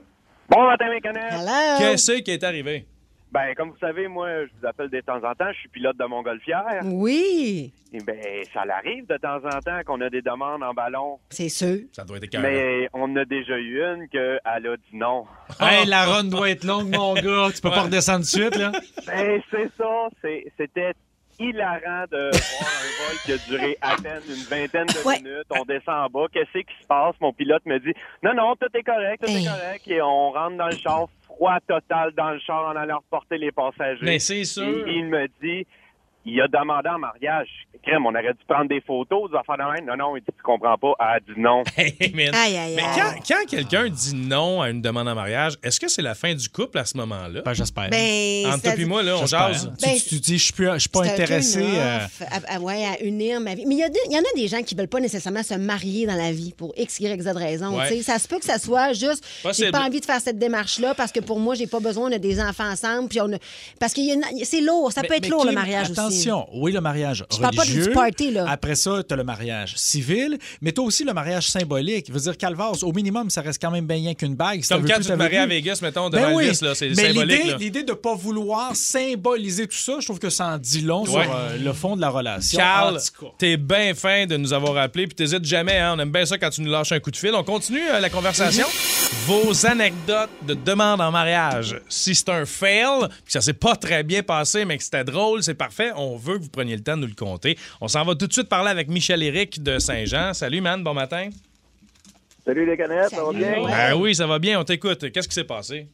Bon 0.53 0.65
matin, 0.67 0.85
mes. 0.89 0.99
Hello! 1.03 1.77
Qu'est-ce 1.79 2.21
qui 2.21 2.31
est 2.31 2.43
arrivé? 2.43 2.85
Ben, 3.31 3.55
comme 3.57 3.69
vous 3.71 3.77
savez, 3.79 4.07
moi, 4.07 4.27
je 4.45 4.51
vous 4.61 4.67
appelle 4.67 4.89
de 4.89 5.01
temps 5.01 5.17
en 5.17 5.33
temps. 5.33 5.51
Je 5.51 5.57
suis 5.61 5.69
pilote 5.69 5.97
de 5.97 6.05
montgolfière. 6.05 6.81
Oui, 6.83 7.73
Et 7.91 7.97
ben, 8.03 8.15
ça 8.53 8.61
arrive 8.71 9.07
de 9.07 9.17
temps 9.17 9.37
en 9.37 9.59
temps 9.59 9.79
qu'on 9.83 9.99
a 10.01 10.09
des 10.11 10.21
demandes 10.21 10.61
en 10.61 10.73
ballon. 10.75 11.17
c'est 11.31 11.49
sûr. 11.49 11.79
Ça 11.93 12.03
doit 12.03 12.17
être 12.17 12.25
écœurant. 12.25 12.43
Mais 12.43 12.87
on 12.93 13.15
a 13.15 13.25
déjà 13.25 13.57
eu 13.57 13.81
une 13.81 14.07
qu'elle 14.09 14.39
a 14.45 14.59
dit 14.59 14.95
non. 14.95 15.25
Hey, 15.59 15.87
la 15.87 16.05
run 16.05 16.25
doit 16.25 16.51
être 16.51 16.63
longue, 16.65 16.95
mon 16.95 17.15
gars. 17.15 17.47
Tu 17.55 17.59
peux 17.61 17.71
pas 17.71 17.81
redescendre 17.83 18.19
de 18.19 18.25
suite, 18.25 18.55
là? 18.55 18.71
Ben, 19.07 19.41
c'est 19.49 19.71
ça. 19.75 20.09
C'est- 20.21 20.45
C'était 20.55 20.93
hilarant 21.39 22.05
de 22.11 22.29
voir 22.31 22.69
un 22.69 23.07
vol 23.07 23.17
qui 23.25 23.31
a 23.33 23.37
duré 23.49 23.77
à 23.81 23.95
peine 24.01 24.21
une 24.27 24.43
vingtaine 24.45 24.87
de 24.87 25.05
Ouais. 25.07 25.17
minutes. 25.17 25.45
On 25.49 25.63
descend 25.65 25.95
en 26.05 26.09
bas. 26.09 26.27
Qu'est-ce 26.31 26.57
qui 26.59 26.81
se 26.81 26.87
passe? 26.87 27.15
Mon 27.21 27.33
pilote 27.33 27.65
me 27.65 27.79
dit 27.79 27.93
Non, 28.21 28.33
non, 28.33 28.55
tout 28.55 28.67
est 28.73 28.83
correct, 28.83 29.23
tout 29.23 29.29
Hey. 29.31 29.45
est 29.45 29.49
correct. 29.49 29.87
Et 29.87 30.01
on 30.01 30.31
rentre 30.31 30.57
dans 30.57 30.67
le 30.67 30.75
char, 30.75 31.05
froid 31.25 31.57
total 31.67 32.11
dans 32.13 32.31
le 32.31 32.39
char 32.39 32.65
en 32.67 32.75
allant 32.75 32.97
reporter 32.97 33.37
les 33.37 33.51
passagers. 33.51 33.99
Mais 34.03 34.19
c'est 34.19 34.43
sûr. 34.43 34.87
Et 34.87 34.91
il 34.95 35.05
me 35.07 35.27
dit 35.41 35.65
il 36.25 36.39
a 36.41 36.47
demandé 36.47 36.89
en 36.89 36.99
mariage. 36.99 37.47
Crème, 37.83 38.05
on 38.05 38.11
aurait 38.11 38.31
dû 38.31 38.39
prendre 38.47 38.69
des 38.69 38.79
photos, 38.79 39.29
des 39.29 39.35
affaires 39.37 39.57
de 39.57 39.73
même. 39.75 39.85
Non, 39.85 39.97
non, 39.97 40.15
il 40.15 40.21
dit, 40.21 40.27
tu 40.27 40.41
comprends 40.41 40.77
pas. 40.77 40.93
Elle 41.01 41.05
a 41.05 41.19
dit 41.19 41.33
non. 41.41 41.63
Hey, 41.75 42.13
man. 42.13 42.33
Aïe, 42.33 42.55
aïe, 42.55 42.75
Mais 42.77 42.81
quand, 42.95 43.13
quand 43.27 43.45
quelqu'un 43.49 43.89
dit 43.89 44.15
non 44.15 44.61
à 44.61 44.69
une 44.69 44.81
demande 44.81 45.09
en 45.09 45.15
mariage, 45.15 45.55
est-ce 45.61 45.81
que 45.81 45.89
c'est 45.89 46.01
la 46.01 46.15
fin 46.15 46.33
du 46.33 46.47
couple 46.47 46.77
à 46.77 46.85
ce 46.85 46.95
moment-là? 46.97 47.41
Ben, 47.43 47.53
j'espère. 47.53 47.89
Ben, 47.89 48.45
Entre 48.47 48.61
toi 48.61 48.73
et 48.77 48.85
moi, 48.85 49.03
là, 49.03 49.17
on 49.17 49.25
jase. 49.25 49.69
Tu, 49.77 49.85
Ben, 49.85 49.95
tu- 49.97 50.09
tu 50.09 50.19
dis, 50.21 50.37
je 50.37 50.43
suis 50.45 50.53
plus- 50.53 50.69
je 50.75 50.77
suis 50.79 50.89
pas 50.89 51.03
intéressé. 51.03 51.61
euh, 51.61 51.99
à, 52.31 52.55
à- 52.55 52.59
ouais, 52.59 52.85
à 52.85 53.03
unir 53.03 53.41
ma 53.41 53.53
vie. 53.55 53.65
Mais 53.65 53.75
il 53.75 53.79
y, 53.79 53.83
a 53.83 53.89
des- 53.89 53.99
il 54.05 54.13
y 54.13 54.17
en 54.17 54.21
a 54.21 54.33
des 54.35 54.47
gens 54.47 54.61
qui 54.63 54.75
veulent 54.75 54.87
pas 54.87 55.01
nécessairement 55.01 55.43
se 55.43 55.55
marier 55.55 56.05
dans 56.07 56.15
la 56.15 56.31
vie 56.31 56.53
pour 56.57 56.73
X, 56.77 57.01
Y, 57.01 57.21
Z 57.21 57.27
raison. 57.35 57.77
Ouais. 57.77 57.89
tu 57.89 57.95
sais. 57.97 58.01
Ça 58.03 58.17
se 58.17 58.29
peut 58.29 58.39
que 58.39 58.45
ça 58.45 58.59
soit 58.59 58.93
juste, 58.93 59.25
j'ai 59.57 59.71
pas 59.71 59.81
envie 59.85 59.99
de 59.99 60.05
faire 60.05 60.21
cette 60.21 60.39
démarche-là 60.39 60.93
parce 60.95 61.11
que 61.11 61.19
pour 61.19 61.39
moi, 61.39 61.55
j'ai 61.55 61.67
pas 61.67 61.81
besoin, 61.81 62.09
on 62.09 62.13
a 62.13 62.17
des 62.19 62.39
enfants 62.41 62.69
ensemble. 62.71 63.09
Puis 63.09 63.19
on 63.19 63.33
a... 63.33 63.37
Parce 63.79 63.93
que 63.93 63.99
c'est 64.43 64.61
lourd, 64.61 64.91
ça 64.93 65.01
Mais- 65.01 65.07
peut 65.09 65.15
être 65.15 65.23
mais 65.23 65.29
lourd 65.29 65.43
le 65.45 65.51
mariage 65.51 65.89
aussi. 65.91 66.12
Attention, 66.13 66.47
oui, 66.53 66.71
le 66.71 66.81
mariage 66.81 67.25
Je 67.31 67.37
parle 67.39 67.55
pas 67.55 67.65
du 67.65 67.71
religieux. 67.73 67.91
party, 67.93 68.31
là. 68.31 68.45
Après 68.49 68.75
ça, 68.75 69.01
tu 69.07 69.13
as 69.13 69.17
le 69.17 69.23
mariage 69.23 69.73
civil, 69.77 70.37
mais 70.61 70.71
tu 70.71 70.81
as 70.81 70.83
aussi 70.83 71.03
le 71.03 71.13
mariage 71.13 71.47
symbolique. 71.47 72.05
Je 72.07 72.13
veux 72.13 72.19
dire, 72.19 72.37
Calvas, 72.37 72.79
au 72.83 72.91
minimum, 72.93 73.29
ça 73.29 73.41
reste 73.41 73.61
quand 73.61 73.71
même 73.71 73.85
bien 73.85 73.97
rien 73.97 74.13
qu'une 74.13 74.35
bague. 74.35 74.61
Si 74.63 74.69
Comme 74.69 74.85
quand 74.87 74.97
tu 74.99 75.07
te 75.07 75.13
maries 75.13 75.37
à. 75.37 75.45
Vegas, 75.47 75.79
mettons, 75.81 76.09
devant 76.09 76.27
Ben 76.29 76.33
oui. 76.35 76.45
Elvis, 76.45 76.59
là, 76.63 76.75
c'est 76.75 76.89
Mais 76.89 77.07
symbolique. 77.13 77.59
l'idée- 77.59 77.83
de 77.83 77.91
ne 77.91 77.95
pas 77.97 78.15
vouloir 78.15 78.75
symboliser 78.75 79.67
tout 79.67 79.75
ça, 79.77 79.93
je 79.99 80.05
trouve 80.05 80.19
que 80.19 80.29
ça 80.29 80.47
en 80.47 80.57
dit 80.57 80.81
long 80.81 81.03
Ouais. 81.03 81.23
sur 81.23 81.35
euh, 81.35 81.57
le 81.57 81.73
fond 81.73 81.95
de 81.95 82.01
la 82.01 82.09
relation. 82.09 82.57
Carl, 82.59 82.99
t'es 83.37 83.57
bien 83.57 83.93
fin 83.93 84.25
de 84.25 84.37
nous 84.37 84.53
avoir 84.53 84.77
appelés, 84.77 85.07
puis 85.07 85.15
t'hésites 85.15 85.43
jamais, 85.45 85.77
hein? 85.77 85.93
On 85.95 85.99
aime 85.99 86.11
bien 86.11 86.25
ça 86.25 86.37
quand 86.37 86.49
tu 86.49 86.61
nous 86.61 86.71
lâches 86.71 86.91
un 86.91 86.99
coup 86.99 87.11
de 87.11 87.17
fil. 87.17 87.31
On 87.33 87.43
continue 87.43 87.81
euh, 87.91 87.99
la 87.99 88.09
conversation. 88.09 88.65
Vos 89.25 89.65
anecdotes 89.65 90.29
de 90.45 90.53
demande 90.53 90.99
en 91.01 91.11
mariage. 91.11 91.79
Si 91.87 92.13
c'est 92.15 92.29
un 92.29 92.45
fail, 92.45 93.07
puis 93.09 93.25
que 93.25 93.31
ça 93.31 93.41
s'est 93.41 93.53
pas 93.53 93.75
très 93.75 94.03
bien 94.03 94.21
passé, 94.23 94.65
mais 94.65 94.77
que 94.77 94.83
c'était 94.83 95.03
drôle, 95.03 95.43
c'est 95.43 95.53
parfait, 95.53 95.91
on 95.95 96.02
veut 96.17 96.37
que 96.37 96.43
vous 96.43 96.49
preniez 96.49 96.75
le 96.75 96.83
temps 96.83 96.95
de 96.95 97.01
nous 97.01 97.07
le 97.07 97.15
compter. 97.15 97.57
On 97.81 97.87
s'en 97.87 98.03
va 98.03 98.15
tout 98.15 98.27
de 98.27 98.33
suite 98.33 98.49
parler 98.49 98.69
avec 98.69 98.87
Michel-Éric 98.87 99.63
de 99.63 99.79
Saint-Jean. 99.79 100.33
Salut, 100.33 100.61
man, 100.61 100.83
bon 100.83 100.93
matin. 100.93 101.29
Salut 102.45 102.65
les 102.65 102.75
canettes, 102.75 103.09
ça 103.09 103.23
va 103.23 103.31
bien? 103.31 103.63
Ben 103.65 103.95
oui, 103.95 104.13
ça 104.13 104.27
va 104.27 104.37
bien, 104.37 104.59
on 104.59 104.63
t'écoute. 104.63 105.11
Qu'est-ce 105.11 105.27
qui 105.27 105.35
s'est 105.35 105.45
passé? 105.45 105.87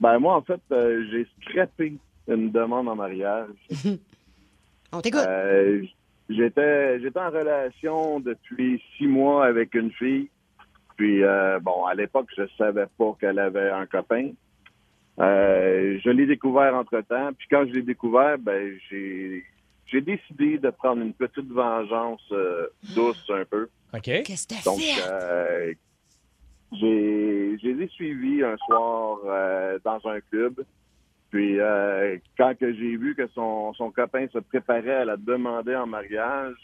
Ben 0.00 0.18
moi, 0.18 0.34
en 0.34 0.42
fait, 0.42 0.60
euh, 0.72 1.04
j'ai 1.10 1.26
scrappé 1.42 1.96
une 2.26 2.50
demande 2.50 2.88
en 2.88 2.96
mariage. 2.96 3.50
On 4.92 5.00
t'écoute. 5.00 5.24
Euh, 5.26 5.82
j'étais, 6.28 7.00
j'étais 7.00 7.20
en 7.20 7.30
relation 7.30 8.20
depuis 8.20 8.82
six 8.96 9.06
mois 9.06 9.46
avec 9.46 9.74
une 9.74 9.92
fille. 9.92 10.28
Puis, 10.96 11.22
euh, 11.22 11.58
bon, 11.60 11.84
à 11.84 11.94
l'époque, 11.94 12.28
je 12.36 12.42
savais 12.58 12.86
pas 12.98 13.16
qu'elle 13.20 13.38
avait 13.38 13.70
un 13.70 13.86
copain. 13.86 14.32
Euh, 15.20 15.98
je 16.02 16.10
l'ai 16.10 16.26
découvert 16.26 16.74
entre-temps. 16.74 17.30
Puis 17.36 17.46
quand 17.50 17.66
je 17.66 17.72
l'ai 17.72 17.82
découvert, 17.82 18.38
ben, 18.38 18.72
j'ai, 18.90 19.44
j'ai 19.86 20.00
décidé 20.00 20.58
de 20.58 20.70
prendre 20.70 21.02
une 21.02 21.12
petite 21.12 21.50
vengeance 21.50 22.22
euh, 22.32 22.68
douce 22.94 23.30
un 23.30 23.44
peu. 23.44 23.68
OK. 23.94 24.02
Qu'est-ce 24.02 24.48
que 24.48 24.64
Donc, 24.64 24.80
euh, 24.80 25.74
j'ai, 26.72 27.58
je 27.58 27.68
les 27.68 27.84
ai 27.84 27.88
suivis 27.88 28.42
un 28.42 28.56
soir 28.66 29.18
euh, 29.26 29.78
dans 29.84 30.00
un 30.08 30.20
club. 30.20 30.64
Puis, 31.30 31.60
euh, 31.60 32.16
quand 32.36 32.56
que 32.58 32.72
j'ai 32.74 32.96
vu 32.96 33.14
que 33.14 33.26
son, 33.28 33.72
son 33.74 33.90
copain 33.90 34.26
se 34.32 34.38
préparait 34.38 34.96
à 34.96 35.04
la 35.04 35.16
demander 35.16 35.74
en 35.74 35.86
mariage, 35.86 36.56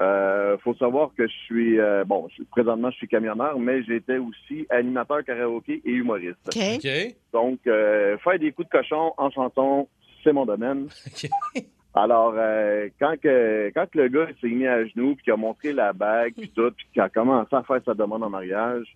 euh, 0.00 0.56
faut 0.58 0.74
savoir 0.74 1.10
que 1.16 1.26
je 1.26 1.32
suis, 1.46 1.80
euh, 1.80 2.04
bon, 2.04 2.28
je- 2.36 2.42
présentement, 2.44 2.90
je 2.90 2.96
suis 2.96 3.08
camionneur, 3.08 3.58
mais 3.58 3.82
j'étais 3.82 4.18
aussi 4.18 4.66
animateur 4.70 5.24
karaoké 5.24 5.82
et 5.84 5.90
humoriste. 5.90 6.38
OK. 6.46 6.62
OK. 6.76 7.16
Donc, 7.32 7.58
euh, 7.66 8.16
faire 8.18 8.38
des 8.38 8.52
coups 8.52 8.68
de 8.68 8.72
cochon 8.78 9.12
en 9.16 9.30
chanson, 9.30 9.88
c'est 10.22 10.32
mon 10.32 10.46
domaine. 10.46 10.88
Alors, 11.94 12.34
euh, 12.36 12.88
quand 13.00 13.14
que 13.20 13.70
quand 13.74 13.86
que 13.90 13.98
le 13.98 14.08
gars 14.08 14.28
s'est 14.40 14.48
mis 14.48 14.66
à 14.66 14.84
genoux, 14.86 15.14
puis 15.16 15.24
qu'il 15.24 15.32
a 15.32 15.36
montré 15.36 15.72
la 15.72 15.92
bague, 15.92 16.34
puis 16.36 16.50
tout, 16.54 16.70
puis 16.76 16.86
qu'il 16.92 17.02
a 17.02 17.08
commencé 17.08 17.54
à 17.56 17.62
faire 17.64 17.80
sa 17.84 17.94
demande 17.94 18.22
en 18.22 18.30
mariage, 18.30 18.86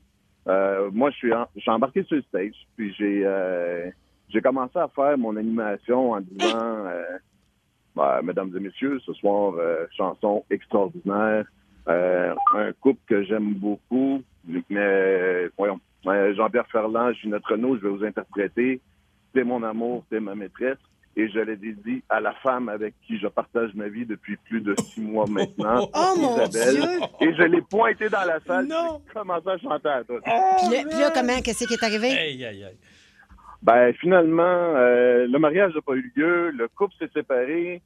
euh, 0.46 0.88
moi, 0.92 1.10
je 1.10 1.16
suis, 1.16 1.32
en- 1.32 1.46
je 1.56 1.62
suis 1.62 1.70
embarqué 1.70 2.04
sur 2.04 2.16
le 2.16 2.22
stage, 2.22 2.54
puis 2.76 2.94
j'ai 2.96 3.22
euh, 3.24 3.90
j'ai 4.28 4.40
commencé 4.40 4.78
à 4.78 4.88
faire 4.94 5.18
mon 5.18 5.36
animation 5.36 6.12
en 6.12 6.20
disant, 6.20 6.58
euh, 6.86 7.02
bah, 7.94 8.20
mesdames 8.22 8.52
et 8.56 8.60
messieurs, 8.60 9.00
ce 9.04 9.12
soir, 9.14 9.54
euh, 9.58 9.86
chanson 9.96 10.44
extraordinaire, 10.50 11.44
euh, 11.88 12.34
un 12.54 12.72
couple 12.80 13.00
que 13.08 13.24
j'aime 13.24 13.54
beaucoup, 13.54 14.22
mais 14.46 14.60
euh, 14.78 15.48
voyons, 15.58 15.80
euh, 16.06 16.34
Jean-Pierre 16.34 16.66
Ferland, 16.70 17.12
Ginette 17.14 17.44
Renault, 17.44 17.76
je 17.76 17.82
vais 17.82 17.88
vous 17.88 18.04
interpréter. 18.04 18.80
T'es 19.34 19.44
mon 19.44 19.62
amour, 19.62 20.04
t'es 20.10 20.20
ma 20.20 20.34
maîtresse. 20.34 20.78
Et 21.14 21.28
je 21.28 21.38
l'ai 21.40 21.56
dédié 21.56 22.02
à 22.08 22.20
la 22.20 22.32
femme 22.42 22.70
avec 22.70 22.94
qui 23.06 23.18
je 23.18 23.26
partage 23.26 23.74
ma 23.74 23.86
vie 23.88 24.06
depuis 24.06 24.38
plus 24.48 24.62
de 24.62 24.74
six 24.80 25.02
mois 25.02 25.26
maintenant, 25.28 25.86
Oh, 25.94 26.14
mon 26.16 26.42
Isabelle. 26.42 26.74
Dieu! 26.80 27.28
Et 27.28 27.34
je 27.34 27.42
l'ai 27.42 27.60
pointé 27.60 28.08
dans 28.08 28.24
la 28.24 28.40
salle. 28.40 28.66
J'ai 28.66 29.12
commencé 29.12 29.48
à 29.48 29.58
chanter 29.58 29.88
à 29.88 30.04
tout. 30.04 30.18
Puis 30.22 30.32
là, 30.74 30.84
puis 30.88 30.98
là, 30.98 31.10
comment, 31.12 31.38
qu'est-ce 31.42 31.66
qui 31.66 31.74
est 31.74 31.82
arrivé? 31.84 32.08
Aïe, 32.08 32.44
aïe, 32.46 32.64
aïe. 32.64 32.76
Ben 33.62 33.92
finalement, 33.94 34.42
euh, 34.76 35.26
le 35.28 35.38
mariage 35.38 35.74
n'a 35.74 35.80
pas 35.82 35.94
eu 35.94 36.12
lieu, 36.16 36.50
le 36.50 36.68
couple 36.68 36.94
s'est 36.98 37.10
séparé. 37.14 37.80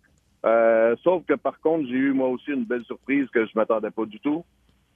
euh, 0.45 0.95
sauf 1.05 1.25
que 1.27 1.35
par 1.35 1.61
contre, 1.61 1.87
j'ai 1.89 1.97
eu 1.97 2.13
moi 2.13 2.29
aussi 2.29 2.51
une 2.51 2.65
belle 2.65 2.85
surprise 2.85 3.27
que 3.33 3.45
je 3.47 3.51
m'attendais 3.55 3.91
pas 3.91 4.05
du 4.07 4.19
tout. 4.21 4.45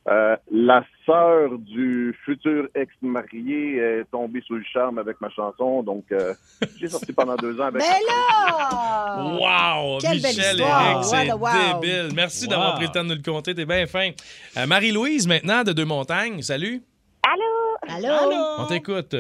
Euh, 0.09 0.35
la 0.51 0.83
sœur 1.05 1.59
du 1.59 2.17
futur 2.25 2.69
ex-marié 2.75 3.77
est 3.77 4.05
tombée 4.11 4.41
sous 4.47 4.55
le 4.55 4.65
charme 4.65 4.97
avec 4.99 5.21
ma 5.21 5.29
chanson, 5.29 5.83
donc 5.83 6.05
euh, 6.13 6.33
j'ai 6.79 6.89
sorti 6.97 7.13
pendant 7.13 7.37
deux 7.37 7.61
ans 7.61 7.65
avec. 7.67 7.83
Ben 7.83 7.99
là! 8.09 9.23
Wow! 9.23 9.99
Quelle 10.01 10.23
belle 10.23 10.31
histoire! 10.31 10.93
Eric, 10.93 11.05
c'est 11.05 11.33
Wow, 11.33 11.39
wow. 11.41 11.81
débile. 11.81 12.09
Merci 12.17 12.45
Wow. 12.45 12.51
d'avoir 12.51 12.75
pris 12.77 12.87
le 12.87 12.93
temps 12.93 13.05
de 13.05 13.09
nous 13.11 13.17
le 13.17 13.23
compter. 13.23 13.55
T'es 13.55 13.67
bien 13.67 13.87
fin. 13.87 14.11
Euh, 14.57 14.67
Marie-Louise, 14.67 15.29
maintenant, 15.29 15.63
de 15.63 15.73
Deux-Montagnes. 15.73 16.41
Salut. 16.41 16.83
Allô? 17.23 17.99
Allô? 18.07 18.37
On 18.61 18.67
t'écoute. 18.67 19.15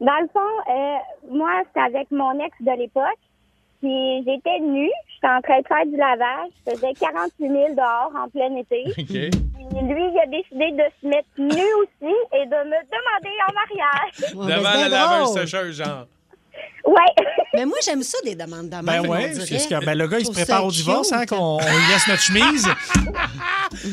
Dans 0.00 0.20
le 0.20 0.28
fond, 0.32 0.72
euh, 0.72 1.34
moi, 1.34 1.50
c'était 1.66 1.80
avec 1.80 2.10
mon 2.10 2.38
ex 2.40 2.54
de 2.60 2.78
l'époque. 2.78 3.18
Puis 3.80 4.24
j'étais 4.24 4.58
nue, 4.60 4.90
j'étais 5.14 5.32
en 5.32 5.40
train 5.40 5.60
de 5.60 5.66
faire 5.66 5.86
du 5.86 5.96
lavage. 5.96 6.50
Je 6.66 6.72
faisais 6.72 6.92
48 6.98 7.48
000 7.48 7.74
dehors 7.74 8.12
en 8.16 8.28
plein 8.28 8.54
été. 8.56 8.84
OK. 8.88 9.06
Puis 9.06 9.86
lui, 9.86 10.02
il 10.10 10.20
a 10.20 10.26
décidé 10.26 10.72
de 10.72 10.84
se 11.00 11.06
mettre 11.06 11.28
nu 11.38 11.64
aussi 11.82 12.14
et 12.34 12.46
de 12.46 12.58
me 12.64 12.78
demander 12.90 13.34
en 13.46 13.52
mariage. 13.54 14.32
Devant 14.32 14.70
c'est 14.72 14.88
la 14.88 14.88
laveuse 14.88 15.32
sécheuse, 15.32 15.76
genre. 15.76 16.06
Ouais. 16.84 16.94
Mais 17.54 17.64
moi, 17.64 17.78
j'aime 17.84 18.02
ça, 18.02 18.18
des 18.24 18.34
demandes 18.34 18.68
d'amour. 18.68 18.84
Ben 18.92 19.02
dirait. 19.02 19.32
parce 19.34 19.66
que 19.66 19.84
ben, 19.84 19.94
le 19.96 20.06
gars, 20.06 20.18
il 20.20 20.26
se 20.26 20.30
prépare 20.30 20.64
au 20.64 20.70
divorce, 20.70 21.10
hein, 21.12 21.24
qu'on 21.26 21.36
on 21.56 21.58
lui 21.60 21.86
laisse 21.92 22.06
notre 22.06 22.22
chemise. 22.22 22.66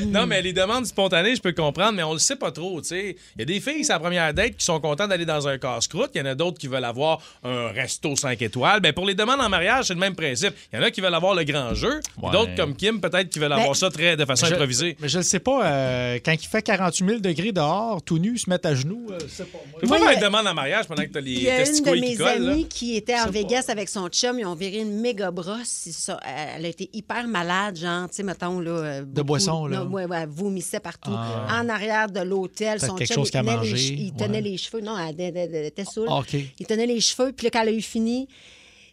Non, 0.08 0.25
mais 0.25 0.41
les 0.41 0.54
demandes 0.54 0.86
spontanées, 0.86 1.36
je 1.36 1.41
peux 1.41 1.51
comprendre, 1.51 1.93
mais 1.93 2.04
on 2.04 2.13
le 2.13 2.19
sait 2.19 2.38
pas 2.38 2.49
trop, 2.51 2.80
tu 2.82 2.88
sais. 2.89 3.17
Il 3.36 3.39
y 3.39 3.41
a 3.41 3.45
des 3.45 3.60
filles, 3.60 3.84
c'est 3.84 3.91
la 3.91 3.99
première 3.99 4.34
date, 4.34 4.56
qui 4.56 4.63
sont 4.65 4.80
contentes 4.80 5.10
d'aller 5.10 5.25
dans 5.25 5.47
un 5.49 5.58
casse-croûte. 5.58 6.12
Il 6.15 6.19
y 6.19 6.21
en 6.21 6.25
a 6.28 6.36
d'autres 6.36 6.58
qui 6.58 6.67
veulent 6.67 6.86
avoir 6.86 7.19
un 7.43 7.67
resto 7.69 8.15
5 8.15 8.41
étoiles. 8.41 8.80
Ben, 8.80 8.93
pour 8.93 9.06
les 9.06 9.15
demandes 9.15 9.41
en 9.41 9.49
mariage, 9.49 9.86
c'est 9.88 9.93
le 9.93 9.99
même 9.99 10.15
principe. 10.15 10.54
Il 10.71 10.80
y 10.80 10.82
en 10.82 10.84
a 10.86 10.91
qui 10.91 11.01
veulent 11.01 11.13
avoir 11.13 11.36
le 11.36 11.43
grand 11.43 11.73
jeu. 11.73 11.99
Ouais. 12.21 12.32
D'autres, 12.32 12.56
comme 12.56 12.73
Kim, 12.75 13.01
peut-être, 13.01 13.30
qui 13.30 13.39
veulent 13.39 13.49
Ben, 13.49 13.58
avoir 13.60 13.75
ça 13.75 13.89
très, 13.89 14.15
de 14.15 14.23
façon 14.23 14.45
je- 14.45 14.54
improvisée. 14.54 14.95
Mais 15.01 15.10
je 15.10 15.17
ne 15.17 15.23
sais 15.23 15.39
pas, 15.39 15.65
euh, 15.65 16.19
quand 16.23 16.32
il 16.34 16.47
fait 16.47 16.62
48 16.62 17.06
000 17.08 17.19
degrés 17.19 17.51
dehors, 17.51 18.01
tout 18.01 18.17
nu, 18.17 18.38
se 18.38 18.49
mettre 18.49 18.69
à 18.69 18.75
genoux, 18.75 19.08
euh, 19.12 19.17
je 19.21 19.28
sais 19.28 19.43
pas. 19.43 19.58
moi. 19.69 19.80
Tu 19.82 19.88
peux 19.88 19.93
pas 19.93 19.99
faire 19.99 20.12
une 20.17 20.19
demande 20.23 20.47
en 20.47 20.54
mariage 20.54 20.86
pendant 20.88 21.04
que 21.04 21.10
t'as 21.10 21.19
les 21.19 21.32
Il 21.32 21.43
y 21.43 21.49
a 21.49 21.56
une 21.56 21.60
de 21.60 21.65
testicules 21.65 22.01
qui 22.01 22.10
mes 22.12 22.15
collent. 22.17 22.41
là. 22.43 22.55
Qui 22.63 22.96
était 22.96 23.20
en 23.20 23.30
Vegas 23.30 23.65
avec 23.68 23.89
son 23.89 24.08
chum. 24.08 24.39
Ils 24.39 24.46
ont 24.46 24.56
viré 24.56 24.80
une 24.80 25.00
méga 25.00 25.30
brosse. 25.32 26.10
Elle 26.26 26.65
a 26.65 26.68
été 26.68 26.89
hyper 26.94 27.28
malade, 27.28 27.78
genre, 27.78 28.10
tu 28.10 28.15
sais, 28.15 28.24
mettons, 28.24 28.60
là. 28.60 28.72
euh, 28.72 29.04
beaucoup- 29.04 29.28
boisson, 29.28 29.68
là. 29.68 29.84
Ouais, 29.84 30.06
elle 30.12 30.30
vomissait 30.30 30.80
partout. 30.80 31.12
Ah. 31.13 31.62
En 31.62 31.70
arrière 31.70 32.10
de 32.10 32.22
l'hôtel, 32.22 32.80
son 32.80 32.96
quelque 32.96 33.10
chum, 33.13 33.18
chose 33.24 33.30
il 33.30 33.32
qu'à 33.32 33.39
tenait, 33.41 33.56
manger, 33.58 33.74
les, 33.74 33.84
il 33.84 34.13
tenait 34.13 34.38
ouais. 34.38 34.41
les 34.41 34.58
cheveux. 34.58 34.82
Non, 34.82 34.98
elle, 34.98 35.20
elle- 35.20 35.38
elle- 35.38 35.54
elle 35.56 35.65
était 35.65 35.86
saoule. 35.86 36.08
Ah. 36.10 36.22
Il 36.60 36.65
tenait 36.65 36.86
les 36.88 37.02
cheveux. 37.02 37.32
Puis 37.34 37.46
là, 37.46 37.52
quand 37.52 37.62
elle 37.62 37.70
a 37.70 37.74
eu 37.74 37.82
fini, 37.82 38.28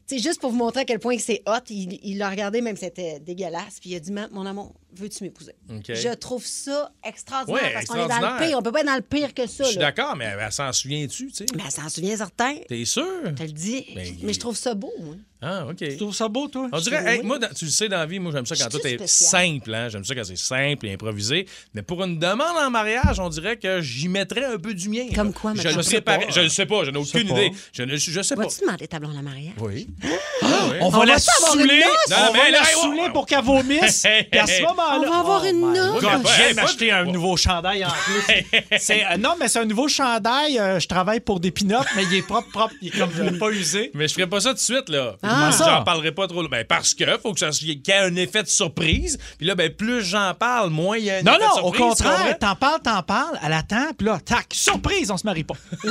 tu 0.07 0.17
sais, 0.17 0.23
juste 0.23 0.41
pour 0.41 0.51
vous 0.51 0.57
montrer 0.59 0.81
à 0.81 0.85
quel 0.85 0.99
point 0.99 1.17
c'est 1.19 1.43
hot, 1.47 1.53
il 1.71 2.19
l'a 2.19 2.29
regardé, 2.29 2.61
même 2.61 2.77
si 2.77 2.85
c'était 2.85 3.21
dégueulasse. 3.21 3.79
Puis 3.81 3.91
il 3.91 3.97
a 3.97 4.01
dit, 4.01 4.13
mon 4.33 4.45
amour, 4.47 4.73
veux-tu 4.95 5.25
m'épouser? 5.25 5.55
Je 5.89 6.15
trouve 6.15 6.45
ça 6.45 6.93
extraordinaire 7.05 7.63
Ouais, 7.63 7.73
parce 7.73 7.87
qu'on 7.87 8.05
est 8.05 8.09
dans 8.09 8.21
le 8.39 8.47
pire. 8.47 8.59
On 8.59 8.63
peut 8.63 8.73
pas 8.73 8.81
être 8.81 8.87
dans 8.87 8.95
le 8.97 9.01
pire 9.03 9.35
que 9.35 9.47
ça. 9.47 9.65
Je 9.65 9.71
suis 9.71 9.79
d'accord, 9.79 10.17
mais 10.17 10.25
elle 10.39 10.53
s'en 10.53 10.73
souvient-tu, 10.73 11.29
tu 11.29 11.35
sais? 11.35 11.47
Mais 11.55 11.63
elle 11.65 11.71
s'en 11.73 11.89
souvient 11.89 12.17
certain. 12.17 12.55
T'es 12.69 12.85
sûr? 12.85 13.07
Je 13.25 13.31
te 13.31 13.43
le 13.43 13.49
dis. 13.53 13.87
Ben, 13.95 14.07
mais 14.23 14.33
je 14.33 14.41
trouve 14.41 14.57
ça 14.57 14.75
beau, 14.75 14.93
moi. 15.01 15.15
Ah, 15.45 15.67
OK. 15.67 15.77
Tu 15.79 15.97
trouves 15.97 16.15
ça 16.15 16.29
beau, 16.29 16.47
toi? 16.47 16.69
On 16.71 16.79
dirait, 16.79 17.17
hey, 17.17 17.23
moi, 17.25 17.37
tu 17.57 17.65
le 17.65 17.71
sais, 17.73 17.89
dans 17.89 17.97
la 17.97 18.07
vie, 18.07 18.21
moi, 18.21 18.31
j'aime 18.31 18.47
ça 18.47 18.55
quand 18.55 18.69
tout 18.69 18.87
est 18.87 19.05
simple, 19.09 19.75
hein. 19.75 19.89
J'aime 19.89 20.05
ça 20.05 20.15
quand 20.15 20.23
c'est 20.23 20.37
simple 20.39 20.87
et 20.87 20.93
improvisé. 20.93 21.47
Mais 21.75 21.83
pour 21.83 22.05
une 22.05 22.17
demande 22.21 22.57
en 22.65 22.71
mariage, 22.71 23.19
on 23.19 23.29
dirait 23.29 23.57
que 23.57 23.81
j'y 23.81 24.09
mettrais 24.09 24.45
un 24.45 24.57
peu 24.59 24.73
du 24.73 24.89
mien. 24.89 25.07
Comme 25.13 25.29
là. 25.29 25.33
quoi, 25.33 25.53
Je 25.57 25.69
Je 25.69 25.81
sais 25.81 26.01
pas. 26.01 26.21
Je 26.29 26.41
le 26.43 26.49
sais 26.49 26.65
pas, 26.65 26.85
je 26.85 26.91
n'ai 26.93 26.99
aucune 26.99 27.27
pas. 27.29 27.43
idée. 27.43 27.57
Je 27.73 27.83
ne 27.83 27.97
je 27.97 28.23
sais 28.23 28.37
pas. 28.37 28.43
Vas-tu 28.43 28.61
demander 28.61 28.87
ta 28.87 29.01
blonde 29.01 29.17
en 29.17 29.23
mariage? 29.23 29.55
Oui. 29.61 29.89
On 30.81 30.89
va 30.91 30.99
On 30.99 31.03
la 31.03 31.15
avoir 31.15 31.17
une 31.17 31.19
saouler. 31.19 31.83
On 31.85 32.11
Non, 32.11 32.17
va 32.17 32.33
mais 32.33 32.51
la 32.53 32.65
saouler 32.65 33.09
pour 33.13 33.27
qu'elle 33.27 33.43
vomisse. 33.43 34.03
Puis 34.31 34.39
à 34.41 34.47
ce 34.47 34.63
moment-là. 34.91 35.09
On 35.09 35.11
va 35.13 35.19
avoir 35.19 35.45
une 35.45 35.65
Oh 35.65 35.99
Je 36.01 36.07
viens 36.07 36.19
ouais, 36.19 36.55
m'acheter 36.55 36.91
un 36.93 37.05
nouveau 37.05 37.37
chandail 37.37 37.85
en 37.85 37.89
plus. 37.91 38.79
C'est- 38.79 39.05
euh, 39.05 39.17
non, 39.19 39.35
mais 39.39 39.49
c'est 39.49 39.61
un 39.61 39.65
nouveau 39.65 39.89
chandail. 39.89 40.59
euh, 40.59 40.79
je 40.81 40.89
travaille 40.89 41.21
pour 41.21 41.41
des 41.41 41.51
pinottes, 41.51 41.87
mais 41.97 42.05
il 42.05 42.15
est 42.15 42.23
propre, 42.27 42.51
propre. 42.51 42.75
Il 42.83 42.89
est 42.89 42.99
comme 42.99 43.11
euh, 43.19 43.39
pas 43.39 43.51
usé. 43.51 43.91
Mais 43.95 44.09
je 44.09 44.15
ferai 44.15 44.27
pas 44.27 44.41
ça 44.41 44.51
tout 44.51 44.55
de 44.57 44.61
suite, 44.61 44.89
là. 44.89 45.17
Ah. 45.23 45.51
Ça? 45.53 45.65
J'en 45.67 45.85
parlerai 45.85 46.13
pas 46.13 46.27
trop. 46.27 46.47
Ben, 46.49 46.65
parce 46.65 46.95
que 46.95 47.05
faut 47.19 47.33
que 47.33 47.41
ça 47.41 47.51
qu'il 47.51 47.69
y 47.71 47.91
ait 47.91 47.95
un 47.97 48.17
effet 48.17 48.43
de 48.43 48.49
surprise. 48.49 49.19
Puis 49.39 49.47
là, 49.47 49.55
ben, 49.55 49.71
plus 49.73 50.03
j'en 50.03 50.35
parle, 50.35 50.71
moins 50.71 50.97
il 50.99 51.05
y 51.05 51.11
a 51.11 51.19
un 51.19 51.23
Non, 51.23 51.33
effet 51.33 51.41
de 51.41 51.45
non, 51.49 51.55
surprise. 51.55 51.81
au 51.83 51.89
contraire, 51.89 52.39
t'en 52.39 52.55
parles, 52.57 52.81
t'en 52.83 53.03
parles, 53.03 53.39
elle 53.45 53.53
attend, 53.53 53.87
puis 53.97 54.07
là, 54.07 54.19
tac, 54.25 54.47
surprise, 54.53 55.11
on 55.11 55.17
se 55.17 55.27
marie 55.27 55.45
pas. 55.45 55.55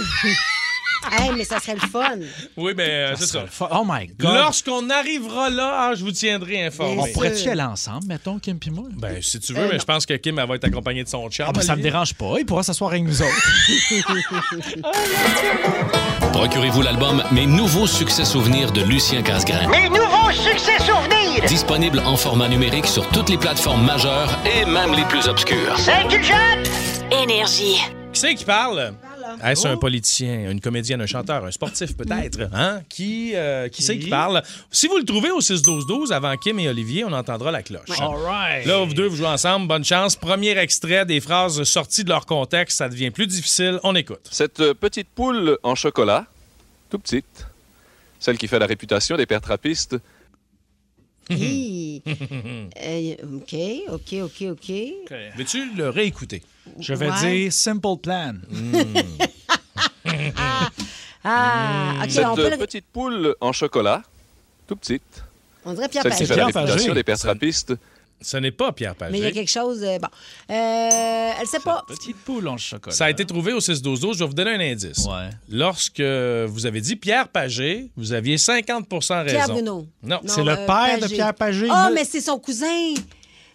Hey, 1.11 1.31
mais 1.35 1.43
ça 1.43 1.59
serait 1.59 1.73
le 1.73 1.79
fun. 1.87 2.17
Oui, 2.57 2.73
ben, 2.73 2.89
euh, 2.89 3.13
c'est 3.17 3.25
ça. 3.25 3.45
Oh 3.71 3.83
my 3.85 4.07
God. 4.19 4.33
Lorsqu'on 4.35 4.89
arrivera 4.89 5.49
là, 5.49 5.89
ah, 5.89 5.95
je 5.95 6.03
vous 6.03 6.11
tiendrai 6.11 6.65
informé. 6.65 7.01
on 7.01 7.13
pourrait-tu 7.13 7.49
aller 7.49 7.61
ensemble, 7.61 8.05
mettons, 8.07 8.39
Kim 8.39 8.59
moi? 8.71 8.85
Ben, 8.97 9.21
si 9.21 9.39
tu 9.39 9.53
veux, 9.53 9.61
Euh, 9.61 9.69
mais 9.71 9.79
je 9.79 9.85
pense 9.85 10.05
que 10.05 10.13
Kim, 10.15 10.37
elle 10.39 10.47
va 10.47 10.55
être 10.55 10.65
accompagnée 10.65 11.03
de 11.03 11.09
son 11.09 11.29
chum. 11.29 11.45
Ah, 11.47 11.51
ben, 11.51 11.61
ça 11.61 11.75
me 11.75 11.81
dérange 11.81 12.13
pas. 12.13 12.35
Il 12.37 12.45
pourra 12.45 12.63
s'asseoir 12.63 12.91
avec 12.91 13.03
nous 13.03 13.21
autres. 13.21 13.31
Procurez-vous 16.33 16.81
l'album 16.81 17.23
Mes 17.31 17.45
nouveaux 17.45 17.87
succès 17.87 18.25
souvenirs 18.25 18.71
de 18.71 18.81
Lucien 18.81 19.21
Casgrain. 19.21 19.67
Mes 19.67 19.89
nouveaux 19.89 20.31
succès 20.31 20.77
souvenirs! 20.79 21.43
Disponible 21.47 21.99
en 22.05 22.15
format 22.15 22.47
numérique 22.47 22.87
sur 22.87 23.07
toutes 23.09 23.29
les 23.29 23.37
plateformes 23.37 23.85
majeures 23.85 24.29
et 24.45 24.65
même 24.65 24.93
les 24.93 25.03
plus 25.05 25.27
obscures. 25.27 25.77
C'est! 25.77 25.91
Énergie. 27.23 27.77
Qui 28.13 28.19
c'est 28.19 28.35
qui 28.35 28.45
parle? 28.45 28.93
Est-ce 29.43 29.67
un 29.67 29.77
politicien, 29.77 30.49
une 30.51 30.61
comédienne, 30.61 31.01
un 31.01 31.05
chanteur, 31.05 31.45
un 31.45 31.51
sportif 31.51 31.95
peut-être? 31.95 32.49
Hein? 32.53 32.81
Qui, 32.89 33.31
euh, 33.35 33.67
qui 33.67 33.83
c'est 33.83 33.97
qui 33.97 34.09
parle? 34.09 34.41
Si 34.71 34.87
vous 34.87 34.97
le 34.97 35.03
trouvez 35.03 35.31
au 35.31 35.39
6-12-12, 35.39 36.11
avant 36.11 36.35
Kim 36.37 36.59
et 36.59 36.69
Olivier, 36.69 37.03
on 37.03 37.11
entendra 37.11 37.51
la 37.51 37.63
cloche. 37.63 37.89
All 37.99 38.15
right. 38.15 38.65
Là, 38.65 38.83
vous 38.83 38.93
deux, 38.93 39.07
vous 39.07 39.15
jouez 39.15 39.27
ensemble. 39.27 39.67
Bonne 39.67 39.85
chance. 39.85 40.15
Premier 40.15 40.57
extrait 40.57 41.05
des 41.05 41.19
phrases 41.19 41.63
sorties 41.63 42.03
de 42.03 42.09
leur 42.09 42.25
contexte. 42.25 42.77
Ça 42.77 42.89
devient 42.89 43.11
plus 43.11 43.27
difficile. 43.27 43.79
On 43.83 43.95
écoute. 43.95 44.27
Cette 44.31 44.59
euh, 44.59 44.73
petite 44.73 45.07
poule 45.09 45.57
en 45.63 45.75
chocolat, 45.75 46.25
tout 46.89 46.99
petite, 46.99 47.47
celle 48.19 48.37
qui 48.37 48.47
fait 48.47 48.59
la 48.59 48.67
réputation 48.67 49.17
des 49.17 49.25
pères 49.25 49.41
trappistes. 49.41 49.97
Euh, 52.83 53.15
OK, 53.35 53.55
OK, 53.89 54.13
OK, 54.23 54.43
OK. 54.49 54.71
Veux-tu 55.37 55.75
le 55.75 55.89
réécouter? 55.89 56.41
Je 56.79 56.93
vais 56.93 57.09
Ouais. 57.09 57.19
dire 57.41 57.53
Simple 57.53 57.97
Plan. 58.01 58.33
Ah, 61.23 61.93
OK, 62.03 62.09
cette 62.11 62.25
on 62.25 62.35
peut 62.35 62.49
petite 62.57 62.85
poule 62.91 63.35
en 63.41 63.51
chocolat, 63.53 64.01
tout 64.67 64.75
petite, 64.75 65.23
On 65.65 65.73
dirait 65.73 65.87
Pierre 65.87 66.03
Pagé. 66.03 66.25
la 66.25 66.33
Pierre 66.33 66.47
Pagé. 66.51 66.65
réputation 66.65 66.93
des 66.95 67.03
pères 67.03 67.19
trappistes, 67.19 67.73
Ce 68.23 68.37
n'est 68.37 68.51
pas 68.51 68.71
Pierre 68.71 68.95
Pagé. 68.95 69.11
Mais 69.11 69.17
il 69.19 69.23
y 69.23 69.27
a 69.27 69.31
quelque 69.31 69.49
chose... 69.49 69.83
euh, 69.83 69.97
bon. 69.99 70.07
Euh, 70.51 71.31
elle 71.41 71.47
sait 71.47 71.59
pas. 71.59 71.83
Petite 71.87 72.17
poule 72.17 72.47
en 72.47 72.57
chocolat. 72.57 72.95
Ça 72.95 73.05
a 73.05 73.09
été 73.09 73.25
trouvé 73.25 73.51
au 73.53 73.59
6-12-12. 73.59 74.13
Je 74.13 74.19
vais 74.19 74.25
vous 74.27 74.33
donner 74.33 74.51
un 74.55 74.59
indice. 74.59 75.05
Ouais. 75.07 75.29
Lorsque 75.49 76.01
vous 76.01 76.65
avez 76.67 76.81
dit 76.81 76.95
Pierre 76.95 77.27
Pagé, 77.29 77.89
vous 77.97 78.13
aviez 78.13 78.37
50 78.37 78.87
raison. 78.91 79.23
Pierre 79.25 79.47
Bruno. 79.49 79.87
Non. 80.03 80.19
Non, 80.23 80.27
C'est 80.27 80.43
le 80.43 80.51
euh, 80.51 80.65
père 80.67 80.99
de. 80.99 81.07
Pierre 81.07 81.33
Pagé. 81.33 81.67
Ah, 81.71 81.89
me- 81.89 81.95
mais 81.95 82.05
c'est 82.05 82.21
son 82.21 82.37
cousin. 82.37 82.93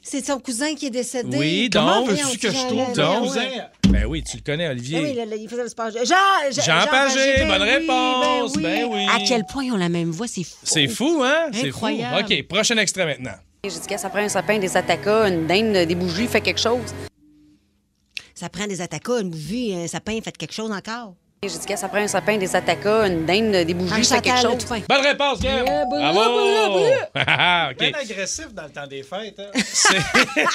C'est 0.09 0.25
son 0.25 0.39
cousin 0.39 0.75
qui 0.77 0.87
est 0.87 0.91
décédé. 0.91 1.37
Oui, 1.37 1.69
donc, 1.69 2.09
veux-tu 2.09 2.39
que 2.39 2.49
je 2.49 2.67
trouve 2.69 2.93
donc, 2.95 3.23
cousin? 3.25 3.43
Ben 3.89 4.05
oui, 4.07 4.23
tu 4.23 4.37
le 4.37 4.43
connais, 4.45 4.69
Olivier. 4.69 4.99
Ah 4.99 5.03
oui, 5.03 5.15
le- 5.15 5.31
le- 5.31 5.37
il 5.43 5.49
faisait 5.49 5.65
le 5.65 5.69
sport. 5.69 5.91
Jean, 5.91 6.05
Jean, 6.05 6.63
Jean 6.63 6.87
Pagé, 6.89 7.45
bonne 7.45 7.63
oui, 7.63 7.69
réponse, 7.71 8.53
ben 8.57 8.85
oui. 8.89 9.07
À 9.09 9.19
quel 9.27 9.45
point 9.47 9.65
ils 9.65 9.73
ont 9.73 9.77
la 9.77 9.89
même 9.89 10.11
voix, 10.13 10.29
c'est 10.29 10.45
fou. 10.45 10.55
C'est 10.63 10.87
fou, 10.87 11.23
hein? 11.25 11.49
C'est 11.53 11.73
fou. 11.73 11.87
Incroyable. 11.87 12.25
OK, 12.33 12.43
prochain 12.47 12.77
extrait 12.77 13.05
maintenant. 13.07 13.35
J'ai 13.65 13.71
dit 13.71 13.87
que 13.89 13.97
ça 13.99 14.09
prend 14.09 14.21
un 14.21 14.29
sapin, 14.29 14.61
des 14.61 14.77
atacas, 14.77 15.29
une 15.29 15.47
dinde, 15.49 15.89
des 15.89 15.95
bougies, 15.97 16.29
fait 16.29 16.41
quelque 16.41 16.61
chose. 16.61 16.95
Ça 18.33 18.49
prend 18.49 18.67
des 18.69 18.81
attaquas, 18.81 19.21
une 19.23 19.31
bougie, 19.31 19.75
un 19.75 19.89
sapin, 19.89 20.21
faites 20.23 20.37
quelque 20.37 20.53
chose 20.55 20.71
encore. 20.71 21.15
J'ai 21.49 21.59
dit 21.59 21.67
que 21.67 21.77
ça 21.77 21.89
prend 21.89 21.99
un 21.99 22.07
sapin, 22.09 22.37
des 22.37 22.55
atacas, 22.57 23.07
une 23.07 23.25
dinde, 23.27 23.65
des 23.67 23.75
bougies, 23.75 24.05
c'est 24.05 24.21
quelque 24.21 24.41
chose. 24.41 24.65
Bonne 24.89 25.01
réponse, 25.03 25.39
Kim! 25.41 25.51
Yeah, 25.51 25.85
bravo. 25.87 26.31
Ah, 27.15 27.69
OK. 27.73 27.79
Bien 27.79 27.93
agressif 28.01 28.53
dans 28.53 28.65
le 28.65 28.71
temps 28.71 28.87
des 28.87 29.03
fêtes. 29.03 29.39
hein? 29.41 29.51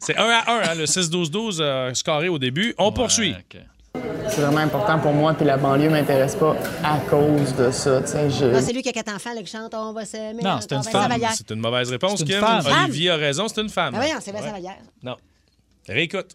C'est 0.00 0.16
1 0.18 0.22
à 0.22 0.50
1, 0.50 0.60
hein, 0.70 0.74
le 0.76 0.84
6-12-12 0.84 1.58
euh, 1.60 1.94
scoré 1.94 2.28
au 2.28 2.38
début. 2.38 2.74
On 2.78 2.92
poursuit. 2.92 3.34
C'est 4.28 4.40
vraiment 4.42 4.58
important 4.58 4.98
pour 4.98 5.12
moi, 5.12 5.32
puis 5.34 5.46
la 5.46 5.56
banlieue 5.56 5.88
m'intéresse 5.88 6.34
pas 6.34 6.54
à 6.84 6.98
cause 7.08 7.54
de 7.54 7.70
ça. 7.70 8.02
tu 8.02 8.08
sais, 8.08 8.28
je- 8.30 8.54
Ah, 8.54 8.60
c'est 8.60 8.72
lui 8.72 8.82
qui 8.82 8.88
a 8.88 8.92
quatre 8.92 9.14
enfants 9.14 9.32
là, 9.34 9.40
qui 9.42 9.46
chante 9.50 9.72
On 9.74 9.92
va 9.92 10.04
se 10.04 10.16
mettre 10.34 10.44
Non, 10.44 10.58
c'est 10.60 10.72
une 10.72 10.82
femme. 10.82 11.02
Savalière. 11.02 11.30
C'est 11.34 11.50
une 11.50 11.60
mauvaise 11.60 11.90
réponse, 11.90 12.18
C'est 12.18 12.24
une 12.24 12.28
Kim. 12.30 12.40
femme. 12.40 12.64
Olivier 12.84 13.10
a 13.10 13.16
raison, 13.16 13.46
c'est 13.48 13.60
une 13.62 13.68
femme. 13.70 13.94
Ah, 13.94 13.98
voyons, 14.00 14.16
c'est. 14.20 14.32
Vincent 14.32 14.52
Vallière. 14.52 14.76
Non. 15.02 15.16
Réécoute. 15.88 16.32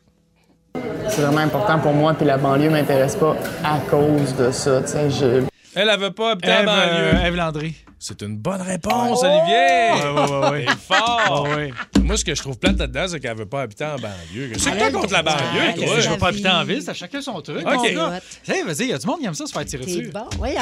C'est 1.09 1.22
vraiment 1.22 1.39
important 1.39 1.80
pour 1.80 1.93
moi, 1.93 2.13
puis 2.13 2.26
la 2.26 2.38
banlieue 2.38 2.69
m'intéresse 2.69 3.15
pas 3.15 3.36
à 3.63 3.80
cause 3.89 4.36
de 4.36 4.51
ça. 4.51 4.82
tu 4.82 4.88
sais, 4.88 5.09
je- 5.09 5.43
Elle, 5.76 5.89
elle 5.89 5.99
veut 5.99 6.11
pas 6.11 6.32
habiter 6.32 6.51
en 6.51 6.59
Ève, 6.59 6.65
banlieue. 6.65 7.15
euh, 7.15 7.26
Ève 7.26 7.36
Landry. 7.36 7.76
C'est 7.99 8.22
une 8.24 8.36
bonne 8.38 8.61
réponse, 8.61 9.22
Olivier! 9.24 9.91
Ouais, 9.93 10.09
ouais, 10.09 10.32
ouais, 10.32 10.49
ouais. 10.49 10.65
C'est 10.69 10.95
fort! 10.95 11.43
Ouais, 11.43 11.55
ouais. 11.55 11.74
Moi, 12.01 12.17
ce 12.17 12.26
que 12.26 12.34
je 12.34 12.41
trouve 12.41 12.57
plate 12.57 12.80
là-dedans, 12.80 13.05
c'est 13.07 13.19
qu'elle 13.19 13.38
veut 13.38 13.45
pas 13.45 13.61
habiter 13.61 13.86
en 13.86 13.95
banlieue. 13.97 14.53
C'est 14.57 14.76
quoi 14.76 14.89
contre 14.91 15.13
la 15.13 15.22
banlieue, 15.22 15.74
toi? 15.86 15.99
Je 15.99 16.09
veux 16.09 16.17
pas 16.17 16.30
habiter 16.30 16.49
en 16.49 16.63
ville, 16.63 16.82
ça 16.82 16.93
chacun 16.95 17.22
son 17.22 17.39
truc. 17.41 17.59
OK. 17.65 17.93
vas-y, 17.93 18.84
il 18.84 18.88
y 18.89 18.93
a 18.93 18.97
du 18.97 19.05
monde 19.05 19.19
qui 19.19 19.26
aime 19.28 19.34
ça 19.36 19.45
se 19.45 19.51
faire 19.53 19.65
tirer 19.65 19.86
dessus. 19.86 20.09
bon, 20.13 20.26
voyons. 20.38 20.55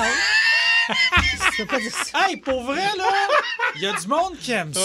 Tu 1.56 1.66
pas 1.66 1.80
dire 1.80 1.92
ça. 1.92 2.28
Hey, 2.28 2.38
pour 2.38 2.64
vrai, 2.64 2.78
là, 2.98 3.04
il 3.76 3.82
y 3.82 3.86
a 3.86 3.94
du 3.94 4.08
monde 4.08 4.34
qui 4.40 4.52
aime 4.52 4.74
ça. 4.74 4.82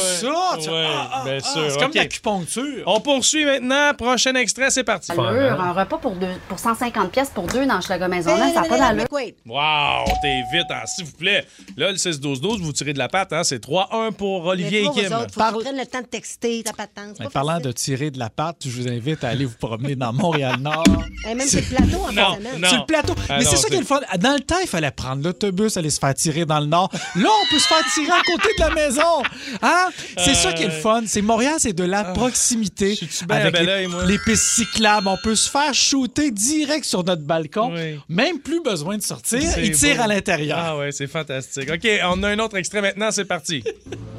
Tu- 0.61 0.69
ouais, 0.69 0.87
ah, 0.89 1.11
ah, 1.13 1.23
bien 1.25 1.39
ah, 1.43 1.53
sûr. 1.53 1.71
C'est 1.71 1.79
comme 1.79 1.87
OK. 1.87 1.93
de 1.93 1.99
l'acupuncture. 1.99 2.83
On 2.87 3.01
poursuit 3.01 3.45
maintenant. 3.45 3.95
Prochain 3.95 4.35
extrait, 4.35 4.71
c'est 4.71 4.85
parti. 4.85 5.13
Allure, 5.13 5.61
un 5.61 5.73
repas 5.73 5.99
pour, 5.99 6.17
deux, 6.17 6.35
pour 6.49 6.59
150 6.59 7.11
pièces 7.11 7.31
pour 7.31 7.47
deux 7.47 7.67
dans 7.67 7.81
Schlager 7.81 8.09
Maisonneuve, 8.09 8.53
ça 8.53 8.63
n'a 8.63 8.69
pas 8.69 8.79
d'allure. 8.79 9.07
Wow, 9.47 10.05
t'es 10.23 10.43
vite, 10.53 10.67
hein, 10.71 10.83
s'il 10.87 11.05
vous 11.05 11.13
plaît. 11.13 11.47
Là, 11.77 11.91
le 11.91 11.97
6-12-12, 11.97 12.61
vous 12.61 12.73
tirez 12.73 12.93
de 12.93 12.99
la 12.99 13.09
patte, 13.09 13.33
hein? 13.33 13.45
C'est 13.45 13.63
3-1 13.65 14.13
pour 14.13 14.45
Olivier 14.47 14.81
Mais 14.81 14.85
et 14.85 14.85
pour 14.85 14.95
Kim. 14.95 15.13
autres, 15.13 15.35
faut 15.35 15.41
que 15.41 15.59
tu 15.59 15.65
prennes 15.65 15.79
le 15.79 15.87
temps 15.87 16.01
de 16.01 16.07
texter 16.07 16.63
ta 16.63 16.73
patente. 16.73 17.17
Mais 17.21 17.29
parlant 17.29 17.61
de 17.61 17.73
tirer 17.73 18.11
de 18.11 18.19
la 18.19 18.31
patte, 18.31 18.57
je 18.67 18.71
vous 18.71 18.89
invite 18.89 19.25
à 19.25 19.29
aller 19.29 19.45
vous 19.45 19.57
promener 19.57 19.97
dans 19.97 20.13
Montréal-Nord. 20.13 20.85
Et 21.29 21.35
même 21.35 21.47
sur 21.49 21.61
le 21.61 21.77
plateau 21.77 22.03
en 22.05 22.13
Non, 22.13 22.37
semaine. 22.37 22.65
Sur 22.69 22.79
le 22.81 22.87
plateau. 22.87 23.15
Ah 23.29 23.39
Mais 23.39 23.45
non, 23.45 23.51
c'est 23.51 23.57
ça 23.57 23.69
qui 23.69 23.75
est 23.77 23.81
le 23.81 23.87
fun. 23.87 24.01
Dans 24.19 24.35
le 24.35 24.41
temps, 24.41 24.59
il 24.61 24.69
fallait 24.69 24.91
prendre 24.91 25.23
l'autobus, 25.23 25.77
aller 25.77 25.91
se 25.95 25.99
faire 26.01 26.15
tirer 26.15 26.45
dans 26.45 26.61
le 26.61 26.67
Nord. 26.67 26.91
Là, 27.17 27.29
on 27.43 27.51
peut 27.51 27.59
se 27.59 27.67
faire 27.67 27.83
tirer 27.95 28.13
à 28.13 28.23
côté 28.27 28.49
de 28.59 28.61
la 28.61 28.71
maison. 28.75 29.23
Hein? 29.63 29.89
C'est 30.19 30.35
ça 30.35 30.53
qui 30.53 30.63
est 30.65 30.67
le 30.67 30.73
fun. 30.73 31.03
C'est 31.07 31.23
Montréal, 31.23 31.55
c'est 31.59 31.73
de 31.73 31.85
la 31.85 32.05
proximité. 32.05 32.99
bien 33.27 33.37
à 33.37 33.41
Avec 33.41 33.53
bel 33.55 33.67
les, 33.67 33.73
oeil, 33.73 33.87
moi? 33.87 34.05
les 34.05 34.19
pistes 34.19 34.45
cyclables, 34.45 35.09
on 35.09 35.17
peut 35.23 35.35
se 35.35 35.49
faire 35.51 35.73
shooter 35.75 36.31
direct 36.31 36.85
sur 36.85 37.03
notre 37.05 37.23
balcon. 37.23 37.73
Même 38.09 38.41
plus 38.41 38.61
besoin 38.63 38.97
de 38.99 39.03
sortir. 39.03 39.41
C'est 39.43 39.65
Il 39.67 39.77
tire 39.77 39.97
beau. 39.97 40.03
à 40.03 40.07
l'intérieur. 40.07 40.59
Ah 40.61 40.77
ouais, 40.77 40.93
c'est 40.93 41.07
fantastique. 41.07 41.71
OK, 41.73 41.89
on 42.05 42.23
a 42.23 42.29
un 42.29 42.39
autre 42.39 42.57
extrait 42.57 42.81
maintenant, 42.83 43.11
c'est 43.11 43.25
parti. 43.25 43.63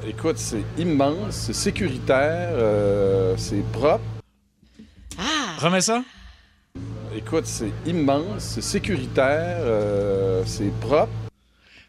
Écoute, 0.08 0.38
c'est 0.38 0.64
immense, 0.78 1.36
c'est 1.48 1.54
sécuritaire, 1.54 2.50
euh, 2.54 3.34
c'est 3.38 3.64
propre. 3.72 4.04
Remets 5.60 5.82
ça. 5.82 6.04
Écoute, 7.16 7.46
c'est 7.46 7.72
immense, 7.86 8.44
c'est 8.56 8.62
sécuritaire, 8.62 9.58
euh, 9.62 10.44
c'est 10.46 10.72
propre. 10.82 11.10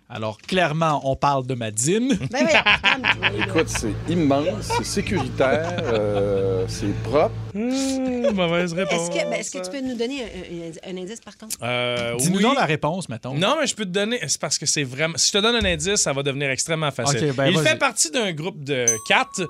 Alors, 0.09 0.39
clairement, 0.39 1.01
on 1.05 1.17
parle 1.17 1.47
de 1.47 1.55
Madine. 1.55 2.17
Ben 2.31 2.47
Écoute, 3.49 3.69
c'est 3.69 3.93
immense, 4.09 4.69
c'est 4.79 4.85
sécuritaire, 4.85 5.83
euh, 5.83 6.65
c'est 6.69 6.93
propre. 7.03 7.35
mauvaise 7.55 8.73
réponse. 8.73 8.93
Est-ce 8.95 9.11
que, 9.11 9.25
ben, 9.31 9.33
est-ce 9.35 9.51
que 9.51 9.65
tu 9.65 9.71
peux 9.71 9.81
nous 9.81 9.97
donner 9.97 10.23
un, 10.23 10.27
un- 10.27 10.99
un 10.99 11.03
indice, 11.03 11.21
par 11.21 11.37
contre? 11.37 11.57
Euh, 11.63 12.15
Dis-nous 12.19 12.37
oui. 12.37 12.43
donc 12.43 12.55
la 12.57 12.65
réponse, 12.67 13.09
mettons. 13.09 13.35
Non, 13.35 13.57
mais 13.61 13.67
je 13.67 13.75
peux 13.75 13.85
te 13.85 13.91
donner. 13.91 14.21
C'est 14.29 14.41
parce 14.41 14.59
que 14.59 14.67
c'est 14.67 14.85
vraiment. 14.85 15.17
Si 15.17 15.29
je 15.29 15.33
te 15.33 15.39
donne 15.39 15.57
un 15.57 15.65
indice, 15.69 15.97
ça 15.97 16.13
va 16.13 16.23
devenir 16.23 16.51
extrêmement 16.51 16.91
facile. 16.93 17.33
Ben, 17.37 17.49
Il 17.49 17.59
fait 17.59 17.77
partie 17.79 18.11
d'un 18.11 18.33
groupe 18.33 18.63
de 18.63 18.87
4 19.09 19.49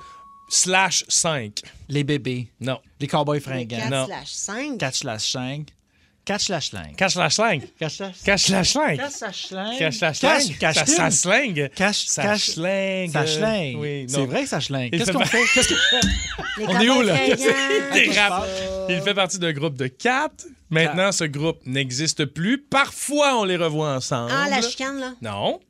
slash 0.48 1.04
5. 1.09 1.61
Les 1.88 2.02
bébés. 2.04 2.48
Non. 2.61 2.78
Les 3.00 3.07
cowboys 3.09 3.40
fringants. 3.40 3.76
4 3.76 3.90
Non. 3.90 4.07
slash 4.07 4.28
5. 4.30 4.78
4 4.78 4.94
slash 4.94 5.32
5. 5.32 5.68
4 6.27 6.41
slash 6.41 6.70
5. 6.70 6.97
4 6.97 7.11
slash 7.12 7.35
5. 7.37 7.62
4 7.79 7.89
slash 7.91 8.22
4 8.24 8.39
slash 8.39 8.72
5. 8.72 8.97
4 8.99 9.11
slash 9.12 9.49
5. 9.49 9.79
Cache 9.79 10.01
la 10.01 10.11
Cache- 10.11 10.18
schlingue. 10.18 10.97
Ça 10.97 11.11
slingue. 11.11 11.70
Cache, 11.74 12.05
Ça 12.07 12.22
cache, 12.22 12.51
schlingue. 12.51 13.11
Ça 13.12 13.27
schlingue. 13.27 13.77
Oui, 13.79 14.07
c'est 14.09 14.27
vrai 14.27 14.43
que 14.43 14.49
ça 14.49 14.59
schlingue. 14.61 14.91
Qu'est-ce 14.91 15.12
qu'on 15.12 15.24
fait? 15.24 15.45
Qu'est-ce 15.55 15.74
On 16.66 16.81
est 16.81 16.89
où, 16.91 17.03
là? 17.03 17.14
Il 18.89 19.01
fait 19.03 19.14
partie 19.14 19.39
d'un 19.39 19.53
groupe 19.53 19.77
de 19.77 19.87
4. 19.87 20.47
Maintenant, 20.68 21.12
ce 21.12 21.24
groupe 21.24 21.61
n'existe 21.64 22.24
plus. 22.24 22.59
Parfois, 22.59 23.39
on 23.39 23.45
les 23.45 23.57
revoit 23.57 23.95
ensemble. 23.95 24.33
Ah, 24.35 24.49
la 24.51 24.61
chicane, 24.62 24.99
là? 24.99 25.12
Non. 25.22 25.61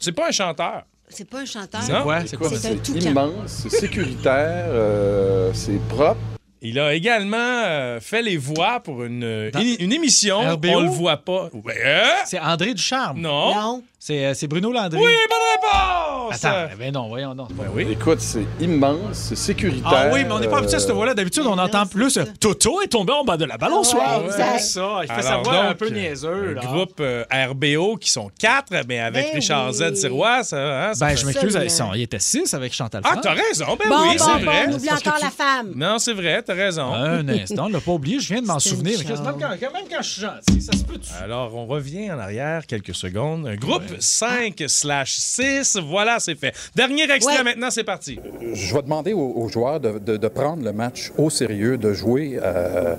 C'est 0.00 0.12
pas 0.12 0.28
un 0.28 0.32
chanteur. 0.32 0.84
C'est 1.10 1.28
pas 1.28 1.40
un 1.40 1.44
chanteur. 1.44 1.82
C'est 1.82 1.92
un 1.92 2.78
c'est 2.82 2.88
immense, 3.02 3.32
c'est 3.46 3.70
sécuritaire, 3.70 4.66
euh, 4.68 5.50
c'est 5.54 5.80
propre. 5.88 6.20
Il 6.60 6.78
a 6.80 6.92
également 6.94 7.36
euh, 7.38 8.00
fait 8.00 8.20
les 8.22 8.36
voix 8.36 8.80
pour 8.80 9.04
une, 9.04 9.22
euh, 9.22 9.50
une, 9.60 9.76
une 9.78 9.92
émission. 9.92 10.40
RBO? 10.40 10.68
On 10.68 10.80
le 10.80 10.88
voit 10.88 11.18
pas. 11.18 11.48
Ouais, 11.52 11.80
hein? 11.84 12.14
C'est 12.24 12.40
André 12.40 12.74
Ducharme. 12.74 13.20
Non. 13.20 13.54
Non. 13.54 13.82
C'est, 14.00 14.26
euh, 14.26 14.34
c'est 14.34 14.48
Bruno 14.48 14.72
Landry. 14.72 14.98
Oui, 15.00 15.12
bonne 15.28 15.38
réponse! 15.52 16.07
Attends, 16.30 16.74
ben 16.78 16.92
non, 16.92 17.08
voyons 17.08 17.34
non. 17.34 17.48
Ben 17.52 17.66
oui. 17.74 17.86
Écoute, 17.90 18.20
c'est 18.20 18.44
immense, 18.60 18.98
c'est 19.12 19.36
sécuritaire. 19.36 19.90
Ah 19.92 20.10
oui, 20.12 20.24
mais 20.24 20.32
on 20.32 20.38
n'est 20.40 20.48
pas 20.48 20.58
habitué 20.58 20.76
à 20.76 20.78
cette 20.80 20.90
euh, 20.90 20.94
voix-là. 20.94 21.14
D'habitude, 21.14 21.44
on 21.46 21.58
entend 21.58 21.86
plus 21.86 22.16
euh, 22.16 22.24
Toto 22.40 22.82
est 22.82 22.88
tombé 22.88 23.12
en 23.12 23.24
bas 23.24 23.36
de 23.36 23.44
la 23.44 23.56
balançoire. 23.56 24.24
Ouais, 24.24 24.30
c'est 24.30 24.58
ça. 24.60 25.00
Il 25.02 25.12
fait 25.12 25.22
sa 25.22 25.28
Alors 25.30 25.42
voix 25.44 25.58
un 25.58 25.68
donc, 25.68 25.76
peu 25.78 25.88
niaiseux. 25.88 26.50
Un 26.50 26.54
là. 26.54 26.60
groupe 26.62 27.00
euh, 27.00 27.24
RBO 27.32 27.96
qui 27.96 28.10
sont 28.10 28.30
quatre, 28.38 28.72
mais 28.88 29.00
avec 29.00 29.26
Ben 29.26 29.34
Richard 29.34 29.72
Z. 29.72 29.94
Sirois, 29.94 30.42
ça, 30.44 30.88
hein, 30.88 30.94
ça 30.94 31.06
Ben, 31.06 31.16
je 31.16 31.26
m'excuse, 31.26 31.58
ils 31.94 32.02
était 32.02 32.18
6 32.18 32.54
avec 32.54 32.72
Chantal 32.72 33.02
Ah, 33.04 33.16
t'as 33.20 33.32
raison, 33.34 33.76
ben 33.78 33.88
Bon, 33.88 33.96
oui, 34.02 34.16
bon, 34.18 34.24
c'est 34.24 34.44
bon, 34.44 34.50
vrai. 34.50 34.66
on 34.68 34.74
oublie 34.74 34.90
encore 34.90 35.16
tu- 35.16 35.24
la 35.24 35.30
femme. 35.30 35.72
Non, 35.74 35.98
c'est 35.98 36.12
vrai, 36.12 36.42
t'as 36.42 36.54
raison. 36.54 36.92
Un 36.94 37.26
instant, 37.28 37.66
on 37.66 37.68
l'a 37.68 37.80
pas 37.80 37.92
oublié, 37.92 38.20
je 38.20 38.32
viens 38.32 38.42
de 38.42 38.46
m'en 38.46 38.58
souvenir. 38.58 38.98
Mais 38.98 39.14
même, 39.14 39.34
quand, 39.38 39.48
même 39.72 39.88
quand 39.90 40.02
je 40.02 40.08
suis 40.08 40.22
gentil, 40.22 40.60
ça 40.60 40.72
se 40.72 40.84
peut. 40.84 40.98
Alors, 41.22 41.54
on 41.54 41.66
revient 41.66 42.10
en 42.10 42.18
arrière 42.18 42.66
quelques 42.66 42.94
secondes. 42.94 43.46
Un 43.46 43.56
groupe 43.56 43.82
5 43.98 44.62
slash 44.66 45.12
6, 45.12 45.78
voilà, 45.82 46.17
c'est 46.20 46.34
fait. 46.34 46.54
Dernier 46.74 47.10
extrait 47.10 47.38
Ouais. 47.38 47.44
maintenant, 47.44 47.70
c'est 47.70 47.84
parti. 47.84 48.18
Je 48.54 48.74
vais 48.74 48.82
demander 48.82 49.12
aux, 49.12 49.32
aux 49.36 49.48
joueurs 49.48 49.80
de, 49.80 49.98
de- 49.98 50.16
de 50.16 50.28
prendre 50.28 50.62
le 50.62 50.72
match 50.72 51.12
au 51.18 51.30
sérieux, 51.30 51.78
de 51.78 51.92
jouer. 51.92 52.38
euh, 52.42 52.96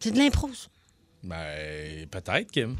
C'est 0.00 0.10
de 0.10 0.18
l'impro, 0.18 0.48
ça. 0.52 0.68
Ben, 1.22 2.06
peut-être, 2.10 2.50
Kim. 2.50 2.76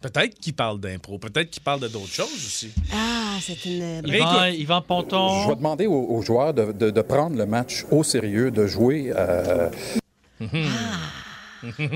Peut-être 0.00 0.38
qu'il 0.38 0.54
parle 0.54 0.78
d'impro. 0.78 1.18
Peut-être 1.18 1.50
qu'il 1.50 1.62
parle 1.62 1.80
de 1.80 1.88
d'autres 1.88 2.12
choses 2.12 2.32
aussi. 2.32 2.70
Ah, 2.92 3.36
c'est 3.40 3.64
une... 3.64 4.02
Yvan, 4.06 4.44
Yvan 4.46 4.82
Ponton. 4.82 5.42
je 5.42 5.48
vais 5.48 5.56
demander 5.56 5.86
aux, 5.86 6.04
aux 6.04 6.22
joueurs 6.22 6.54
de, 6.54 6.70
de- 6.72 6.90
de 6.90 7.00
prendre 7.00 7.36
le 7.36 7.46
match 7.46 7.84
au 7.90 8.04
sérieux, 8.04 8.50
de 8.52 8.66
jouer. 8.66 9.10
euh, 9.16 9.70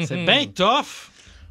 C'est 0.02 0.24
bien 0.24 0.46
tough. 0.46 1.10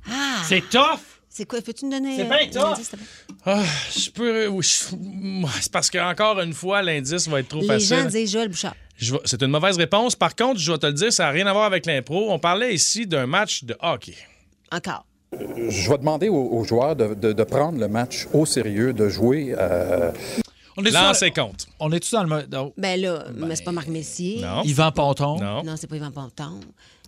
Ah! 0.09 0.41
C'est 0.43 0.67
tough. 0.69 1.11
C'est 1.34 1.45
quoi? 1.45 1.61
Peux-tu 1.61 1.86
nous 1.86 1.91
donner... 1.91 2.17
C'est 2.17 2.23
euh, 2.23 2.25
bien 2.25 2.47
te 2.49 2.95
plaît? 2.95 3.05
Ah, 3.45 3.63
je 3.95 4.09
peux. 4.11 4.61
je- 4.61 4.95
moi, 4.99 5.49
C'est 5.61 5.71
parce 5.71 5.89
que 5.89 5.97
encore 5.97 6.41
une 6.41 6.53
fois, 6.53 6.82
l'indice 6.82 7.27
va 7.29 7.39
être 7.39 7.47
trop 7.47 7.61
Les 7.61 7.67
facile. 7.67 7.97
gens 7.99 8.05
disent 8.05 8.32
Joël 8.34 8.49
Bouchard. 8.49 8.75
Vais- 8.99 9.17
C'est 9.23 9.41
une 9.41 9.49
mauvaise 9.51 9.77
réponse. 9.77 10.13
Par 10.15 10.36
contre, 10.36 10.59
je 10.59 10.69
vais 10.73 10.77
te 10.77 10.86
le 10.88 10.93
dire, 10.93 11.13
ça 11.13 11.23
n'a 11.23 11.29
rien 11.32 11.47
à 11.47 11.53
voir 11.53 11.63
avec 11.65 11.86
l'impro. 11.86 12.32
On 12.32 12.38
parlait 12.38 12.73
ici 12.75 13.07
d'un 13.07 13.27
match 13.27 13.63
de 13.63 13.75
hockey. 13.82 14.13
Encore. 14.73 15.05
je 15.32 15.89
vais 15.89 15.97
demander 15.97 16.27
aux, 16.27 16.36
aux 16.49 16.63
joueurs 16.65 16.95
de, 16.97 17.13
de- 17.13 17.32
de 17.32 17.43
prendre 17.45 17.79
le 17.79 17.88
match 17.88 18.27
au 18.34 18.45
sérieux, 18.45 18.91
de 18.91 19.07
jouer. 19.07 19.55
euh, 19.57 20.11
On 20.78 20.84
est 20.86 20.91
Lancez 20.91 21.32
compte. 21.32 21.67
On 21.80 21.91
est-tu 21.91 22.11
dans 22.15 22.24
le 22.24 22.30
mode. 22.30 22.49
Ben 22.78 22.99
là, 23.01 23.26
mais 23.36 23.55
c'est 23.55 23.63
pas 23.63 23.72
Marc 23.72 23.88
Messier. 23.88 24.41
Non. 24.41 24.63
Yvan 24.63 24.91
Ponton. 24.91 25.38
Non. 25.39 25.63
Non, 25.63 25.76
c'est 25.78 25.88
pas 25.88 25.95
Yvan 25.97 26.11
Ponton. 26.11 26.59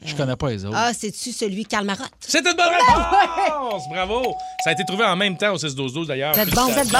Je 0.06 0.14
connais 0.16 0.36
pas 0.36 0.50
les 0.50 0.66
autres. 0.66 0.76
Ah, 0.78 0.92
c'est-tu 0.94 1.32
celui 1.32 1.66
Karl 1.66 1.86
Marotte? 1.86 2.12
C'est 2.20 2.40
une 2.40 2.44
bonne 2.58 2.74
réponse! 2.74 3.84
Bravo! 3.90 4.36
Ça 4.64 4.72
a 4.72 4.74
été 4.74 4.84
trouvé 4.86 5.06
en 5.06 5.16
même 5.16 5.38
temps 5.38 5.54
au 5.54 5.58
6-12-12 5.58 6.08
d'ailleurs. 6.08 6.34
Vous 6.34 6.42
êtes 6.42 6.54
bon, 6.54 6.66
vous 6.66 6.78
êtes 6.78 6.92
bon! 6.92 6.98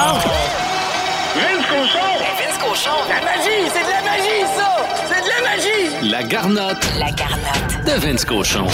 Vince 1.36 1.66
Cochon! 1.68 2.00
Vince 2.38 2.58
Cochon! 2.60 2.92
La 3.10 3.22
magie! 3.26 3.70
C'est 3.74 3.84
de 3.84 3.90
la 3.90 4.02
magie, 4.04 4.46
ça! 4.56 4.88
C'est 5.10 5.22
de 5.22 5.28
la 5.28 5.42
magie! 5.50 6.10
La 6.12 6.24
garnotte 6.24 6.86
La 6.98 7.12
garnotte. 7.12 7.86
de 7.86 7.92
Vince 8.00 8.24
Cochon. 8.24 8.66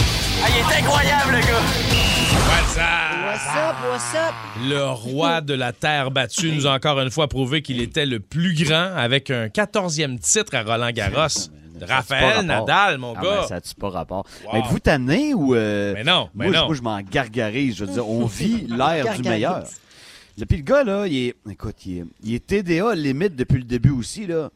Ah, 0.44 0.48
il 0.50 0.58
est 0.58 0.80
incroyable, 0.80 1.32
le 1.32 1.40
gars! 1.40 1.64
What's 2.48 2.78
up? 2.78 3.09
What's 3.46 3.56
up, 3.56 3.76
what's 3.90 4.16
up? 4.16 4.34
Le 4.68 4.84
roi 4.92 5.40
de 5.40 5.54
la 5.54 5.72
terre 5.72 6.12
battue 6.12 6.52
nous 6.52 6.68
a 6.68 6.74
encore 6.74 7.00
une 7.00 7.10
fois 7.10 7.30
prouvé 7.30 7.62
qu'il 7.62 7.80
était 7.82 8.06
le 8.06 8.20
plus 8.20 8.54
grand 8.66 8.94
avec 8.98 9.32
un 9.32 9.48
14e 9.48 10.20
titre 10.20 10.56
à 10.56 10.64
Roland 10.64 10.92
Garros. 10.92 11.28
Raphaël 11.82 12.46
Nadal, 12.46 12.98
mon 12.98 13.14
Ah, 13.16 13.22
gars. 13.22 13.36
ben, 13.42 13.48
ça 13.48 13.56
n'a-tu 13.56 13.76
pas 13.76 13.90
rapport? 13.90 14.26
Wow. 14.44 14.50
Mais 14.54 14.60
êtes-vous 14.60 14.80
tanné 14.80 15.34
ou. 15.34 15.56
euh, 15.56 15.94
Mais 15.94 16.04
non, 16.04 16.30
mais 16.36 16.48
moi, 16.48 16.54
je- 16.54 16.60
non. 16.60 16.66
Moi, 16.66 16.76
je 16.76 16.82
m'en 16.82 17.02
gargarise. 17.02 17.78
Je 17.78 17.86
veux 17.86 17.94
dire, 17.94 18.10
on 18.10 18.26
vit 18.26 18.68
l'ère 18.70 19.16
du 19.16 19.22
meilleur. 19.30 19.64
Puis 20.48 20.58
le 20.58 20.64
gars, 20.64 20.84
là, 20.84 21.08
il 21.08 21.28
est. 21.30 21.36
Écoute, 21.50 21.76
il 21.86 22.00
est, 22.00 22.06
il 22.24 22.34
est 22.36 22.46
TDA 22.46 22.94
limite 22.94 23.38
depuis 23.38 23.58
le 23.60 23.64
début 23.64 23.92
aussi, 23.92 24.28
là. 24.28 24.50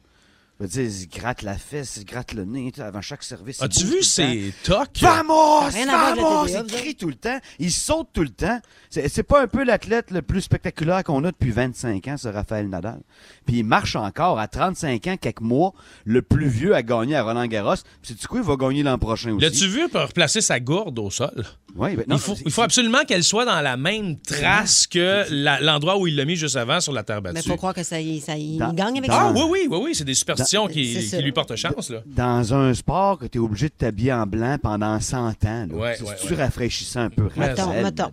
Je 0.64 0.68
veux 0.68 0.88
dire, 0.88 0.98
ils 1.02 1.10
grattent 1.10 1.42
la 1.42 1.58
fesse, 1.58 1.98
ils 1.98 2.06
grattent 2.06 2.34
le 2.34 2.46
nez 2.46 2.72
avant 2.80 3.02
chaque 3.02 3.24
service. 3.24 3.62
As-tu 3.62 3.84
vu 3.84 4.02
ces 4.02 4.54
tocs? 4.64 4.98
Vamos! 5.02 5.70
Vamos! 5.72 6.48
Ils 6.48 6.58
vous 6.58 6.64
crient 6.64 6.96
tout 6.96 7.10
le 7.10 7.16
temps. 7.16 7.38
Ils 7.60 7.72
sautent 7.72 8.12
tout 8.14 8.24
le 8.24 8.30
temps. 8.30 8.62
C'est 8.90 9.10
c'est 9.10 9.24
pas 9.24 9.42
un 9.42 9.48
peu 9.48 9.66
l'athlète 9.66 10.10
le 10.12 10.22
plus 10.22 10.40
spectaculaire 10.40 11.04
qu'on 11.04 11.22
a 11.26 11.32
depuis 11.32 11.52
25 11.52 12.08
ans, 12.08 12.16
ce 12.16 12.30
Raphaël 12.30 12.70
Nadal. 12.70 13.02
Puis 13.46 13.58
il 13.60 13.64
marche 13.64 13.96
encore 13.96 14.40
à 14.40 14.48
35 14.48 15.08
ans, 15.08 15.18
quelques 15.20 15.42
mois, 15.42 15.74
le 16.06 16.22
plus 16.22 16.48
vieux 16.48 16.76
à 16.76 16.82
gagner 16.84 17.16
à 17.16 17.24
Roland 17.24 17.46
Garros. 17.48 17.76
Puis 18.02 18.14
sais-tu 18.14 18.28
quoi? 18.28 18.40
Il 18.40 18.46
va 18.46 18.56
gagner 18.56 18.84
l'an 18.84 18.98
prochain 18.98 19.32
aussi. 19.34 19.44
L'as-tu 19.46 19.68
vu 19.68 19.90
pour 19.90 20.02
replacer 20.02 20.42
sa 20.42 20.60
gourde 20.60 20.98
au 21.00 21.10
sol? 21.10 21.44
Oui, 21.76 21.96
ben 21.96 22.04
non, 22.08 22.18
il, 22.18 22.22
faut, 22.22 22.36
il 22.46 22.52
faut 22.52 22.62
absolument 22.62 23.04
qu'elle 23.08 23.24
soit 23.24 23.46
dans 23.46 23.60
la 23.62 23.78
même 23.78 24.20
trace 24.20 24.86
que 24.86 25.26
l'endroit 25.64 25.98
où 25.98 26.06
il 26.06 26.16
l'a 26.16 26.24
mis 26.26 26.36
juste 26.36 26.56
avant 26.56 26.80
sur 26.80 26.94
la 26.94 27.04
terre 27.04 27.22
battue. 27.22 27.36
Mais 27.36 27.42
faut 27.42 27.58
croire 27.58 27.74
que 27.74 27.82
ça 27.84 28.00
y, 28.00 28.20
ça 28.20 28.38
y 28.38 28.58
Dans- 28.58 28.74
gagne 28.74 29.00
avec 29.00 29.10
Ah 29.12 29.30
ça. 29.30 29.32
oui, 29.34 29.42
oui, 29.50 29.68
oui, 29.70 29.80
oui, 29.86 29.96
c'est 29.96 30.04
des 30.04 30.14
superstitions 30.14 30.68
qui, 30.68 31.02
c'est 31.02 31.22
lui 31.22 31.32
portent 31.32 31.56
chance. 31.56 31.90
Là. 31.90 32.02
Dans 32.06 32.54
un 32.54 32.74
sport 32.76 33.18
que 33.18 33.26
tu 33.26 33.40
es 33.40 33.42
obligé 33.42 33.70
de 33.70 33.74
t'habiller 33.74 34.14
en 34.14 34.28
blanc 34.28 34.58
pendant 34.62 35.00
100 35.00 35.18
ans. 35.46 35.68
Ouais, 35.72 35.98
c'est 35.98 36.30
ouais, 36.32 36.36
rafraîchissant 36.44 37.02
un 37.02 37.10
peu. 37.10 37.28
Mettons, 37.36 37.74
mettons. 37.82 38.12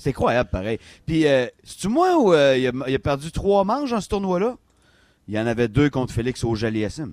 C'est 0.00 0.10
incroyable, 0.10 0.48
pareil. 0.48 0.78
Puis, 1.04 1.26
euh, 1.26 1.46
c'est-tu 1.62 1.88
moi 1.88 2.18
où 2.18 2.32
euh, 2.32 2.56
il, 2.56 2.94
a, 2.94 2.98
perdu 2.98 3.30
trois 3.30 3.64
manches 3.64 3.90
dans 3.90 4.00
ce 4.00 4.08
tournoi-là? 4.08 4.56
Il 5.28 5.34
y 5.34 5.38
en 5.38 5.46
avait 5.46 5.68
deux 5.68 5.90
contre 5.90 6.14
Félix 6.14 6.42
Auger-Aliassime. 6.42 7.12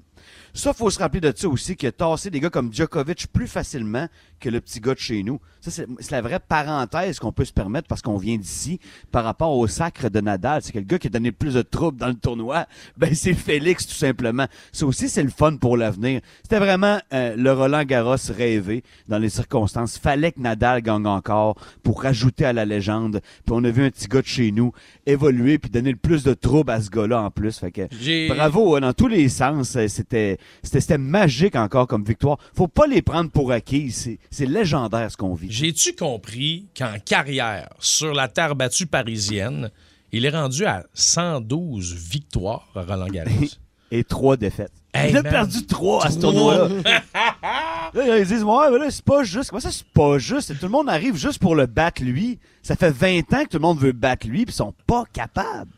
Ça, 0.54 0.74
faut 0.74 0.90
se 0.90 1.00
rappeler 1.00 1.22
de 1.22 1.34
ça 1.36 1.48
aussi, 1.48 1.76
qu'il 1.76 1.88
a 1.90 1.92
tassé 1.92 2.30
des 2.30 2.40
gars 2.40 2.50
comme 2.50 2.74
Djokovic 2.74 3.28
plus 3.32 3.48
facilement 3.48 4.08
que 4.40 4.50
le 4.50 4.62
petit 4.62 4.80
gars 4.80 4.94
de 4.94 5.00
chez 5.00 5.24
nous. 5.24 5.40
Ça, 5.62 5.72
c'est 5.72 6.12
la 6.12 6.22
vraie 6.22 6.40
parenthèse 6.40 7.20
qu'on 7.20 7.32
peut 7.32 7.46
se 7.46 7.52
permettre 7.54 7.88
parce 7.88 8.02
qu'on 8.02 8.18
vient 8.18 8.38
d'ici 8.38 8.80
par 9.12 9.24
rapport 9.24 9.52
au 9.58 9.68
sacre 9.68 10.10
de 10.10 10.22
Nadal. 10.22 10.62
C'est 10.62 10.72
que 10.72 10.78
le 10.80 10.86
gars 10.86 11.00
qui 11.00 11.08
a 11.08 11.10
donné 11.10 11.30
le 11.30 11.36
plus 11.36 11.56
de 11.56 11.62
troubles 11.62 11.98
dans 11.98 12.08
le 12.08 12.14
tournoi, 12.16 12.68
ben 12.98 13.14
c'est 13.16 13.34
Félix, 13.34 13.88
tout 13.88 13.96
simplement. 13.96 14.46
Ça 14.72 14.86
aussi, 14.86 15.10
c'est 15.10 15.24
le 15.24 15.30
fun 15.30 15.58
pour 15.58 15.76
l'avenir. 15.78 16.22
C'était 16.44 16.60
vraiment 16.60 17.00
euh, 17.14 17.36
le 17.36 17.52
Roland 17.52 17.84
Garros 17.84 18.16
rêvé 18.30 18.84
dans 19.08 19.18
les 19.18 19.30
circonstances. 19.30 19.98
Fallait 19.98 20.32
que 20.32 20.40
Nadal 20.40 20.82
gagne 20.82 21.08
encore 21.08 21.56
pour 21.84 22.04
rajouter 22.04 22.46
à 22.46 22.54
la 22.54 22.66
légende. 22.66 23.22
Puis 23.46 23.56
on 23.56 23.64
a 23.64 23.70
vu 23.70 23.84
un 23.86 23.90
petit 23.90 24.08
gars 24.08 24.22
de 24.22 24.28
chez 24.28 24.52
nous 24.52 24.72
évoluer 25.06 25.58
puis 25.58 25.70
donner 25.70 25.92
le 25.92 25.98
plus 25.98 26.24
de 26.24 26.34
troubles 26.34 26.72
à 26.72 26.82
ce 26.82 26.90
gars-là 26.90 27.22
en 27.22 27.32
plus. 27.32 27.58
Fait 27.58 27.72
que 27.72 27.88
bravo 28.30 28.76
hein, 28.76 28.82
dans 28.82 28.94
tous 28.94 29.08
les 29.08 29.30
sens. 29.30 29.76
euh, 29.76 29.88
C'était 30.18 30.38
c'était 30.64 30.80
c'était 30.82 30.98
magique 30.98 31.56
encore 31.56 31.88
comme 31.88 32.04
victoire. 32.04 32.38
Faut 32.56 32.68
pas 32.68 32.88
les 32.88 33.02
prendre 33.02 33.30
pour 33.30 33.52
acquis. 33.52 33.92
C'est 33.92 34.20
c'est 34.30 34.46
légendaire 34.46 35.12
ce 35.12 35.18
qu'on 35.18 35.34
vit. 35.34 35.52
J'ai-tu 35.52 35.94
compris 35.94 36.68
qu'en 36.78 36.96
carrière, 37.04 37.70
sur 37.80 38.14
la 38.14 38.28
terre 38.28 38.56
battue 38.56 38.88
parisienne, 38.88 39.70
il 40.12 40.26
est 40.26 40.30
rendu 40.30 40.66
à 40.66 40.86
112 40.94 41.94
victoires 41.94 42.68
à 42.76 42.82
Roland 42.84 43.08
Garros? 43.08 43.30
Et 43.92 44.04
trois 44.04 44.36
défaites. 44.36 44.74
Hey, 44.94 45.12
il 45.12 45.18
a 45.18 45.22
man. 45.22 45.32
perdu 45.32 45.66
trois 45.66 46.06
à 46.06 46.12
ce 46.12 46.20
tournoi-là. 46.20 46.68
Là, 47.94 48.18
ils 48.20 48.26
disent, 48.28 48.44
ouais, 48.44 48.70
mais 48.70 48.80
là, 48.80 48.88
c'est 48.90 49.04
pas 49.06 49.24
juste. 49.24 49.50
Comment 49.50 49.62
ça, 49.62 49.72
c'est 49.72 49.88
pas 49.88 50.18
juste? 50.18 50.60
Tout 50.60 50.66
le 50.66 50.72
monde 50.72 50.90
arrive 50.90 51.16
juste 51.16 51.40
pour 51.40 51.56
le 51.56 51.68
battre 51.68 52.04
lui. 52.04 52.38
Ça 52.62 52.76
fait 52.76 52.92
20 52.92 53.20
ans 53.34 53.44
que 53.46 53.50
tout 53.50 53.58
le 53.58 53.62
monde 53.62 53.80
veut 53.80 53.94
battre 53.94 54.28
lui, 54.28 54.44
puis 54.44 54.54
ils 54.54 54.58
sont 54.58 54.74
pas 54.86 55.06
capables. 55.14 55.72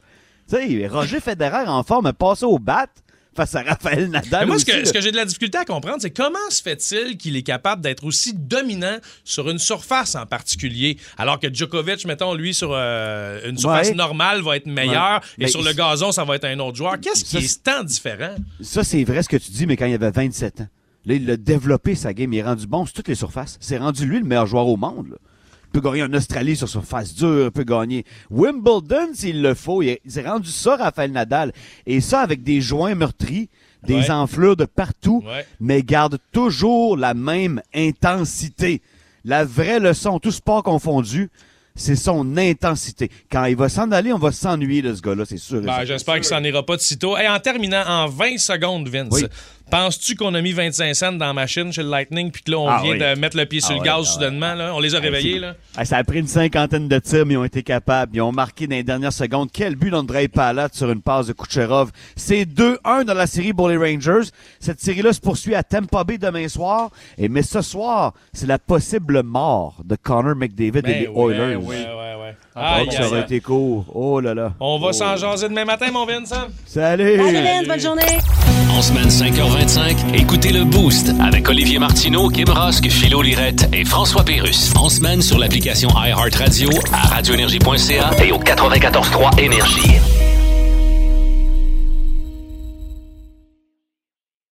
Tu 0.50 0.56
sais, 0.56 0.88
Roger 0.88 1.20
Federer 1.20 1.68
en 1.68 1.84
forme 1.84 2.08
a 2.08 2.14
passé 2.14 2.46
au 2.46 2.58
bat 2.58 2.88
face 3.36 3.56
à 3.56 3.62
Raphaël 3.64 4.10
Nadal. 4.10 4.42
Mais 4.42 4.46
moi, 4.48 4.60
ce 4.60 4.66
que, 4.66 4.72
là. 4.72 4.86
ce 4.86 4.92
que 4.92 5.00
j'ai 5.02 5.12
de 5.12 5.16
la 5.16 5.26
difficulté 5.26 5.58
à 5.58 5.66
comprendre, 5.66 5.98
c'est 6.00 6.10
comment 6.12 6.38
se 6.50 6.62
fait-il 6.62 7.18
qu'il 7.18 7.36
est 7.38 7.44
capable 7.44 7.82
d'être 7.82 8.04
aussi 8.04 8.34
dominant 8.34 8.98
sur 9.24 9.50
une 9.50 9.60
surface 9.60 10.16
en 10.16 10.26
particulier, 10.26 10.98
alors 11.18 11.40
que 11.40 11.54
Djokovic, 11.54 12.06
mettons, 12.06 12.34
lui, 12.34 12.54
sur 12.54 12.72
euh, 12.74 13.40
une 13.50 13.58
surface 13.58 13.90
Ouais. 13.90 13.96
normale, 13.96 14.42
va 14.42 14.58
être 14.58 14.66
meilleur, 14.66 15.16
Ouais. 15.22 15.28
et 15.38 15.44
Mais 15.44 15.48
sur 15.48 15.62
le 15.62 15.72
gazon, 15.74 16.12
ça 16.12 16.24
va 16.26 16.36
être 16.36 16.46
un 16.46 16.60
autre 16.60 16.78
joueur. 16.78 17.00
Qu'est-ce 17.00 17.24
qui 17.24 17.38
est 17.38 17.64
tant 17.64 17.84
différent? 17.84 18.36
Ça, 18.62 18.84
c'est 18.84 19.04
vrai 19.04 19.24
ce 19.24 19.30
que 19.30 19.38
tu 19.38 19.52
dis, 19.52 19.66
mais 19.68 19.78
quand 19.78 19.86
il 19.86 19.94
avait 19.94 20.12
27 20.12 20.62
ans. 20.62 20.68
Là, 21.06 21.14
il 21.16 21.32
a 21.32 21.38
développé 21.38 21.96
sa 21.96 22.14
game. 22.14 22.34
Il 22.34 22.40
est 22.40 22.44
rendu 22.44 22.68
bon 22.68 22.86
sur 22.86 22.94
toutes 22.94 23.08
les 23.08 23.16
surfaces. 23.16 23.58
C'est 23.62 23.78
rendu 23.78 24.06
lui 24.06 24.20
le 24.20 24.26
meilleur 24.26 24.46
joueur 24.48 24.68
au 24.68 24.76
monde. 24.76 25.08
là. 25.12 25.18
Il 25.72 25.80
peut 25.82 25.88
gagner 25.88 26.04
en 26.04 26.14
Australie 26.14 26.56
sur 26.56 26.68
surface 26.68 27.14
dure. 27.14 27.46
Il 27.46 27.52
peut 27.52 27.64
gagner 27.64 28.04
Wimbledon 28.32 29.10
s'il 29.14 29.42
le 29.44 29.54
faut. 29.54 29.82
Il, 29.84 29.90
est- 29.90 30.02
il 30.04 30.12
s'est 30.12 30.28
rendu 30.28 30.50
ça, 30.50 30.76
Raphaël 30.78 31.12
Nadal. 31.12 31.54
Et 31.86 32.02
ça 32.02 32.22
avec 32.22 32.42
des 32.44 32.60
joints 32.60 32.96
meurtris, 32.96 33.50
des 33.86 33.94
Ouais. 33.96 34.10
enflures 34.12 34.56
de 34.56 34.66
partout, 34.66 35.24
Ouais. 35.26 35.46
mais 35.60 35.84
garde 35.84 36.18
toujours 36.32 36.98
la 36.98 37.14
même 37.14 37.62
intensité. 37.76 38.82
La 39.26 39.46
vraie 39.46 39.80
leçon, 39.80 40.20
tout 40.20 40.32
sport 40.32 40.64
confondu, 40.64 41.30
c'est 41.76 41.96
son 41.96 42.36
intensité. 42.36 43.10
Quand 43.32 43.46
il 43.46 43.56
va 43.56 43.70
s'en 43.70 43.92
aller, 43.92 44.12
on 44.12 44.18
va 44.18 44.32
s'ennuyer 44.32 44.82
de 44.82 44.94
ce 44.96 45.02
gars-là, 45.02 45.24
c'est 45.26 45.38
sûr. 45.38 45.62
Ben. 45.62 45.86
J'espère 45.86 46.16
qu'il 46.16 46.24
s'en 46.26 46.44
ira 46.44 46.66
pas 46.66 46.76
de 46.78 46.82
sitôt. 46.82 47.18
Et 47.18 47.28
en 47.28 47.40
terminant, 47.40 47.84
en 47.88 48.08
20 48.08 48.38
secondes, 48.38 48.88
Vince, 48.90 49.10
Oui. 49.12 49.26
Penses-tu 49.70 50.16
qu'on 50.16 50.34
a 50.34 50.42
mis 50.42 50.52
25 50.52 50.94
cents 50.96 51.12
dans 51.14 51.26
la 51.28 51.34
machine 51.34 51.72
chez 51.72 51.84
le 51.84 51.90
Lightning, 51.90 52.32
puis 52.32 52.42
que 52.42 52.52
là, 52.52 52.58
on 52.60 52.68
Ah 52.68 52.82
vient 52.84 52.92
oui. 52.94 53.00
de 53.00 53.20
mettre 53.20 53.38
le 53.38 53.46
pied 53.46 53.62
sur 53.62 53.72
Ah 53.72 53.78
le 53.78 53.84
gaz 53.84 54.06
ah 54.08 54.12
soudainement? 54.14 54.54
Là? 54.54 54.74
On 54.76 54.80
les 54.80 54.96
a 54.96 55.00
réveillés. 55.00 55.40
Là. 55.40 55.56
Ça 55.84 55.98
a 55.98 56.04
pris 56.04 56.20
une 56.20 56.28
cinquantaine 56.28 56.88
de 56.88 57.00
tirs, 57.00 57.26
mais 57.26 57.34
ils 57.36 57.38
ont 57.38 57.44
été 57.44 57.64
capables. 57.64 58.16
Ils 58.16 58.22
ont 58.22 58.32
marqué 58.32 58.68
dans 58.68 58.76
les 58.76 58.84
dernières 58.84 59.14
secondes. 59.14 59.50
Quel 59.54 59.76
but 59.76 59.90
d'Andrei 59.92 60.28
Palat 60.28 60.70
sur 60.74 60.90
une 60.92 61.02
passe 61.02 61.28
de 61.28 61.34
Kucherov. 61.34 61.92
C'est 62.16 62.46
2-1 62.46 63.04
dans 63.06 63.14
la 63.14 63.28
série 63.28 63.54
pour 63.54 63.70
les 63.70 63.78
Rangers. 63.78 64.30
Cette 64.60 64.82
série-là 64.82 65.14
se 65.14 65.20
poursuit 65.22 65.56
à 65.56 65.64
Tampa 65.64 66.04
Bay 66.04 66.18
demain 66.18 66.48
soir. 66.48 66.90
Et 67.18 67.30
mais 67.30 67.42
ce 67.44 67.62
soir, 67.62 68.14
c'est 68.34 68.48
la 68.48 68.60
possible 68.60 69.24
mort 69.24 69.82
de 69.86 69.96
Connor 69.96 70.36
McDavid 70.36 70.80
et 70.80 70.82
Ben 70.82 71.00
les 71.02 71.08
oui, 71.08 71.34
Oilers. 71.34 71.56
ouais, 71.56 71.66
ouais, 71.66 71.86
ouais. 71.86 72.09
Ah, 72.62 72.80
ça 72.92 73.08
aurait 73.08 73.22
été 73.22 73.40
court. 73.40 73.86
Oh 73.94 74.20
là 74.20 74.34
là. 74.34 74.52
On 74.60 74.78
va 74.80 74.88
Oh. 74.90 74.94
s'en 74.94 75.16
jaser 75.16 75.48
demain 75.50 75.66
matin, 75.66 75.88
mon 75.92 76.06
Vincent. 76.06 76.48
Salut! 76.66 77.18
Salut, 77.18 77.42
Vince, 77.44 77.68
bonne 77.68 77.80
journée. 77.80 78.18
En 78.78 78.82
semaine 78.82 79.10
5h25, 79.10 79.96
écoutez 80.14 80.52
le 80.52 80.64
Boost 80.64 81.12
avec 81.22 81.48
Olivier 81.50 81.80
Martineau, 81.80 82.30
Kim 82.30 82.50
Rosk, 82.50 82.88
Philo 82.90 83.22
Lirette 83.22 83.68
et 83.74 83.84
François 83.86 84.24
Pérus. 84.24 84.74
En 84.76 84.90
semaine 84.90 85.22
sur 85.22 85.38
l'application 85.40 85.90
iHeartRadio, 85.90 86.70
à 86.94 87.08
radioénergie.ca 87.16 88.12
et 88.24 88.32
au 88.32 88.38
94.3 88.40 89.40
Énergie. 89.40 90.00